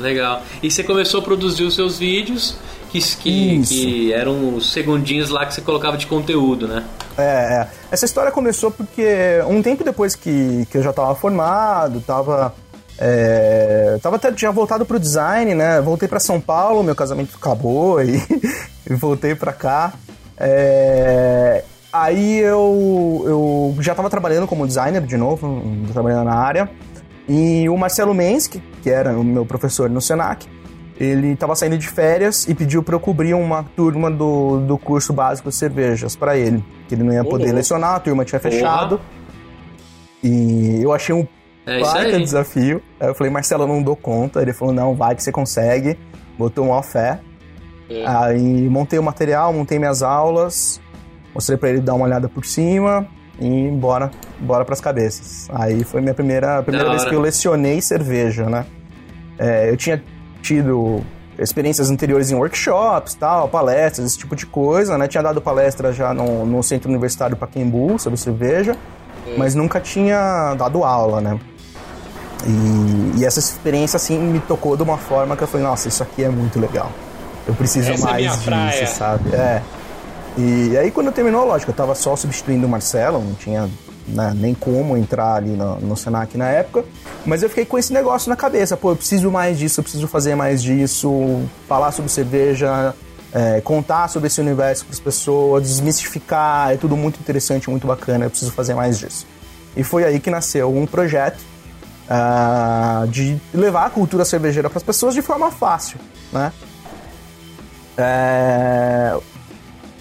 Legal. 0.00 0.42
E 0.62 0.70
você 0.70 0.82
começou 0.82 1.20
a 1.20 1.22
produzir 1.22 1.64
os 1.64 1.74
seus 1.74 1.98
vídeos, 1.98 2.56
que, 2.90 3.00
que, 3.00 3.62
que 3.62 4.12
eram 4.12 4.56
os 4.56 4.72
segundinhos 4.72 5.30
lá 5.30 5.46
que 5.46 5.54
você 5.54 5.60
colocava 5.60 5.96
de 5.96 6.06
conteúdo, 6.06 6.66
né? 6.66 6.84
É, 7.16 7.22
é. 7.22 7.68
Essa 7.90 8.04
história 8.04 8.30
começou 8.30 8.70
porque 8.70 9.40
um 9.48 9.60
tempo 9.62 9.84
depois 9.84 10.14
que, 10.14 10.66
que 10.70 10.78
eu 10.78 10.82
já 10.82 10.92
tava 10.92 11.14
formado, 11.14 12.00
tava. 12.00 12.54
É, 13.00 13.96
tava 14.02 14.16
até 14.16 14.32
já 14.36 14.50
voltado 14.50 14.84
pro 14.84 14.98
design, 14.98 15.54
né? 15.54 15.80
Voltei 15.80 16.08
pra 16.08 16.18
São 16.18 16.40
Paulo, 16.40 16.82
meu 16.82 16.96
casamento 16.96 17.36
acabou 17.36 18.02
e, 18.02 18.20
e 18.88 18.94
voltei 18.94 19.34
pra 19.34 19.52
cá. 19.52 19.92
É, 20.36 21.64
aí 21.92 22.38
eu, 22.38 23.24
eu 23.26 23.76
já 23.80 23.94
tava 23.94 24.10
trabalhando 24.10 24.46
como 24.46 24.66
designer 24.66 25.02
de 25.02 25.16
novo, 25.16 25.62
trabalhando 25.92 26.24
na 26.24 26.34
área. 26.34 26.70
E 27.28 27.68
o 27.68 27.76
Marcelo 27.76 28.14
que, 28.50 28.58
que 28.82 28.88
era 28.88 29.12
o 29.12 29.22
meu 29.22 29.44
professor 29.44 29.90
no 29.90 30.00
Senac, 30.00 30.48
ele 30.98 31.28
estava 31.32 31.54
saindo 31.54 31.78
de 31.78 31.86
férias 31.88 32.48
e 32.48 32.54
pediu 32.54 32.82
para 32.82 32.94
eu 32.94 33.00
cobrir 33.00 33.32
uma 33.34 33.62
turma 33.76 34.10
do, 34.10 34.58
do 34.60 34.76
curso 34.76 35.12
básico 35.12 35.48
de 35.48 35.54
cervejas 35.54 36.16
para 36.16 36.36
ele, 36.36 36.64
que 36.88 36.94
ele 36.94 37.04
não 37.04 37.12
ia 37.12 37.24
poder 37.24 37.52
lecionar, 37.52 37.94
a 37.94 38.00
turma 38.00 38.24
tinha 38.24 38.40
fechado. 38.40 39.00
E 40.22 40.80
eu 40.82 40.92
achei 40.92 41.14
um 41.14 41.26
É 41.64 41.80
baita 41.80 42.18
desafio. 42.18 42.82
Aí 42.98 43.08
eu 43.08 43.14
falei, 43.14 43.32
Marcelo, 43.32 43.62
eu 43.62 43.68
não 43.68 43.82
dou 43.82 43.94
conta. 43.94 44.42
Ele 44.42 44.52
falou, 44.52 44.74
não, 44.74 44.94
vai 44.94 45.14
que 45.14 45.22
você 45.22 45.30
consegue. 45.30 45.96
Botou 46.36 46.66
um 46.66 46.82
fé. 46.82 47.20
É. 47.88 48.04
Aí 48.06 48.68
montei 48.68 48.98
o 48.98 49.02
material, 49.02 49.52
montei 49.52 49.78
minhas 49.78 50.02
aulas, 50.02 50.80
mostrei 51.32 51.56
para 51.56 51.70
ele 51.70 51.80
dar 51.80 51.94
uma 51.94 52.04
olhada 52.04 52.28
por 52.28 52.44
cima 52.44 53.06
e 53.40 53.68
bora, 53.70 54.10
bora 54.40 54.64
pras 54.64 54.80
cabeças. 54.80 55.48
Aí 55.52 55.84
foi 55.84 56.00
minha 56.00 56.12
primeira, 56.14 56.62
primeira 56.62 56.86
Da 56.86 56.90
vez 56.90 57.02
hora. 57.02 57.10
que 57.10 57.16
eu 57.16 57.20
lecionei 57.20 57.80
cerveja, 57.80 58.46
né? 58.46 58.66
É, 59.38 59.70
eu 59.70 59.76
tinha 59.76 60.02
tido 60.42 61.02
experiências 61.38 61.90
anteriores 61.90 62.30
em 62.30 62.34
workshops, 62.34 63.14
tal, 63.14 63.48
palestras, 63.48 64.08
esse 64.08 64.18
tipo 64.18 64.34
de 64.34 64.44
coisa, 64.44 64.98
né? 64.98 65.06
Tinha 65.06 65.22
dado 65.22 65.40
palestra 65.40 65.92
já 65.92 66.12
no, 66.12 66.44
no 66.44 66.62
Centro 66.62 66.90
Universitário 66.90 67.36
Pacaembu 67.36 67.98
sobre 67.98 68.18
cerveja, 68.18 68.76
mas 69.36 69.54
nunca 69.54 69.80
tinha 69.80 70.54
dado 70.54 70.82
aula, 70.82 71.20
né? 71.20 71.38
E, 72.46 73.20
e 73.20 73.24
essa 73.24 73.38
experiência, 73.38 73.96
assim, 73.96 74.18
me 74.18 74.40
tocou 74.40 74.76
de 74.76 74.82
uma 74.82 74.96
forma 74.96 75.36
que 75.36 75.42
eu 75.42 75.48
falei, 75.48 75.66
nossa, 75.66 75.88
isso 75.88 76.02
aqui 76.02 76.24
é 76.24 76.28
muito 76.28 76.58
legal. 76.58 76.90
Eu 77.46 77.54
preciso 77.54 77.90
Essa 77.90 78.02
é 78.02 78.10
mais 78.10 78.16
minha 78.22 78.32
disso, 78.32 78.44
praia. 78.44 78.86
sabe? 78.86 79.34
É. 79.34 79.62
E 80.36 80.76
aí 80.76 80.90
quando 80.90 81.10
terminou, 81.10 81.46
lógico, 81.46 81.70
eu 81.70 81.74
tava 81.74 81.94
só 81.94 82.14
substituindo 82.14 82.66
o 82.66 82.68
Marcelo, 82.68 83.18
não 83.20 83.34
tinha 83.34 83.68
né, 84.08 84.32
nem 84.34 84.54
como 84.54 84.96
entrar 84.96 85.34
ali 85.34 85.50
no, 85.50 85.78
no 85.80 85.96
Senac 85.96 86.36
na 86.36 86.48
época. 86.48 86.84
Mas 87.26 87.42
eu 87.42 87.48
fiquei 87.48 87.64
com 87.64 87.78
esse 87.78 87.92
negócio 87.92 88.28
na 88.28 88.36
cabeça, 88.36 88.76
pô, 88.76 88.92
eu 88.92 88.96
preciso 88.96 89.30
mais 89.30 89.58
disso, 89.58 89.80
eu 89.80 89.82
preciso 89.82 90.08
fazer 90.08 90.34
mais 90.34 90.62
disso, 90.62 91.42
falar 91.68 91.92
sobre 91.92 92.10
cerveja, 92.10 92.94
é, 93.32 93.60
contar 93.60 94.08
sobre 94.08 94.28
esse 94.28 94.40
universo 94.40 94.84
para 94.84 94.94
as 94.94 95.00
pessoas, 95.00 95.62
desmistificar, 95.64 96.72
é 96.72 96.76
tudo 96.76 96.96
muito 96.96 97.20
interessante, 97.20 97.68
muito 97.68 97.86
bacana, 97.86 98.24
eu 98.26 98.30
preciso 98.30 98.52
fazer 98.52 98.74
mais 98.74 98.98
disso. 98.98 99.26
E 99.76 99.84
foi 99.84 100.04
aí 100.04 100.18
que 100.18 100.30
nasceu 100.30 100.74
um 100.74 100.86
projeto 100.86 101.44
ah, 102.08 103.04
de 103.08 103.38
levar 103.52 103.86
a 103.86 103.90
cultura 103.90 104.24
cervejeira 104.24 104.70
para 104.70 104.78
as 104.78 104.82
pessoas 104.82 105.14
de 105.14 105.22
forma 105.22 105.50
fácil, 105.50 105.98
né? 106.32 106.52
É, 107.96 109.16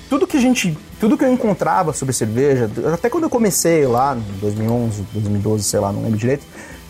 tudo 0.09 0.25
que 0.25 0.37
a 0.37 0.39
gente, 0.39 0.77
tudo 0.99 1.17
que 1.17 1.23
eu 1.23 1.31
encontrava 1.31 1.93
sobre 1.93 2.13
cerveja, 2.13 2.69
até 2.93 3.09
quando 3.09 3.23
eu 3.25 3.29
comecei 3.29 3.85
lá, 3.85 4.15
em 4.15 4.39
2011, 4.39 5.05
2012, 5.13 5.63
sei 5.63 5.79
lá, 5.79 5.91
não 5.91 6.03
lembro 6.03 6.17
direito, 6.17 6.45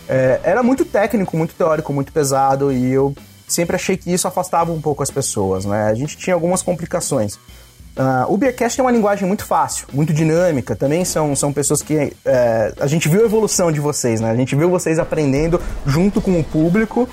é, 0.08 0.40
era 0.42 0.62
muito 0.62 0.84
técnico, 0.84 1.36
muito 1.36 1.54
teórico, 1.54 1.92
muito 1.92 2.12
pesado 2.12 2.72
e 2.72 2.92
eu 2.92 3.14
sempre 3.46 3.76
achei 3.76 3.96
que 3.96 4.12
isso 4.12 4.26
afastava 4.26 4.72
um 4.72 4.80
pouco 4.80 5.02
as 5.02 5.10
pessoas, 5.10 5.64
né? 5.64 5.84
A 5.84 5.94
gente 5.94 6.16
tinha 6.16 6.34
algumas 6.34 6.62
complicações. 6.62 7.38
Ah, 7.96 8.26
o 8.28 8.36
Beercast 8.36 8.78
é 8.78 8.82
uma 8.82 8.92
linguagem 8.92 9.26
muito 9.26 9.44
fácil, 9.44 9.88
muito 9.92 10.12
dinâmica. 10.12 10.76
Também 10.76 11.04
são, 11.04 11.34
são 11.34 11.52
pessoas 11.52 11.82
que. 11.82 12.12
é, 12.24 12.72
a 12.78 12.86
gente 12.86 13.08
viu 13.08 13.22
a 13.22 13.24
evolução 13.24 13.72
de 13.72 13.80
vocês, 13.80 14.20
né? 14.20 14.30
A 14.30 14.36
gente 14.36 14.54
viu 14.54 14.70
vocês 14.70 15.00
aprendendo 15.00 15.60
junto 15.84 16.20
com 16.20 16.38
o 16.38 16.44
público, 16.44 17.08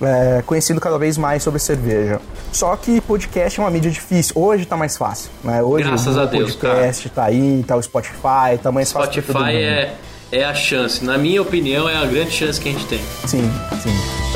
é, 0.00 0.42
conhecendo 0.44 0.80
cada 0.80 0.98
vez 0.98 1.16
mais 1.16 1.42
sobre 1.42 1.58
cerveja. 1.58 2.20
Só 2.52 2.76
que 2.76 3.00
podcast 3.00 3.58
é 3.58 3.62
uma 3.62 3.70
mídia 3.70 3.90
difícil. 3.90 4.34
Hoje 4.36 4.64
tá 4.66 4.76
mais 4.76 4.96
fácil, 4.96 5.30
né? 5.42 5.62
Hoje 5.62 5.84
Graças 5.84 6.16
o 6.16 6.26
Deus, 6.26 6.54
podcast 6.54 7.08
tá 7.10 7.24
aí, 7.24 7.64
tá 7.66 7.76
o 7.76 7.82
Spotify, 7.82 8.58
tá 8.62 8.72
mais 8.72 8.92
fácil 8.92 9.22
pra 9.22 9.22
todo 9.22 9.42
Spotify 9.42 9.56
é, 9.56 9.94
é 10.32 10.44
a 10.44 10.54
chance. 10.54 11.04
Na 11.04 11.18
minha 11.18 11.40
opinião, 11.40 11.88
é 11.88 11.96
a 11.96 12.04
grande 12.04 12.30
chance 12.30 12.60
que 12.60 12.68
a 12.68 12.72
gente 12.72 12.86
tem. 12.86 13.00
Sim, 13.26 13.50
sim. 13.82 14.26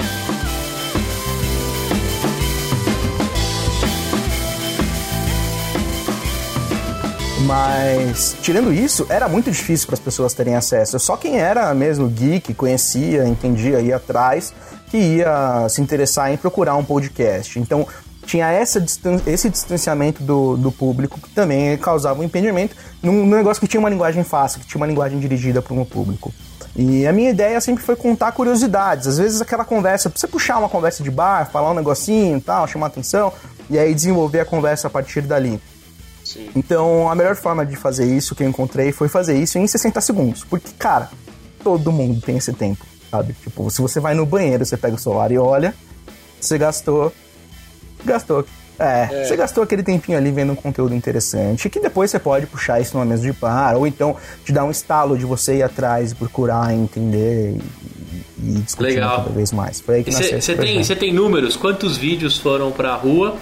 Mas, 7.51 8.37
tirando 8.40 8.73
isso, 8.73 9.07
era 9.09 9.29
muito 9.29 9.51
difícil 9.51 9.88
para 9.88 9.94
as 9.94 10.01
pessoas 10.01 10.33
terem 10.33 10.55
acesso. 10.55 10.96
Só 11.01 11.16
quem 11.16 11.40
era 11.40 11.75
mesmo 11.75 12.07
geek, 12.07 12.55
conhecia, 12.55 13.27
entendia, 13.27 13.81
ia 13.81 13.96
atrás, 13.96 14.55
que 14.90 14.96
ia 14.98 15.66
se 15.68 15.81
interessar 15.81 16.33
em 16.33 16.37
procurar 16.37 16.74
um 16.76 16.85
podcast. 16.85 17.59
Então, 17.59 17.87
tinha 18.26 18.50
essa 18.50 18.81
distan- 18.81 19.20
esse 19.26 19.48
distanciamento 19.48 20.22
do, 20.22 20.57
do 20.57 20.70
público 20.70 21.18
que 21.20 21.31
também 21.31 21.76
causava 21.79 22.20
um 22.20 22.24
impedimento 22.24 22.76
num, 23.03 23.24
num 23.24 23.37
negócio 23.37 23.61
que 23.61 23.66
tinha 23.66 23.81
uma 23.81 23.88
linguagem 23.88 24.22
fácil, 24.24 24.61
que 24.61 24.66
tinha 24.66 24.79
uma 24.81 24.87
linguagem 24.87 25.18
dirigida 25.18 25.62
para 25.62 25.74
um 25.74 25.85
público. 25.85 26.33
E 26.76 27.07
a 27.07 27.12
minha 27.12 27.31
ideia 27.31 27.61
sempre 27.61 27.83
foi 27.83 27.96
contar 27.96 28.33
curiosidades. 28.33 29.07
Às 29.07 29.18
vezes 29.18 29.40
aquela 29.40 29.64
conversa, 29.64 30.09
pra 30.09 30.18
você 30.20 30.29
puxar 30.29 30.59
uma 30.59 30.68
conversa 30.68 31.03
de 31.03 31.11
bar, 31.11 31.50
falar 31.50 31.70
um 31.70 31.74
negocinho 31.74 32.37
e 32.37 32.40
tal, 32.40 32.66
chamar 32.68 32.87
atenção, 32.87 33.33
e 33.68 33.79
aí 33.79 33.94
desenvolver 33.94 34.40
a 34.40 34.44
conversa 34.44 34.87
a 34.87 34.90
partir 34.90 35.22
dali. 35.22 35.61
Sim. 36.24 36.48
Então, 36.55 37.09
a 37.11 37.14
melhor 37.14 37.35
forma 37.35 37.66
de 37.66 37.74
fazer 37.74 38.05
isso 38.07 38.35
que 38.37 38.44
eu 38.44 38.48
encontrei 38.48 38.92
foi 38.92 39.09
fazer 39.09 39.37
isso 39.37 39.59
em 39.59 39.66
60 39.66 40.00
segundos. 40.00 40.44
Porque, 40.44 40.70
cara, 40.79 41.11
todo 41.64 41.90
mundo 41.90 42.20
tem 42.20 42.37
esse 42.37 42.53
tempo, 42.53 42.85
sabe? 43.11 43.35
Tipo, 43.42 43.70
se 43.70 43.83
você 43.83 44.01
vai 44.01 44.14
no 44.14 44.25
banheiro, 44.25 44.64
você 44.64 44.77
pega 44.77 44.94
o 44.94 44.99
celular 44.99 45.31
e 45.31 45.38
olha, 45.38 45.75
você 46.40 46.57
gastou. 46.57 47.12
Gastou. 48.05 48.44
É, 48.79 49.27
você 49.27 49.37
gastou 49.37 49.62
aquele 49.62 49.83
tempinho 49.83 50.16
ali 50.16 50.31
vendo 50.33 50.53
um 50.53 50.57
conteúdo 50.57 50.94
interessante, 50.94 51.68
que 51.68 51.79
depois 51.79 52.11
você 52.11 52.18
pode 52.18 52.46
puxar 52.46 52.81
isso 52.81 52.96
numa 52.96 53.05
mesa 53.05 53.23
de 53.23 53.33
bar, 53.33 53.77
ou 53.77 53.87
então 53.87 54.16
te 54.42 54.53
dar 54.53 54.64
um 54.64 54.70
estalo 54.70 55.18
de 55.18 55.27
você 55.27 55.57
ir 55.57 55.62
atrás 55.62 56.12
e 56.12 56.14
procurar 56.14 56.73
entender 56.73 57.59
e, 57.59 58.42
e 58.42 58.53
discutir 58.61 58.94
Legal. 58.94 59.18
cada 59.18 59.31
vez 59.31 59.53
mais. 59.53 59.83
Foi 59.83 59.96
aí 59.96 60.05
que 60.05 60.11
Você 60.11 60.55
tem, 60.55 60.83
tem 60.83 61.12
números? 61.12 61.57
Quantos 61.57 61.99
vídeos 61.99 62.38
foram 62.38 62.73
pra 62.73 62.94
rua? 62.94 63.37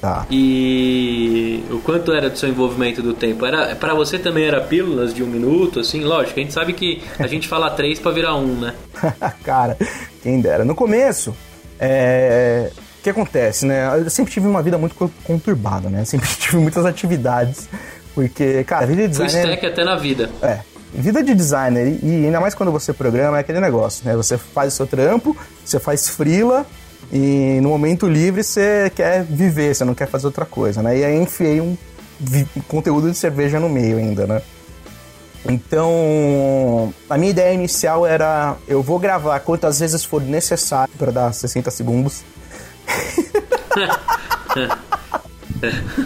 Tá. 0.00 0.26
E 0.30 1.64
o 1.70 1.78
quanto 1.80 2.12
era 2.12 2.30
do 2.30 2.38
seu 2.38 2.48
envolvimento 2.48 3.02
do 3.02 3.12
tempo? 3.12 3.44
Era 3.44 3.74
para 3.74 3.94
você 3.94 4.18
também 4.18 4.44
era 4.44 4.60
pílulas 4.60 5.12
de 5.12 5.22
um 5.22 5.26
minuto, 5.26 5.80
assim? 5.80 6.04
Lógico, 6.04 6.38
a 6.38 6.42
gente 6.42 6.52
sabe 6.52 6.72
que 6.72 7.02
a 7.18 7.26
gente 7.26 7.48
fala 7.48 7.68
três 7.74 7.98
pra 7.98 8.12
virar 8.12 8.36
um, 8.36 8.60
né? 8.60 8.74
Cara, 9.42 9.76
quem 10.22 10.40
dera. 10.40 10.64
No 10.64 10.74
começo, 10.74 11.34
é... 11.80 12.70
o 13.00 13.02
que 13.02 13.10
acontece, 13.10 13.66
né? 13.66 13.88
Eu 13.98 14.08
sempre 14.10 14.32
tive 14.32 14.46
uma 14.46 14.62
vida 14.62 14.78
muito 14.78 14.94
co- 14.94 15.10
conturbada, 15.24 15.88
né? 15.88 16.04
Sempre 16.06 16.28
tive 16.28 16.58
muitas 16.58 16.86
atividades. 16.86 17.68
Porque, 18.14 18.62
cara, 18.64 18.86
vida 18.86 19.02
de 19.02 19.08
designer. 19.08 19.44
stack 19.54 19.66
até 19.66 19.84
na 19.84 19.96
vida. 19.96 20.30
É. 20.42 20.60
Vida 20.94 21.22
de 21.22 21.34
designer, 21.34 21.98
e 22.02 22.24
ainda 22.24 22.40
mais 22.40 22.54
quando 22.54 22.72
você 22.72 22.92
programa, 22.94 23.36
é 23.36 23.40
aquele 23.40 23.60
negócio, 23.60 24.04
né? 24.06 24.16
Você 24.16 24.38
faz 24.38 24.72
o 24.72 24.76
seu 24.76 24.86
trampo, 24.86 25.36
você 25.64 25.78
faz 25.78 26.08
frila, 26.08 26.64
e 27.12 27.58
no 27.62 27.70
momento 27.70 28.06
livre 28.06 28.42
você 28.42 28.92
quer 28.94 29.24
viver, 29.24 29.74
você 29.74 29.84
não 29.84 29.94
quer 29.94 30.08
fazer 30.08 30.26
outra 30.26 30.44
coisa, 30.44 30.82
né? 30.82 30.98
E 30.98 31.04
aí 31.04 31.16
enfiei 31.16 31.60
um 31.60 31.76
conteúdo 32.66 33.10
de 33.10 33.16
cerveja 33.16 33.58
no 33.58 33.68
meio 33.68 33.96
ainda, 33.98 34.26
né? 34.26 34.42
Então, 35.48 36.92
a 37.08 37.16
minha 37.16 37.30
ideia 37.30 37.54
inicial 37.54 38.04
era: 38.06 38.56
eu 38.66 38.82
vou 38.82 38.98
gravar 38.98 39.38
quantas 39.40 39.80
vezes 39.80 40.04
for 40.04 40.20
necessário 40.20 40.92
para 40.98 41.10
dar 41.10 41.32
60 41.32 41.70
segundos. 41.70 42.22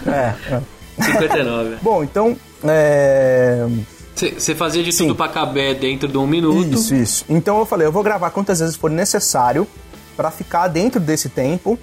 é, 0.07 0.33
é. 0.53 0.61
59. 1.01 1.77
Bom, 1.81 2.03
então. 2.03 2.37
É... 2.63 3.67
Você 4.15 4.55
fazia 4.55 4.83
de 4.83 4.93
Sim. 4.93 5.07
tudo 5.07 5.17
pra 5.17 5.27
caber 5.27 5.77
dentro 5.79 6.07
de 6.07 6.17
um 6.17 6.27
minuto. 6.27 6.75
Isso, 6.75 6.95
isso. 6.95 7.25
Então 7.27 7.59
eu 7.59 7.65
falei, 7.65 7.87
eu 7.87 7.91
vou 7.91 8.03
gravar 8.03 8.29
quantas 8.29 8.59
vezes 8.59 8.75
for 8.75 8.89
necessário 8.89 9.67
para 10.15 10.31
ficar 10.31 10.67
dentro 10.67 10.99
desse 10.99 11.29
tempo, 11.29 11.77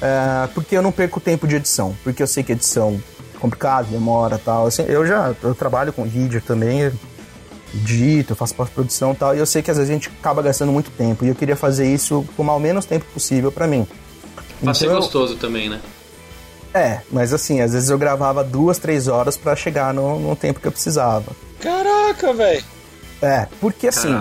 é, 0.00 0.48
porque 0.54 0.76
eu 0.76 0.82
não 0.82 0.92
perco 0.92 1.20
tempo 1.20 1.46
de 1.46 1.56
edição, 1.56 1.96
porque 2.04 2.22
eu 2.22 2.26
sei 2.26 2.42
que 2.42 2.52
edição 2.52 3.00
é 3.34 3.38
complicado, 3.38 3.86
demora 3.86 4.36
e 4.36 4.38
tal. 4.38 4.66
Assim, 4.66 4.82
eu 4.82 5.06
já 5.06 5.34
eu 5.42 5.54
trabalho 5.54 5.92
com 5.92 6.04
vídeo 6.04 6.42
também, 6.44 6.92
dito, 7.72 8.32
eu 8.32 8.36
faço 8.36 8.54
pós-produção 8.54 9.12
e 9.12 9.16
tal, 9.16 9.34
e 9.34 9.38
eu 9.38 9.46
sei 9.46 9.62
que 9.62 9.70
às 9.70 9.76
vezes 9.76 9.90
a 9.90 9.94
gente 9.94 10.08
acaba 10.20 10.42
gastando 10.42 10.72
muito 10.72 10.90
tempo, 10.90 11.24
e 11.24 11.28
eu 11.28 11.34
queria 11.34 11.56
fazer 11.56 11.92
isso 11.92 12.24
com 12.36 12.42
o 12.42 12.60
menos 12.60 12.84
tempo 12.84 13.04
possível 13.12 13.52
para 13.52 13.66
mim. 13.66 13.86
Pra 14.62 14.74
ser 14.74 14.86
então, 14.86 14.96
gostoso 14.96 15.36
também, 15.36 15.68
né? 15.68 15.80
É, 16.74 17.00
mas 17.10 17.32
assim, 17.32 17.60
às 17.60 17.72
vezes 17.72 17.88
eu 17.88 17.98
gravava 17.98 18.44
duas, 18.44 18.78
três 18.78 19.08
horas 19.08 19.36
para 19.36 19.56
chegar 19.56 19.94
no, 19.94 20.18
no, 20.18 20.36
tempo 20.36 20.60
que 20.60 20.66
eu 20.66 20.72
precisava. 20.72 21.32
Caraca, 21.60 22.32
velho! 22.32 22.64
É, 23.22 23.46
porque 23.60 23.88
assim, 23.88 24.12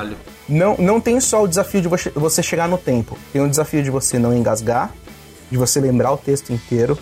não, 0.47 0.75
não 0.77 0.99
tem 1.01 1.19
só 1.19 1.43
o 1.43 1.47
desafio 1.47 1.81
de 1.81 1.87
você 2.15 2.41
chegar 2.41 2.67
no 2.67 2.77
tempo, 2.77 3.17
tem 3.33 3.41
o 3.41 3.49
desafio 3.49 3.83
de 3.83 3.89
você 3.89 4.17
não 4.17 4.35
engasgar, 4.35 4.93
de 5.51 5.57
você 5.57 5.79
lembrar 5.79 6.11
o 6.13 6.17
texto 6.17 6.51
inteiro, 6.51 6.97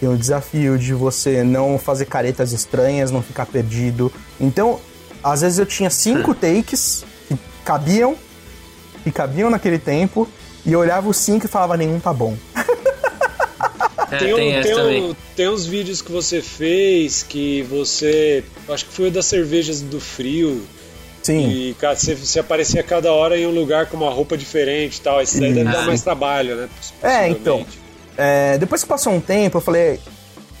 tem 0.00 0.08
o 0.08 0.16
desafio 0.16 0.78
de 0.78 0.92
você 0.92 1.42
não 1.42 1.78
fazer 1.78 2.06
caretas 2.06 2.52
estranhas, 2.52 3.10
não 3.10 3.22
ficar 3.22 3.46
perdido. 3.46 4.12
Então, 4.40 4.78
às 5.22 5.40
vezes 5.40 5.58
eu 5.58 5.66
tinha 5.66 5.88
cinco 5.88 6.34
takes 6.34 7.04
que 7.26 7.38
cabiam, 7.64 8.16
que 9.02 9.10
cabiam 9.10 9.48
naquele 9.48 9.78
tempo, 9.78 10.28
e 10.66 10.72
eu 10.72 10.80
olhava 10.80 11.08
os 11.08 11.16
cinco 11.16 11.46
e 11.46 11.48
falava, 11.48 11.76
nenhum 11.76 12.00
tá 12.00 12.12
bom. 12.12 12.36
É, 14.10 14.18
tem, 14.18 14.34
um, 14.34 14.62
tem, 14.62 15.02
um, 15.02 15.16
tem, 15.34 15.48
uns 15.48 15.66
vídeos 15.66 16.00
que 16.00 16.12
você 16.12 16.40
fez 16.40 17.24
que 17.24 17.62
você. 17.62 18.44
Acho 18.68 18.84
que 18.86 18.92
foi 18.92 19.08
o 19.08 19.10
das 19.10 19.26
cervejas 19.26 19.80
do 19.80 19.98
frio. 19.98 20.62
Sim. 21.24 21.48
E 21.48 21.74
cara, 21.74 21.96
você, 21.96 22.14
você 22.14 22.38
aparecia 22.38 22.82
cada 22.82 23.10
hora 23.10 23.38
em 23.38 23.46
um 23.46 23.50
lugar 23.50 23.86
com 23.86 23.96
uma 23.96 24.10
roupa 24.10 24.36
diferente 24.36 24.98
e 24.98 25.00
tal. 25.00 25.22
Isso 25.22 25.40
daí 25.40 25.54
deve 25.54 25.72
dar 25.72 25.86
mais 25.86 26.02
trabalho, 26.02 26.54
né? 26.54 26.68
É, 27.02 27.28
então. 27.28 27.64
É, 28.16 28.58
depois 28.58 28.82
que 28.82 28.88
passou 28.88 29.12
um 29.12 29.20
tempo, 29.20 29.56
eu 29.56 29.62
falei. 29.62 29.98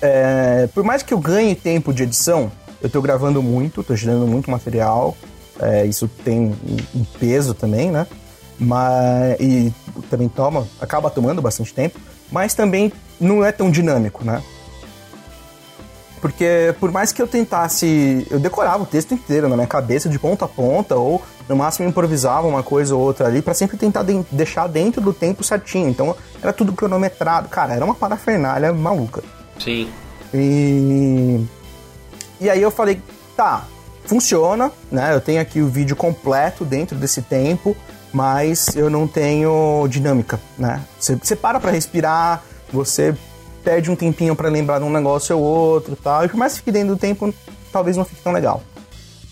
É, 0.00 0.66
por 0.74 0.82
mais 0.82 1.02
que 1.02 1.12
eu 1.12 1.18
ganhe 1.18 1.54
tempo 1.54 1.92
de 1.92 2.02
edição, 2.02 2.50
eu 2.82 2.88
tô 2.88 3.02
gravando 3.02 3.42
muito, 3.42 3.82
tô 3.82 3.94
gerando 3.94 4.26
muito 4.26 4.50
material. 4.50 5.14
É, 5.60 5.84
isso 5.84 6.08
tem 6.24 6.54
um 6.94 7.04
peso 7.20 7.52
também, 7.52 7.90
né? 7.90 8.06
Mas, 8.58 9.36
e 9.40 9.72
também 10.08 10.28
toma, 10.28 10.66
acaba 10.80 11.10
tomando 11.10 11.42
bastante 11.42 11.74
tempo, 11.74 12.00
mas 12.32 12.54
também 12.54 12.90
não 13.20 13.44
é 13.44 13.52
tão 13.52 13.70
dinâmico, 13.70 14.24
né? 14.24 14.42
Porque 16.24 16.74
por 16.80 16.90
mais 16.90 17.12
que 17.12 17.20
eu 17.20 17.28
tentasse, 17.28 18.26
eu 18.30 18.40
decorava 18.40 18.82
o 18.82 18.86
texto 18.86 19.12
inteiro 19.12 19.46
na 19.46 19.56
minha 19.56 19.66
cabeça 19.66 20.08
de 20.08 20.18
ponta 20.18 20.46
a 20.46 20.48
ponta, 20.48 20.96
ou 20.96 21.22
no 21.46 21.54
máximo 21.54 21.86
improvisava 21.86 22.46
uma 22.46 22.62
coisa 22.62 22.96
ou 22.96 23.02
outra 23.02 23.26
ali, 23.26 23.42
para 23.42 23.52
sempre 23.52 23.76
tentar 23.76 24.04
de 24.04 24.24
deixar 24.32 24.66
dentro 24.66 25.02
do 25.02 25.12
tempo 25.12 25.44
certinho. 25.44 25.86
Então 25.86 26.16
era 26.42 26.50
tudo 26.50 26.72
cronometrado. 26.72 27.50
Cara, 27.50 27.74
era 27.74 27.84
uma 27.84 27.94
parafernália 27.94 28.72
maluca. 28.72 29.22
Sim. 29.58 29.90
E. 30.32 31.44
E 32.40 32.48
aí 32.48 32.62
eu 32.62 32.70
falei, 32.70 33.02
tá, 33.36 33.66
funciona, 34.06 34.72
né? 34.90 35.14
Eu 35.14 35.20
tenho 35.20 35.42
aqui 35.42 35.60
o 35.60 35.68
vídeo 35.68 35.94
completo 35.94 36.64
dentro 36.64 36.96
desse 36.96 37.20
tempo, 37.20 37.76
mas 38.10 38.74
eu 38.74 38.88
não 38.88 39.06
tenho 39.06 39.86
dinâmica, 39.90 40.40
né? 40.58 40.80
Você 40.98 41.36
para 41.36 41.60
pra 41.60 41.70
respirar, 41.70 42.42
você 42.72 43.14
perde 43.64 43.90
um 43.90 43.96
tempinho 43.96 44.36
para 44.36 44.48
lembrar 44.48 44.78
de 44.78 44.84
um 44.84 44.90
negócio 44.90 45.36
ou 45.36 45.42
outro 45.42 45.96
tal. 45.96 46.24
E 46.24 46.28
por 46.28 46.36
mais 46.36 46.52
que 46.52 46.58
fique 46.58 46.70
dentro 46.70 46.94
do 46.94 46.98
tempo, 46.98 47.32
talvez 47.72 47.96
não 47.96 48.04
fique 48.04 48.20
tão 48.20 48.32
legal. 48.32 48.62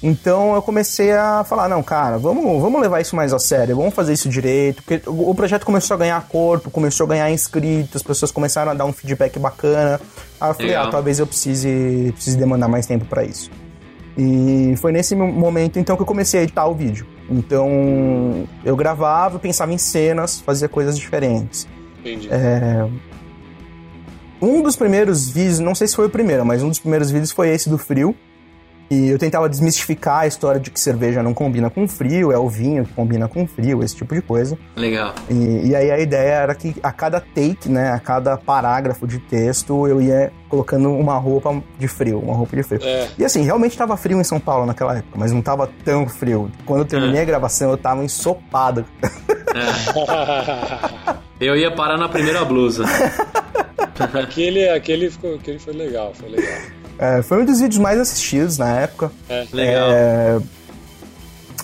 Então 0.02 0.54
eu 0.54 0.62
comecei 0.62 1.12
a 1.12 1.44
falar, 1.44 1.68
não, 1.68 1.80
cara, 1.80 2.18
vamos, 2.18 2.60
vamos 2.60 2.80
levar 2.80 3.00
isso 3.00 3.14
mais 3.14 3.32
a 3.32 3.38
sério, 3.38 3.76
vamos 3.76 3.94
fazer 3.94 4.14
isso 4.14 4.28
direito, 4.28 4.82
porque 4.82 5.00
o 5.06 5.32
projeto 5.32 5.64
começou 5.64 5.94
a 5.94 5.98
ganhar 5.98 6.20
corpo, 6.26 6.72
começou 6.72 7.04
a 7.04 7.08
ganhar 7.10 7.30
inscritos, 7.30 7.96
as 7.96 8.02
pessoas 8.02 8.32
começaram 8.32 8.72
a 8.72 8.74
dar 8.74 8.84
um 8.84 8.92
feedback 8.92 9.38
bacana. 9.38 10.00
Aí 10.40 10.50
eu 10.50 10.54
falei, 10.54 10.74
ah, 10.74 10.88
talvez 10.90 11.20
eu 11.20 11.26
precise, 11.26 12.10
precise 12.14 12.36
demandar 12.36 12.66
mais 12.66 12.84
tempo 12.84 13.04
para 13.04 13.22
isso. 13.22 13.48
E 14.18 14.74
foi 14.78 14.90
nesse 14.90 15.14
momento 15.14 15.78
então 15.78 15.94
que 15.94 16.02
eu 16.02 16.06
comecei 16.06 16.40
a 16.40 16.42
editar 16.42 16.66
o 16.66 16.74
vídeo. 16.74 17.06
Então 17.30 18.44
eu 18.64 18.74
gravava, 18.74 19.38
pensava 19.38 19.72
em 19.72 19.78
cenas, 19.78 20.40
fazia 20.40 20.68
coisas 20.68 20.98
diferentes. 20.98 21.68
Entendi. 22.00 22.28
É, 22.28 22.88
um 24.42 24.60
dos 24.60 24.74
primeiros 24.74 25.28
vídeos, 25.28 25.60
não 25.60 25.74
sei 25.74 25.86
se 25.86 25.94
foi 25.94 26.06
o 26.06 26.10
primeiro, 26.10 26.44
mas 26.44 26.62
um 26.64 26.68
dos 26.68 26.80
primeiros 26.80 27.12
vídeos 27.12 27.30
foi 27.30 27.48
esse 27.50 27.70
do 27.70 27.78
frio. 27.78 28.14
E 28.92 29.08
eu 29.08 29.18
tentava 29.18 29.48
desmistificar 29.48 30.20
a 30.20 30.26
história 30.26 30.60
de 30.60 30.70
que 30.70 30.78
cerveja 30.78 31.22
não 31.22 31.32
combina 31.32 31.70
com 31.70 31.88
frio, 31.88 32.30
é 32.30 32.36
o 32.36 32.46
vinho 32.46 32.84
que 32.84 32.92
combina 32.92 33.26
com 33.26 33.46
frio, 33.46 33.82
esse 33.82 33.96
tipo 33.96 34.14
de 34.14 34.20
coisa. 34.20 34.58
Legal. 34.76 35.14
E, 35.30 35.68
e 35.68 35.74
aí 35.74 35.90
a 35.90 35.98
ideia 35.98 36.34
era 36.34 36.54
que 36.54 36.74
a 36.82 36.92
cada 36.92 37.18
take, 37.18 37.70
né, 37.70 37.90
a 37.92 37.98
cada 37.98 38.36
parágrafo 38.36 39.06
de 39.06 39.18
texto, 39.18 39.88
eu 39.88 40.02
ia 40.02 40.30
colocando 40.46 40.92
uma 40.92 41.16
roupa 41.16 41.62
de 41.78 41.88
frio, 41.88 42.18
uma 42.18 42.34
roupa 42.34 42.54
de 42.54 42.62
frio. 42.62 42.80
É. 42.82 43.08
E 43.16 43.24
assim, 43.24 43.42
realmente 43.42 43.72
estava 43.72 43.96
frio 43.96 44.20
em 44.20 44.24
São 44.24 44.38
Paulo 44.38 44.66
naquela 44.66 44.98
época, 44.98 45.16
mas 45.18 45.32
não 45.32 45.38
estava 45.40 45.70
tão 45.82 46.06
frio. 46.06 46.52
Quando 46.66 46.80
eu 46.80 46.84
terminei 46.84 47.20
é. 47.20 47.22
a 47.22 47.24
gravação, 47.24 47.70
eu 47.70 47.76
estava 47.76 48.04
ensopado. 48.04 48.84
É. 49.54 51.14
eu 51.40 51.56
ia 51.56 51.74
parar 51.74 51.96
na 51.96 52.10
primeira 52.10 52.44
blusa. 52.44 52.84
aquele, 54.12 54.68
aquele, 54.68 55.10
ficou, 55.10 55.36
aquele 55.36 55.58
foi 55.58 55.72
legal, 55.72 56.12
foi 56.12 56.28
legal. 56.28 56.81
É, 57.02 57.20
foi 57.20 57.42
um 57.42 57.44
dos 57.44 57.60
vídeos 57.60 57.78
mais 57.78 57.98
assistidos 57.98 58.56
na 58.56 58.78
época. 58.78 59.10
É, 59.28 59.44
legal. 59.52 59.90
É, 59.90 60.40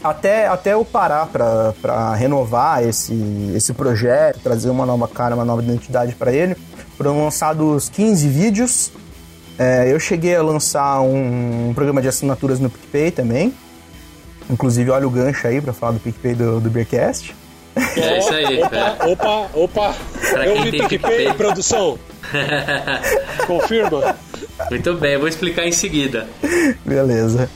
até, 0.02 0.48
até 0.48 0.72
eu 0.72 0.84
parar 0.84 1.26
para 1.26 2.12
renovar 2.16 2.82
esse, 2.82 3.14
esse 3.54 3.72
projeto, 3.72 4.40
trazer 4.40 4.68
uma 4.68 4.84
nova 4.84 5.06
cara, 5.06 5.36
uma 5.36 5.44
nova 5.44 5.62
identidade 5.62 6.16
para 6.16 6.32
ele, 6.32 6.56
foram 6.96 7.22
lançados 7.22 7.88
15 7.88 8.28
vídeos. 8.28 8.90
É, 9.56 9.92
eu 9.92 10.00
cheguei 10.00 10.34
a 10.34 10.42
lançar 10.42 11.02
um, 11.02 11.68
um, 11.68 11.74
programa 11.74 12.02
de 12.02 12.08
assinaturas 12.08 12.58
no 12.58 12.68
PicPay 12.68 13.12
também. 13.12 13.54
Inclusive, 14.50 14.90
olha 14.90 15.06
o 15.06 15.10
gancho 15.10 15.46
aí 15.46 15.60
para 15.60 15.72
falar 15.72 15.92
do 15.92 16.00
PicPay 16.00 16.34
do, 16.34 16.58
do 16.58 16.68
Beercast. 16.68 17.32
É 17.76 18.18
isso 18.18 18.34
aí. 18.34 18.60
Opa, 18.60 19.06
opa, 19.06 19.50
opa. 19.54 19.94
Pra 20.32 20.46
eu 20.46 20.62
vi 20.62 20.72
PicPay, 20.72 20.98
PicPay, 20.98 21.34
produção. 21.34 21.96
Confirma. 23.46 24.16
Muito 24.70 24.94
bem, 24.94 25.18
vou 25.18 25.28
explicar 25.28 25.66
em 25.66 25.72
seguida. 25.72 26.26
Beleza. 26.84 27.48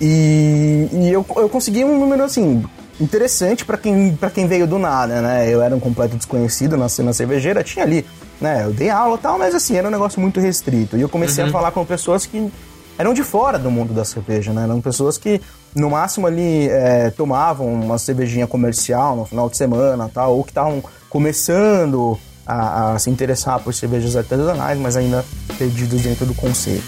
E, 0.00 0.88
e 0.92 1.12
eu, 1.12 1.24
eu 1.36 1.48
consegui 1.48 1.84
um 1.84 1.98
número 1.98 2.22
assim 2.22 2.64
interessante 3.00 3.64
para 3.64 3.76
quem, 3.76 4.14
pra 4.14 4.30
quem 4.30 4.46
veio 4.46 4.66
do 4.66 4.78
nada, 4.78 5.20
né? 5.22 5.52
Eu 5.52 5.62
era 5.62 5.74
um 5.74 5.80
completo 5.80 6.16
desconhecido 6.16 6.76
na 6.76 6.88
cena 6.88 7.12
cervejeira, 7.12 7.64
tinha 7.64 7.84
ali, 7.84 8.04
né? 8.40 8.64
Eu 8.64 8.72
dei 8.72 8.90
aula 8.90 9.16
e 9.16 9.18
tal, 9.18 9.38
mas 9.38 9.54
assim, 9.54 9.76
era 9.76 9.88
um 9.88 9.90
negócio 9.90 10.20
muito 10.20 10.38
restrito. 10.40 10.96
E 10.96 11.00
eu 11.00 11.08
comecei 11.08 11.42
uhum. 11.42 11.50
a 11.50 11.52
falar 11.52 11.70
com 11.70 11.84
pessoas 11.84 12.26
que 12.26 12.50
eram 12.98 13.14
de 13.14 13.22
fora 13.22 13.58
do 13.58 13.70
mundo 13.70 13.94
da 13.94 14.04
cerveja, 14.04 14.52
né? 14.52 14.64
Eram 14.64 14.80
pessoas 14.80 15.16
que, 15.16 15.40
no 15.74 15.90
máximo, 15.90 16.26
ali 16.26 16.68
é, 16.68 17.10
tomavam 17.10 17.72
uma 17.72 17.98
cervejinha 17.98 18.46
comercial 18.46 19.16
no 19.16 19.24
final 19.24 19.48
de 19.48 19.56
semana 19.56 20.10
tal, 20.12 20.36
ou 20.36 20.44
que 20.44 20.50
estavam 20.50 20.82
começando 21.08 22.18
a, 22.46 22.92
a 22.94 22.98
se 22.98 23.10
interessar 23.10 23.60
por 23.60 23.72
cervejas 23.74 24.16
artesanais, 24.16 24.78
mas 24.78 24.96
ainda 24.96 25.24
perdidos 25.58 26.02
dentro 26.02 26.26
do 26.26 26.34
conceito. 26.34 26.84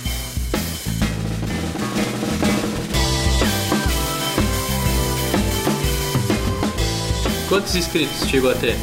Quantos 7.49 7.75
inscritos 7.77 8.27
chegou 8.29 8.51
a 8.51 8.55
ter? 8.55 8.77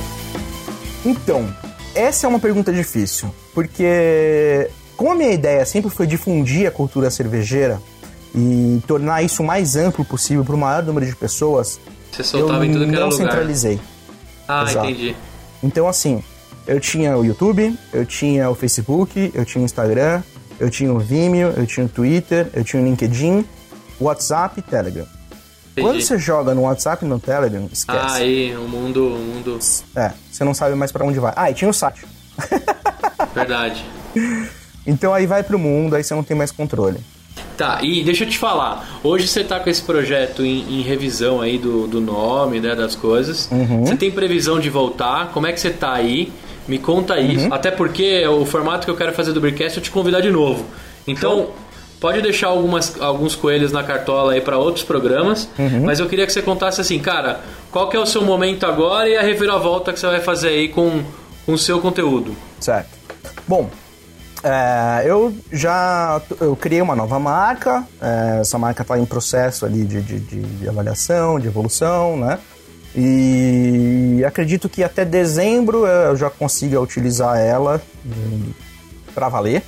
Então, 1.05 1.53
essa 1.95 2.27
é 2.27 2.29
uma 2.29 2.39
pergunta 2.39 2.71
difícil, 2.71 3.33
porque 3.53 4.69
como 4.95 5.11
a 5.11 5.15
minha 5.15 5.31
ideia 5.31 5.65
sempre 5.65 5.89
foi 5.89 6.05
difundir 6.05 6.67
a 6.67 6.71
cultura 6.71 7.09
cervejeira 7.09 7.81
e 8.35 8.79
tornar 8.85 9.23
isso 9.23 9.41
o 9.41 9.45
mais 9.45 9.75
amplo 9.75 10.05
possível 10.05 10.43
para 10.45 10.53
o 10.55 10.57
maior 10.57 10.83
número 10.83 11.05
de 11.05 11.15
pessoas, 11.15 11.79
Você 12.11 12.23
soltava 12.23 12.63
eu 12.65 12.69
em 12.69 12.73
tudo 12.73 12.85
que 12.85 12.91
era 12.91 12.99
não 13.01 13.09
lugar. 13.09 13.25
centralizei. 13.31 13.79
Ah, 14.47 14.65
Exato. 14.69 14.85
entendi. 14.89 15.15
Então, 15.63 15.87
assim, 15.87 16.23
eu 16.69 16.79
tinha 16.79 17.17
o 17.17 17.25
YouTube, 17.25 17.75
eu 17.91 18.05
tinha 18.05 18.47
o 18.47 18.53
Facebook, 18.53 19.31
eu 19.33 19.43
tinha 19.43 19.61
o 19.63 19.65
Instagram, 19.65 20.21
eu 20.59 20.69
tinha 20.69 20.93
o 20.93 20.99
Vimeo, 20.99 21.51
eu 21.57 21.65
tinha 21.65 21.83
o 21.83 21.89
Twitter, 21.89 22.47
eu 22.53 22.63
tinha 22.63 22.79
o 22.79 22.85
LinkedIn, 22.85 23.43
WhatsApp 23.99 24.59
e 24.59 24.61
Telegram. 24.61 25.07
Entendi. 25.71 25.81
Quando 25.81 25.99
você 25.99 26.17
joga 26.19 26.53
no 26.53 26.61
WhatsApp 26.61 27.03
e 27.03 27.07
no 27.07 27.19
Telegram, 27.19 27.67
esquece. 27.73 27.99
Ah, 27.99 28.13
aí, 28.13 28.55
o 28.55 28.67
mundo, 28.67 29.07
o 29.07 29.17
mundo... 29.17 29.57
É, 29.95 30.11
você 30.29 30.43
não 30.43 30.53
sabe 30.53 30.75
mais 30.75 30.91
para 30.91 31.03
onde 31.03 31.19
vai. 31.19 31.33
Ah, 31.35 31.49
e 31.49 31.55
tinha 31.55 31.69
o 31.69 31.73
site. 31.73 32.05
Verdade. 33.33 33.83
então 34.85 35.11
aí 35.11 35.25
vai 35.25 35.41
pro 35.41 35.57
mundo, 35.57 35.95
aí 35.95 36.03
você 36.03 36.13
não 36.13 36.23
tem 36.23 36.37
mais 36.37 36.51
controle. 36.51 36.99
Tá, 37.57 37.79
e 37.81 38.03
deixa 38.03 38.25
eu 38.25 38.29
te 38.29 38.37
falar, 38.37 38.99
hoje 39.03 39.27
você 39.27 39.43
tá 39.43 39.59
com 39.59 39.69
esse 39.69 39.81
projeto 39.81 40.45
em, 40.45 40.79
em 40.79 40.81
revisão 40.81 41.41
aí 41.41 41.57
do, 41.57 41.87
do 41.87 41.99
nome, 41.99 42.59
né, 42.59 42.75
das 42.75 42.95
coisas. 42.95 43.49
Uhum. 43.51 43.85
Você 43.85 43.97
tem 43.97 44.11
previsão 44.11 44.59
de 44.59 44.69
voltar? 44.69 45.31
Como 45.33 45.47
é 45.47 45.51
que 45.51 45.59
você 45.59 45.71
tá 45.71 45.93
aí? 45.93 46.31
Me 46.69 46.77
conta 46.77 47.19
isso. 47.19 47.47
Uhum. 47.47 47.53
Até 47.53 47.71
porque 47.71 48.25
o 48.27 48.45
formato 48.45 48.85
que 48.85 48.91
eu 48.91 48.95
quero 48.95 49.11
fazer 49.13 49.33
do 49.33 49.41
Brickcast 49.41 49.79
é 49.79 49.81
te 49.81 49.91
convidar 49.91 50.21
de 50.21 50.29
novo. 50.29 50.65
Então, 51.07 51.49
pode 51.99 52.21
deixar 52.21 52.47
algumas, 52.47 52.99
alguns 53.01 53.35
coelhos 53.35 53.71
na 53.71 53.83
cartola 53.83 54.33
aí 54.33 54.41
para 54.41 54.57
outros 54.57 54.85
programas. 54.85 55.49
Uhum. 55.57 55.83
Mas 55.83 55.99
eu 55.99 56.07
queria 56.07 56.25
que 56.25 56.31
você 56.31 56.41
contasse 56.41 56.79
assim, 56.79 56.99
cara, 56.99 57.39
qual 57.71 57.89
que 57.89 57.97
é 57.97 57.99
o 57.99 58.05
seu 58.05 58.21
momento 58.21 58.65
agora 58.65 59.09
e 59.09 59.17
a 59.17 59.21
reviravolta 59.21 59.91
que 59.91 59.99
você 59.99 60.07
vai 60.07 60.21
fazer 60.21 60.49
aí 60.49 60.69
com, 60.69 61.03
com 61.45 61.53
o 61.53 61.57
seu 61.57 61.79
conteúdo. 61.81 62.35
Certo. 62.59 62.89
Bom, 63.47 63.69
É, 64.41 65.03
eu 65.05 65.35
já 65.51 66.21
eu 66.39 66.55
criei 66.55 66.81
uma 66.81 66.95
nova 66.95 67.19
marca, 67.19 67.83
é, 68.01 68.39
essa 68.39 68.57
marca 68.57 68.83
está 68.83 68.97
em 68.97 69.03
processo 69.03 69.65
ali 69.65 69.83
de, 69.83 70.01
de, 70.01 70.19
de, 70.19 70.69
avaliação, 70.69 71.37
de 71.37 71.47
evolução, 71.47 72.15
né? 72.15 72.39
E 73.01 74.23
acredito 74.25 74.67
que 74.67 74.83
até 74.83 75.05
dezembro 75.05 75.87
eu 75.87 76.15
já 76.17 76.29
consiga 76.29 76.81
utilizar 76.81 77.37
ela 77.37 77.81
hum, 78.05 78.51
para 79.15 79.29
valer. 79.29 79.63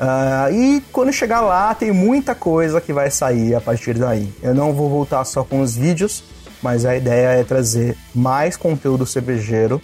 Uh, 0.00 0.54
e 0.54 0.82
quando 0.92 1.12
chegar 1.12 1.40
lá, 1.40 1.74
tem 1.74 1.90
muita 1.90 2.34
coisa 2.34 2.80
que 2.80 2.92
vai 2.92 3.10
sair 3.10 3.54
a 3.54 3.60
partir 3.60 3.98
daí. 3.98 4.32
Eu 4.42 4.54
não 4.54 4.72
vou 4.72 4.88
voltar 4.88 5.24
só 5.24 5.42
com 5.42 5.60
os 5.60 5.76
vídeos, 5.76 6.22
mas 6.62 6.86
a 6.86 6.96
ideia 6.96 7.40
é 7.40 7.44
trazer 7.44 7.96
mais 8.14 8.56
conteúdo 8.56 9.04
cervejeiro 9.04 9.80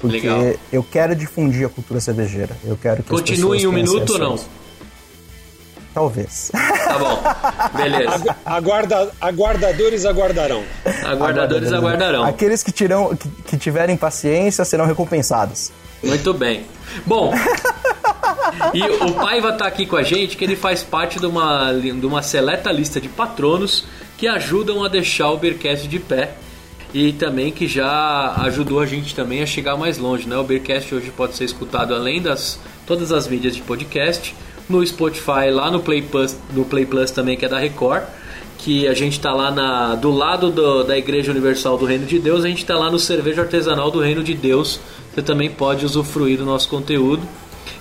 porque 0.00 0.16
Legal. 0.26 0.54
eu 0.72 0.82
quero 0.82 1.14
difundir 1.14 1.66
a 1.66 1.68
cultura 1.68 2.00
cervejeira. 2.00 2.56
Eu 2.64 2.76
quero 2.76 3.02
que 3.02 3.10
Continue 3.10 3.62
em 3.62 3.66
um 3.66 3.72
minuto 3.72 4.14
ou 4.14 4.18
não? 4.18 4.38
Talvez. 5.92 6.50
Tá 6.52 6.98
bom. 6.98 7.22
Beleza. 7.76 8.36
Aguarda, 8.44 9.10
aguardadores 9.20 10.04
aguardarão. 10.06 10.62
Aguardadores 11.04 11.72
aguardarão. 11.72 12.24
Aqueles 12.24 12.62
que, 12.62 12.70
tirão, 12.70 13.16
que, 13.16 13.28
que 13.28 13.56
tiverem 13.56 13.96
paciência 13.96 14.64
serão 14.64 14.86
recompensados. 14.86 15.72
Muito 16.02 16.32
bem. 16.32 16.64
Bom, 17.04 17.34
e 18.72 18.82
o 18.82 19.12
Paiva 19.14 19.52
tá 19.52 19.66
aqui 19.66 19.84
com 19.84 19.96
a 19.96 20.02
gente, 20.02 20.36
que 20.36 20.44
ele 20.44 20.56
faz 20.56 20.82
parte 20.82 21.18
de 21.18 21.26
uma, 21.26 21.72
de 21.72 22.06
uma 22.06 22.22
seleta 22.22 22.70
lista 22.70 23.00
de 23.00 23.08
patronos 23.08 23.84
que 24.16 24.26
ajudam 24.28 24.84
a 24.84 24.88
deixar 24.88 25.30
o 25.30 25.36
Beercast 25.36 25.88
de 25.88 25.98
pé 25.98 26.30
e 26.92 27.12
também 27.12 27.52
que 27.52 27.66
já 27.66 28.34
ajudou 28.42 28.80
a 28.80 28.86
gente 28.86 29.14
também 29.14 29.42
a 29.42 29.46
chegar 29.46 29.76
mais 29.76 29.98
longe, 29.98 30.28
né? 30.28 30.36
O 30.36 30.44
Beercast 30.44 30.94
hoje 30.94 31.10
pode 31.10 31.36
ser 31.36 31.44
escutado 31.44 31.94
além 31.94 32.20
das 32.20 32.58
todas 32.86 33.12
as 33.12 33.28
mídias 33.28 33.54
de 33.54 33.62
podcast, 33.62 34.34
no 34.70 34.86
Spotify, 34.86 35.50
lá 35.52 35.70
no 35.70 35.80
Play 35.80 36.02
Plus, 36.02 36.36
no 36.52 36.64
Play 36.64 36.86
Plus 36.86 37.10
também 37.10 37.36
que 37.36 37.44
é 37.44 37.48
da 37.48 37.58
Record, 37.58 38.04
que 38.58 38.86
a 38.86 38.94
gente 38.94 39.14
está 39.14 39.32
lá 39.32 39.50
na, 39.50 39.94
do 39.94 40.10
lado 40.10 40.50
do, 40.50 40.84
da 40.84 40.96
Igreja 40.96 41.30
Universal 41.30 41.78
do 41.78 41.86
Reino 41.86 42.06
de 42.06 42.18
Deus, 42.18 42.44
a 42.44 42.48
gente 42.48 42.58
está 42.58 42.76
lá 42.76 42.90
no 42.90 42.98
Cerveja 42.98 43.42
Artesanal 43.42 43.90
do 43.90 44.00
Reino 44.00 44.22
de 44.22 44.34
Deus. 44.34 44.80
Você 45.12 45.22
também 45.22 45.50
pode 45.50 45.84
usufruir 45.84 46.38
do 46.38 46.44
nosso 46.44 46.68
conteúdo. 46.68 47.22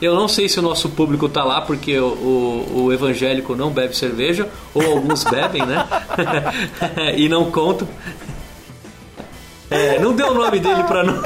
Eu 0.02 0.16
não 0.16 0.28
sei 0.28 0.48
se 0.48 0.58
o 0.58 0.62
nosso 0.62 0.90
público 0.90 1.28
tá 1.28 1.44
lá 1.44 1.62
porque 1.62 2.00
o, 2.00 2.06
o, 2.08 2.84
o 2.84 2.94
evangélico 2.94 3.56
não 3.56 3.70
bebe 3.70 3.96
cerveja, 3.96 4.48
ou 4.74 4.84
alguns 4.84 5.24
bebem, 5.30 5.66
né? 5.66 5.86
e 7.18 7.28
não 7.28 7.52
contam. 7.52 7.88
É, 9.70 10.00
não 10.00 10.14
deu 10.14 10.32
o 10.32 10.34
nome 10.34 10.60
dele 10.60 10.84
para 10.84 11.04
não. 11.04 11.22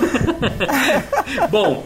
Bom, 1.49 1.85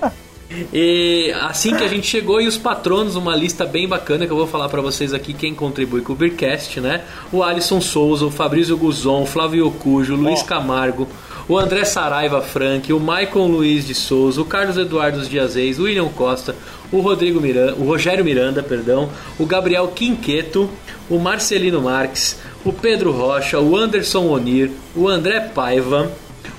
e 0.74 1.34
assim 1.42 1.76
que 1.76 1.84
a 1.84 1.88
gente 1.88 2.08
chegou 2.08 2.40
e 2.40 2.48
os 2.48 2.58
patronos, 2.58 3.16
uma 3.16 3.36
lista 3.36 3.66
bem 3.66 3.88
bacana 3.88 4.26
que 4.26 4.32
eu 4.32 4.38
vou 4.38 4.48
falar 4.48 4.70
para 4.70 4.82
vocês 4.82 5.14
aqui 5.14 5.34
quem 5.34 5.54
contribui 5.54 6.02
com 6.02 6.14
o 6.14 6.16
Beercast, 6.16 6.80
né? 6.80 7.04
O 7.32 7.44
Alisson 7.44 7.82
Souza, 7.82 8.26
o 8.26 8.32
Fabrício 8.32 8.78
Guzon, 8.78 9.24
o 9.24 9.26
Flávio 9.26 9.70
Cujo, 9.72 10.14
o 10.14 10.18
Luiz. 10.18 10.42
Camargo, 10.44 11.08
o 11.50 11.58
André 11.58 11.84
Saraiva 11.84 12.42
Frank, 12.42 12.92
o 12.94 13.00
Maicon 13.00 13.48
Luiz 13.48 13.86
de 13.86 13.94
Souza, 13.94 14.42
o 14.42 14.46
Carlos 14.46 14.78
Eduardo 14.78 15.26
Dias 15.26 15.56
Reis, 15.56 15.80
o 15.80 15.84
William 15.84 16.08
Costa, 16.10 16.56
o 16.92 17.02
Rodrigo 17.02 17.42
Miranda, 17.42 17.76
o 17.76 17.86
Rogério 17.86 18.24
Miranda, 18.24 18.64
perdão, 18.64 19.10
o 19.38 19.46
Gabriel 19.46 19.88
Quinqueto, 19.90 20.70
o 21.10 21.20
Marcelino 21.20 21.82
Marques, 21.82 22.40
o 22.64 22.72
Pedro 22.72 23.12
Rocha, 23.12 23.60
o 23.60 23.76
Anderson 23.76 24.28
Onir, 24.28 24.72
o 24.96 25.08
André 25.08 25.40
Paiva, 25.40 26.12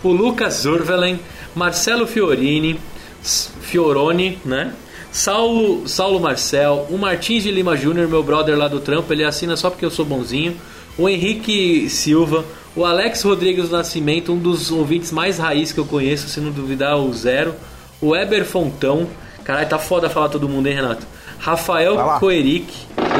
o 0.03 0.09
Lucas 0.09 0.65
Urvelen, 0.65 1.19
Marcelo 1.55 2.07
Fiorini, 2.07 2.79
Fioroni, 3.23 4.39
né? 4.45 4.73
Saulo, 5.11 5.89
Saulo 5.89 6.21
Marcel, 6.21 6.87
o 6.91 6.99
Martins 6.99 7.43
de 7.43 7.51
Lima 7.51 7.77
Júnior, 7.77 8.09
meu 8.09 8.23
brother 8.23 8.57
lá 8.57 8.69
do 8.69 8.79
trampo, 8.79 9.13
ele 9.13 9.25
assina 9.25 9.57
só 9.57 9.71
porque 9.71 9.85
eu 9.85 9.91
sou 9.91 10.05
bonzinho. 10.05 10.57
O 10.97 11.09
Henrique 11.09 11.89
Silva, 11.89 12.45
o 12.77 12.85
Alex 12.85 13.23
Rodrigues 13.23 13.69
do 13.69 13.77
Nascimento, 13.77 14.33
um 14.33 14.39
dos 14.39 14.71
ouvintes 14.71 15.11
mais 15.11 15.39
raiz 15.39 15.73
que 15.73 15.79
eu 15.79 15.87
conheço, 15.87 16.29
se 16.29 16.41
não 16.41 16.51
duvidar, 16.51 16.99
o 16.99 17.13
Zero. 17.13 17.55
O 18.01 18.15
Eber 18.15 18.45
Fontão, 18.45 19.09
caralho, 19.45 19.69
tá 19.69 19.79
foda 19.79 20.11
falar 20.11 20.29
todo 20.29 20.49
mundo, 20.49 20.67
hein, 20.67 20.75
Renato? 20.75 21.07
Rafael 21.39 21.97
Coeric, 22.19 22.73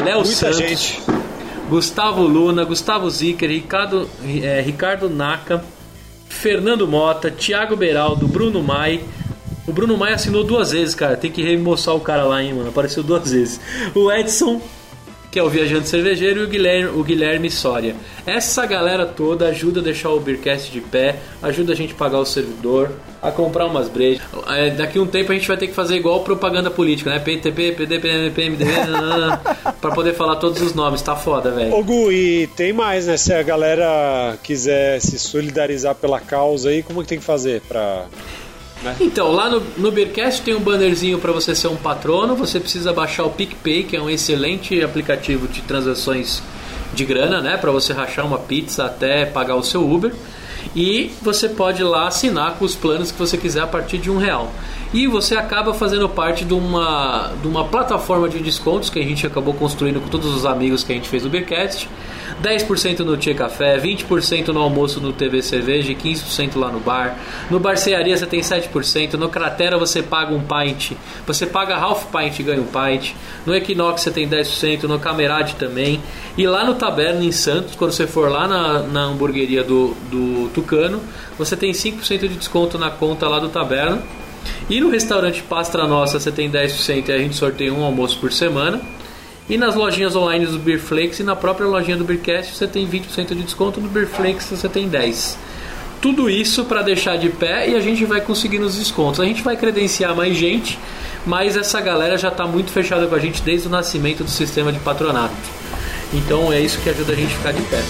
Léo 0.05 0.25
Santos, 0.25 0.57
gente. 0.57 1.01
Gustavo 1.69 2.23
Luna, 2.23 2.63
Gustavo 2.63 3.09
Zicker, 3.09 3.49
Ricardo, 3.49 4.09
é, 4.41 4.61
Ricardo 4.61 5.09
Naka, 5.09 5.63
Fernando 6.27 6.87
Mota, 6.87 7.29
Thiago 7.29 7.75
Beraldo, 7.75 8.27
Bruno 8.27 8.61
Mai. 8.61 9.01
O 9.69 9.71
Bruno 9.71 9.95
Mai 9.95 10.13
assinou 10.13 10.43
duas 10.43 10.71
vezes, 10.71 10.95
cara. 10.95 11.15
Tem 11.15 11.29
que 11.29 11.43
remoçar 11.43 11.95
o 11.95 11.99
cara 11.99 12.23
lá, 12.23 12.41
hein, 12.41 12.55
mano. 12.55 12.69
Apareceu 12.69 13.03
duas 13.03 13.31
vezes. 13.31 13.61
O 13.93 14.11
Edson, 14.11 14.59
que 15.29 15.37
é 15.37 15.43
o 15.43 15.47
viajante 15.47 15.87
cervejeiro, 15.87 16.41
e 16.41 16.43
o 16.43 16.47
Guilherme, 16.47 16.89
o 16.99 17.03
Guilherme 17.03 17.51
Soria. 17.51 17.95
Essa 18.25 18.65
galera 18.65 19.05
toda 19.05 19.47
ajuda 19.47 19.79
a 19.79 19.83
deixar 19.83 20.09
o 20.09 20.19
Beercast 20.19 20.71
de 20.71 20.81
pé, 20.81 21.17
ajuda 21.43 21.73
a 21.73 21.75
gente 21.75 21.93
a 21.93 21.95
pagar 21.95 22.17
o 22.17 22.25
servidor, 22.25 22.89
a 23.21 23.29
comprar 23.31 23.67
umas 23.67 23.87
brejas. 23.87 24.23
É, 24.47 24.71
daqui 24.71 24.97
um 24.97 25.05
tempo 25.05 25.31
a 25.31 25.35
gente 25.35 25.47
vai 25.47 25.55
ter 25.55 25.67
que 25.67 25.73
fazer 25.75 25.97
igual 25.97 26.21
propaganda 26.21 26.71
política, 26.71 27.11
né? 27.11 27.19
PTP, 27.19 27.73
PDP, 27.73 28.31
PMDB, 28.33 28.49
MDB, 28.49 29.39
pra 29.79 29.91
poder 29.91 30.15
falar 30.15 30.37
todos 30.37 30.59
os 30.63 30.73
nomes. 30.73 30.99
Tá 31.03 31.15
foda, 31.15 31.51
velho. 31.51 31.75
Ô 31.75 31.83
Gu, 31.83 32.11
e 32.11 32.47
tem 32.55 32.73
mais, 32.73 33.05
né? 33.05 33.17
Se 33.17 33.31
a 33.31 33.43
galera 33.43 34.35
quiser 34.41 34.99
se 34.99 35.19
solidarizar 35.19 35.93
pela 35.93 36.19
causa 36.19 36.69
aí, 36.69 36.81
como 36.81 37.01
é 37.01 37.03
que 37.03 37.09
tem 37.09 37.19
que 37.19 37.23
fazer 37.23 37.61
pra 37.67 38.07
né? 38.83 38.95
Então, 38.99 39.31
lá 39.31 39.49
no, 39.49 39.61
no 39.77 39.91
Beercast 39.91 40.41
tem 40.41 40.55
um 40.55 40.59
bannerzinho 40.59 41.19
para 41.19 41.31
você 41.31 41.53
ser 41.53 41.67
um 41.67 41.75
patrono. 41.75 42.35
Você 42.35 42.59
precisa 42.59 42.93
baixar 42.93 43.25
o 43.25 43.29
PicPay, 43.29 43.83
que 43.83 43.95
é 43.95 44.01
um 44.01 44.09
excelente 44.09 44.81
aplicativo 44.81 45.47
de 45.47 45.61
transações 45.61 46.41
de 46.93 47.05
grana, 47.05 47.41
né? 47.41 47.57
Para 47.57 47.71
você 47.71 47.93
rachar 47.93 48.25
uma 48.25 48.39
pizza 48.39 48.85
até 48.85 49.25
pagar 49.25 49.55
o 49.55 49.63
seu 49.63 49.89
Uber. 49.89 50.13
E 50.75 51.11
você 51.21 51.49
pode 51.49 51.83
lá 51.83 52.07
assinar 52.07 52.55
com 52.55 52.65
os 52.65 52.75
planos 52.75 53.11
que 53.11 53.17
você 53.17 53.37
quiser 53.37 53.61
a 53.61 53.67
partir 53.67 53.97
de 53.97 54.09
um 54.09 54.17
real. 54.17 54.51
E 54.93 55.07
você 55.07 55.35
acaba 55.35 55.73
fazendo 55.73 56.09
parte 56.09 56.43
de 56.43 56.53
uma, 56.53 57.31
de 57.41 57.47
uma 57.47 57.65
plataforma 57.65 58.27
de 58.27 58.39
descontos 58.39 58.89
que 58.89 58.99
a 58.99 59.03
gente 59.03 59.25
acabou 59.25 59.53
construindo 59.53 60.01
com 60.01 60.07
todos 60.07 60.33
os 60.33 60.45
amigos 60.45 60.83
que 60.83 60.91
a 60.91 60.95
gente 60.95 61.07
fez 61.07 61.23
no 61.23 61.29
Beercast 61.29 61.87
10% 62.41 62.99
no 62.99 63.17
Tia 63.17 63.35
Café, 63.35 63.77
20% 63.77 64.47
no 64.47 64.61
almoço 64.61 65.01
no 65.01 65.11
TV 65.11 65.41
Cerveja 65.41 65.91
e 65.91 65.95
15% 65.95 66.57
lá 66.57 66.71
no 66.71 66.79
bar. 66.79 67.17
No 67.49 67.59
Barcearia 67.59 68.15
você 68.15 68.25
tem 68.25 68.39
7%, 68.39 69.13
no 69.13 69.29
Cratera 69.29 69.77
você 69.77 70.01
paga 70.01 70.33
um 70.33 70.41
pint, 70.41 70.93
você 71.25 71.45
paga 71.45 71.75
half 71.75 72.05
pint 72.05 72.39
e 72.39 72.43
ganha 72.43 72.61
um 72.61 72.65
pint. 72.65 73.13
No 73.45 73.55
Equinox 73.55 74.01
você 74.01 74.11
tem 74.11 74.27
10%, 74.27 74.83
no 74.83 74.99
Camerade 74.99 75.55
também. 75.55 76.01
E 76.37 76.47
lá 76.47 76.63
no 76.63 76.75
Taberna 76.75 77.23
em 77.23 77.31
Santos, 77.31 77.75
quando 77.75 77.91
você 77.91 78.07
for 78.07 78.29
lá 78.29 78.47
na, 78.47 78.83
na 78.83 79.01
hamburgueria 79.03 79.63
do, 79.63 79.95
do 80.09 80.48
Tucano, 80.49 81.01
você 81.37 81.55
tem 81.55 81.71
5% 81.71 82.19
de 82.19 82.35
desconto 82.35 82.77
na 82.77 82.89
conta 82.89 83.27
lá 83.27 83.39
do 83.39 83.49
Taberna. 83.49 84.01
E 84.69 84.79
no 84.79 84.89
restaurante 84.89 85.43
Pastra 85.43 85.87
Nossa 85.87 86.19
você 86.19 86.31
tem 86.31 86.49
10% 86.49 87.09
e 87.09 87.11
a 87.11 87.17
gente 87.17 87.35
sorteia 87.35 87.73
um 87.73 87.83
almoço 87.83 88.19
por 88.19 88.31
semana. 88.31 88.81
E 89.49 89.57
nas 89.57 89.75
lojinhas 89.75 90.15
online 90.15 90.45
do 90.45 90.59
Beer 90.59 90.79
Flakes 90.79 91.19
e 91.19 91.23
na 91.23 91.35
própria 91.35 91.65
lojinha 91.65 91.97
do 91.97 92.03
Beercast 92.03 92.55
você 92.55 92.67
tem 92.67 92.87
20% 92.87 93.29
de 93.29 93.43
desconto, 93.43 93.81
no 93.81 93.89
Beer 93.89 94.07
Flakes 94.07 94.45
você 94.45 94.69
tem 94.69 94.89
10%. 94.89 95.35
Tudo 96.01 96.29
isso 96.29 96.63
para 96.63 96.81
deixar 96.81 97.17
de 97.17 97.29
pé 97.29 97.67
e 97.69 97.75
a 97.75 97.79
gente 97.81 98.05
vai 98.05 98.21
conseguindo 98.21 98.65
os 98.65 98.77
descontos. 98.77 99.19
A 99.19 99.25
gente 99.25 99.41
vai 99.41 99.57
credenciar 99.57 100.15
mais 100.15 100.37
gente, 100.37 100.79
mas 101.25 101.57
essa 101.57 101.81
galera 101.81 102.17
já 102.17 102.29
está 102.29 102.47
muito 102.47 102.71
fechada 102.71 103.05
com 103.05 103.15
a 103.15 103.19
gente 103.19 103.41
desde 103.41 103.67
o 103.67 103.71
nascimento 103.71 104.23
do 104.23 104.29
sistema 104.29 104.71
de 104.71 104.79
patronato. 104.79 105.35
Então 106.13 106.53
é 106.53 106.61
isso 106.61 106.79
que 106.79 106.89
ajuda 106.89 107.11
a 107.11 107.15
gente 107.15 107.33
a 107.33 107.37
ficar 107.37 107.51
de 107.51 107.61
pé. 107.63 107.83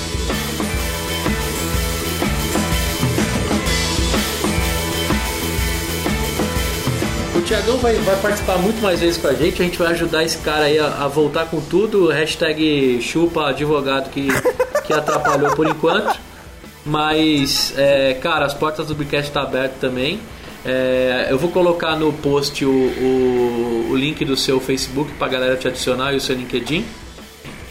Tiagão 7.50 7.78
vai, 7.78 7.96
vai 7.96 8.16
participar 8.18 8.60
muito 8.60 8.80
mais 8.80 9.00
vezes 9.00 9.18
com 9.18 9.28
a 9.28 9.34
gente. 9.34 9.60
A 9.60 9.66
gente 9.66 9.80
vai 9.80 9.88
ajudar 9.88 10.24
esse 10.24 10.38
cara 10.38 10.66
aí 10.66 10.78
a, 10.78 10.86
a 10.86 11.08
voltar 11.08 11.48
com 11.48 11.60
tudo. 11.60 12.08
Hashtag 12.10 13.02
chupa 13.02 13.48
advogado 13.48 14.12
que, 14.12 14.28
que 14.86 14.94
atrapalhou 14.94 15.56
por 15.56 15.66
enquanto. 15.66 16.20
Mas, 16.86 17.74
é, 17.76 18.14
cara, 18.22 18.46
as 18.46 18.54
portas 18.54 18.86
do 18.86 18.94
Bricast 18.94 19.30
estão 19.30 19.42
tá 19.42 19.50
abertas 19.50 19.80
também. 19.82 20.20
É, 20.64 21.26
eu 21.32 21.40
vou 21.40 21.50
colocar 21.50 21.96
no 21.96 22.14
post 22.14 22.64
o, 22.64 22.70
o, 22.70 23.88
o, 23.90 23.96
link 23.96 24.24
do 24.24 24.38
seu 24.38 24.60
Facebook 24.60 25.12
pra 25.14 25.28
galera 25.28 25.58
te 25.58 25.68
adicionar 25.68 26.14
e 26.14 26.18
o 26.18 26.22
seu 26.22 26.36
LinkedIn. 26.36 26.86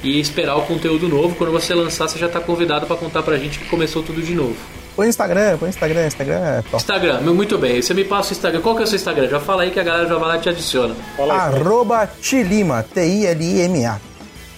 E 0.02 0.18
esperar 0.18 0.56
o 0.56 0.62
conteúdo 0.62 1.08
novo. 1.08 1.36
Quando 1.36 1.52
você 1.52 1.72
lançar, 1.72 2.08
você 2.08 2.18
já 2.18 2.26
está 2.26 2.40
convidado 2.40 2.84
para 2.84 2.96
contar 2.96 3.22
pra 3.22 3.36
gente 3.36 3.60
que 3.60 3.66
começou 3.66 4.02
tudo 4.02 4.20
de 4.20 4.34
novo. 4.34 4.56
Põe 4.98 5.06
Instagram, 5.06 5.56
põe 5.58 5.68
Instagram, 5.68 6.06
Instagram 6.08 6.38
é 6.40 6.62
top. 6.62 6.74
Instagram, 6.74 7.20
muito 7.20 7.56
bem. 7.56 7.80
Você 7.80 7.94
me 7.94 8.02
passa 8.02 8.30
o 8.30 8.32
Instagram. 8.32 8.60
Qual 8.60 8.74
que 8.74 8.80
é 8.80 8.84
o 8.84 8.86
seu 8.88 8.96
Instagram? 8.96 9.28
Já 9.28 9.38
fala 9.38 9.62
aí 9.62 9.70
que 9.70 9.78
a 9.78 9.84
galera 9.84 10.08
já 10.08 10.16
vai 10.16 10.28
lá 10.30 10.36
e 10.38 10.40
te 10.40 10.48
adiciona. 10.48 10.92
Fala 11.16 11.34
aí, 11.34 11.38
Arroba 11.38 12.10
Tilima, 12.20 12.82
T-I-L-I-M-A. 12.82 14.00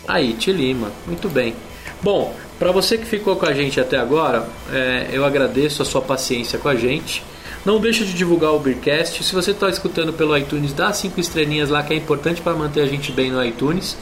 Aí, 0.09 0.33
Tilima, 0.33 0.91
muito 1.07 1.29
bem. 1.29 1.55
Bom, 2.01 2.35
para 2.59 2.73
você 2.73 2.97
que 2.97 3.05
ficou 3.05 3.37
com 3.37 3.45
a 3.45 3.53
gente 3.53 3.79
até 3.79 3.99
agora, 3.99 4.49
é, 4.73 5.09
eu 5.13 5.27
agradeço 5.27 5.83
a 5.83 5.85
sua 5.85 6.01
paciência 6.01 6.59
com 6.59 6.71
a 6.71 6.75
gente. 6.75 7.23
Não 7.65 7.79
deixa 7.79 8.07
de 8.07 8.15
divulgar 8.15 8.53
o 8.55 8.59
Beercast. 8.59 9.23
Se 9.23 9.35
você 9.35 9.51
está 9.51 9.69
escutando 9.69 10.15
pelo 10.15 10.35
iTunes, 10.37 10.73
dá 10.73 10.91
cinco 10.95 11.21
estrelinhas 11.21 11.69
lá 11.69 11.83
que 11.83 11.93
é 11.93 11.97
importante 11.97 12.41
para 12.41 12.55
manter 12.55 12.81
a 12.81 12.87
gente 12.87 13.13
bem 13.13 13.31
no 13.31 13.45
iTunes. 13.45 13.99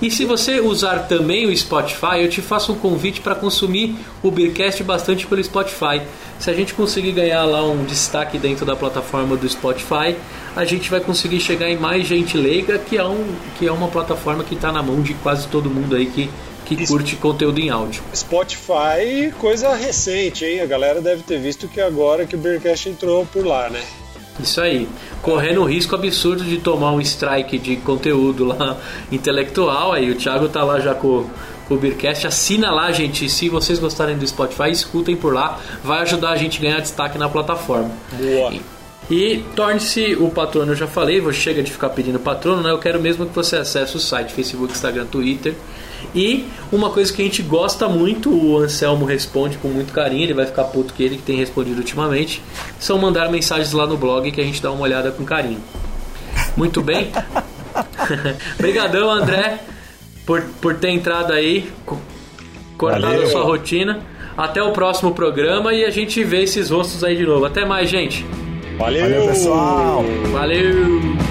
E 0.00 0.10
se 0.12 0.24
você 0.24 0.60
usar 0.60 1.00
também 1.08 1.46
o 1.46 1.56
Spotify, 1.56 2.20
eu 2.20 2.28
te 2.28 2.40
faço 2.40 2.72
um 2.72 2.76
convite 2.76 3.20
para 3.20 3.34
consumir 3.34 3.96
o 4.22 4.30
Beercast 4.30 4.84
bastante 4.84 5.26
pelo 5.26 5.42
Spotify. 5.42 6.02
Se 6.38 6.50
a 6.50 6.54
gente 6.54 6.72
conseguir 6.72 7.10
ganhar 7.10 7.44
lá 7.44 7.64
um 7.64 7.84
destaque 7.84 8.38
dentro 8.38 8.64
da 8.64 8.76
plataforma 8.76 9.36
do 9.36 9.48
Spotify, 9.48 10.14
a 10.54 10.64
gente 10.64 10.88
vai 10.88 11.00
conseguir 11.00 11.40
chegar 11.40 11.68
em 11.68 11.76
mais 11.76 12.06
gente 12.06 12.36
leiga, 12.36 12.78
que 12.78 12.96
é, 12.96 13.04
um, 13.04 13.26
que 13.58 13.66
é 13.66 13.72
uma 13.72 13.88
plataforma 13.88 14.44
que 14.44 14.54
está 14.54 14.70
na 14.70 14.82
mão 14.82 15.02
de 15.02 15.14
quase 15.14 15.48
todo 15.48 15.68
mundo 15.68 15.96
aí 15.96 16.06
que 16.06 16.30
que 16.76 16.86
curte 16.86 17.16
conteúdo 17.16 17.58
em 17.58 17.70
áudio. 17.70 18.02
Spotify, 18.14 19.32
coisa 19.38 19.74
recente, 19.74 20.44
hein? 20.44 20.60
A 20.60 20.66
galera 20.66 21.00
deve 21.00 21.22
ter 21.22 21.38
visto 21.38 21.68
que 21.68 21.80
agora 21.80 22.26
que 22.26 22.36
o 22.36 22.38
Bearcast 22.38 22.88
entrou 22.88 23.26
por 23.26 23.44
lá, 23.44 23.68
né? 23.68 23.80
Isso 24.38 24.60
aí. 24.60 24.88
Correndo 25.20 25.60
o 25.60 25.64
risco 25.64 25.94
absurdo 25.94 26.44
de 26.44 26.58
tomar 26.58 26.92
um 26.92 27.00
strike 27.00 27.58
de 27.58 27.76
conteúdo 27.76 28.44
lá 28.44 28.76
intelectual. 29.12 29.92
Aí 29.92 30.10
o 30.10 30.14
Thiago 30.14 30.48
tá 30.48 30.62
lá 30.62 30.80
já 30.80 30.94
com, 30.94 31.26
o 31.68 31.76
Beercast. 31.76 32.26
Assina 32.26 32.70
lá, 32.70 32.90
gente. 32.90 33.28
Se 33.28 33.48
vocês 33.48 33.78
gostarem 33.78 34.16
do 34.16 34.26
Spotify, 34.26 34.70
escutem 34.70 35.16
por 35.16 35.32
lá. 35.32 35.60
Vai 35.84 36.00
ajudar 36.00 36.30
a 36.30 36.36
gente 36.36 36.58
a 36.58 36.62
ganhar 36.62 36.80
destaque 36.80 37.18
na 37.18 37.28
plataforma. 37.28 37.90
Boa. 38.12 38.52
E, 38.52 38.62
e 39.14 39.44
torne-se 39.54 40.16
o 40.16 40.30
patrono, 40.30 40.72
eu 40.72 40.76
já 40.76 40.86
falei, 40.86 41.20
você 41.20 41.38
chega 41.38 41.62
de 41.62 41.70
ficar 41.70 41.90
pedindo 41.90 42.18
patrono, 42.18 42.62
né? 42.62 42.70
Eu 42.70 42.78
quero 42.78 43.00
mesmo 43.00 43.26
que 43.26 43.34
você 43.34 43.56
acesse 43.56 43.96
o 43.96 44.00
site, 44.00 44.32
Facebook, 44.32 44.72
Instagram, 44.72 45.06
Twitter 45.06 45.54
e 46.14 46.46
uma 46.72 46.90
coisa 46.90 47.12
que 47.12 47.22
a 47.22 47.24
gente 47.24 47.42
gosta 47.42 47.88
muito, 47.88 48.30
o 48.30 48.58
Anselmo 48.58 49.04
responde 49.04 49.58
com 49.58 49.68
muito 49.68 49.92
carinho, 49.92 50.24
ele 50.24 50.34
vai 50.34 50.46
ficar 50.46 50.64
puto 50.64 50.92
que 50.94 51.02
ele 51.02 51.16
que 51.16 51.22
tem 51.22 51.36
respondido 51.36 51.78
ultimamente, 51.78 52.42
são 52.78 52.98
mandar 52.98 53.30
mensagens 53.30 53.72
lá 53.72 53.86
no 53.86 53.96
blog 53.96 54.30
que 54.30 54.40
a 54.40 54.44
gente 54.44 54.62
dá 54.62 54.70
uma 54.70 54.82
olhada 54.82 55.10
com 55.10 55.24
carinho. 55.24 55.60
Muito 56.56 56.82
bem? 56.82 57.10
Obrigadão, 58.58 59.10
André, 59.10 59.60
por, 60.26 60.42
por 60.60 60.74
ter 60.74 60.90
entrado 60.90 61.32
aí, 61.32 61.70
cortado 62.76 63.22
a 63.22 63.26
sua 63.26 63.42
rotina. 63.42 64.00
Até 64.36 64.62
o 64.62 64.72
próximo 64.72 65.12
programa 65.12 65.74
e 65.74 65.84
a 65.84 65.90
gente 65.90 66.24
vê 66.24 66.44
esses 66.44 66.70
rostos 66.70 67.04
aí 67.04 67.16
de 67.16 67.26
novo. 67.26 67.44
Até 67.44 67.64
mais, 67.64 67.90
gente. 67.90 68.24
Valeu, 68.78 69.02
Valeu 69.02 69.26
pessoal. 69.26 70.04
Valeu. 70.32 71.29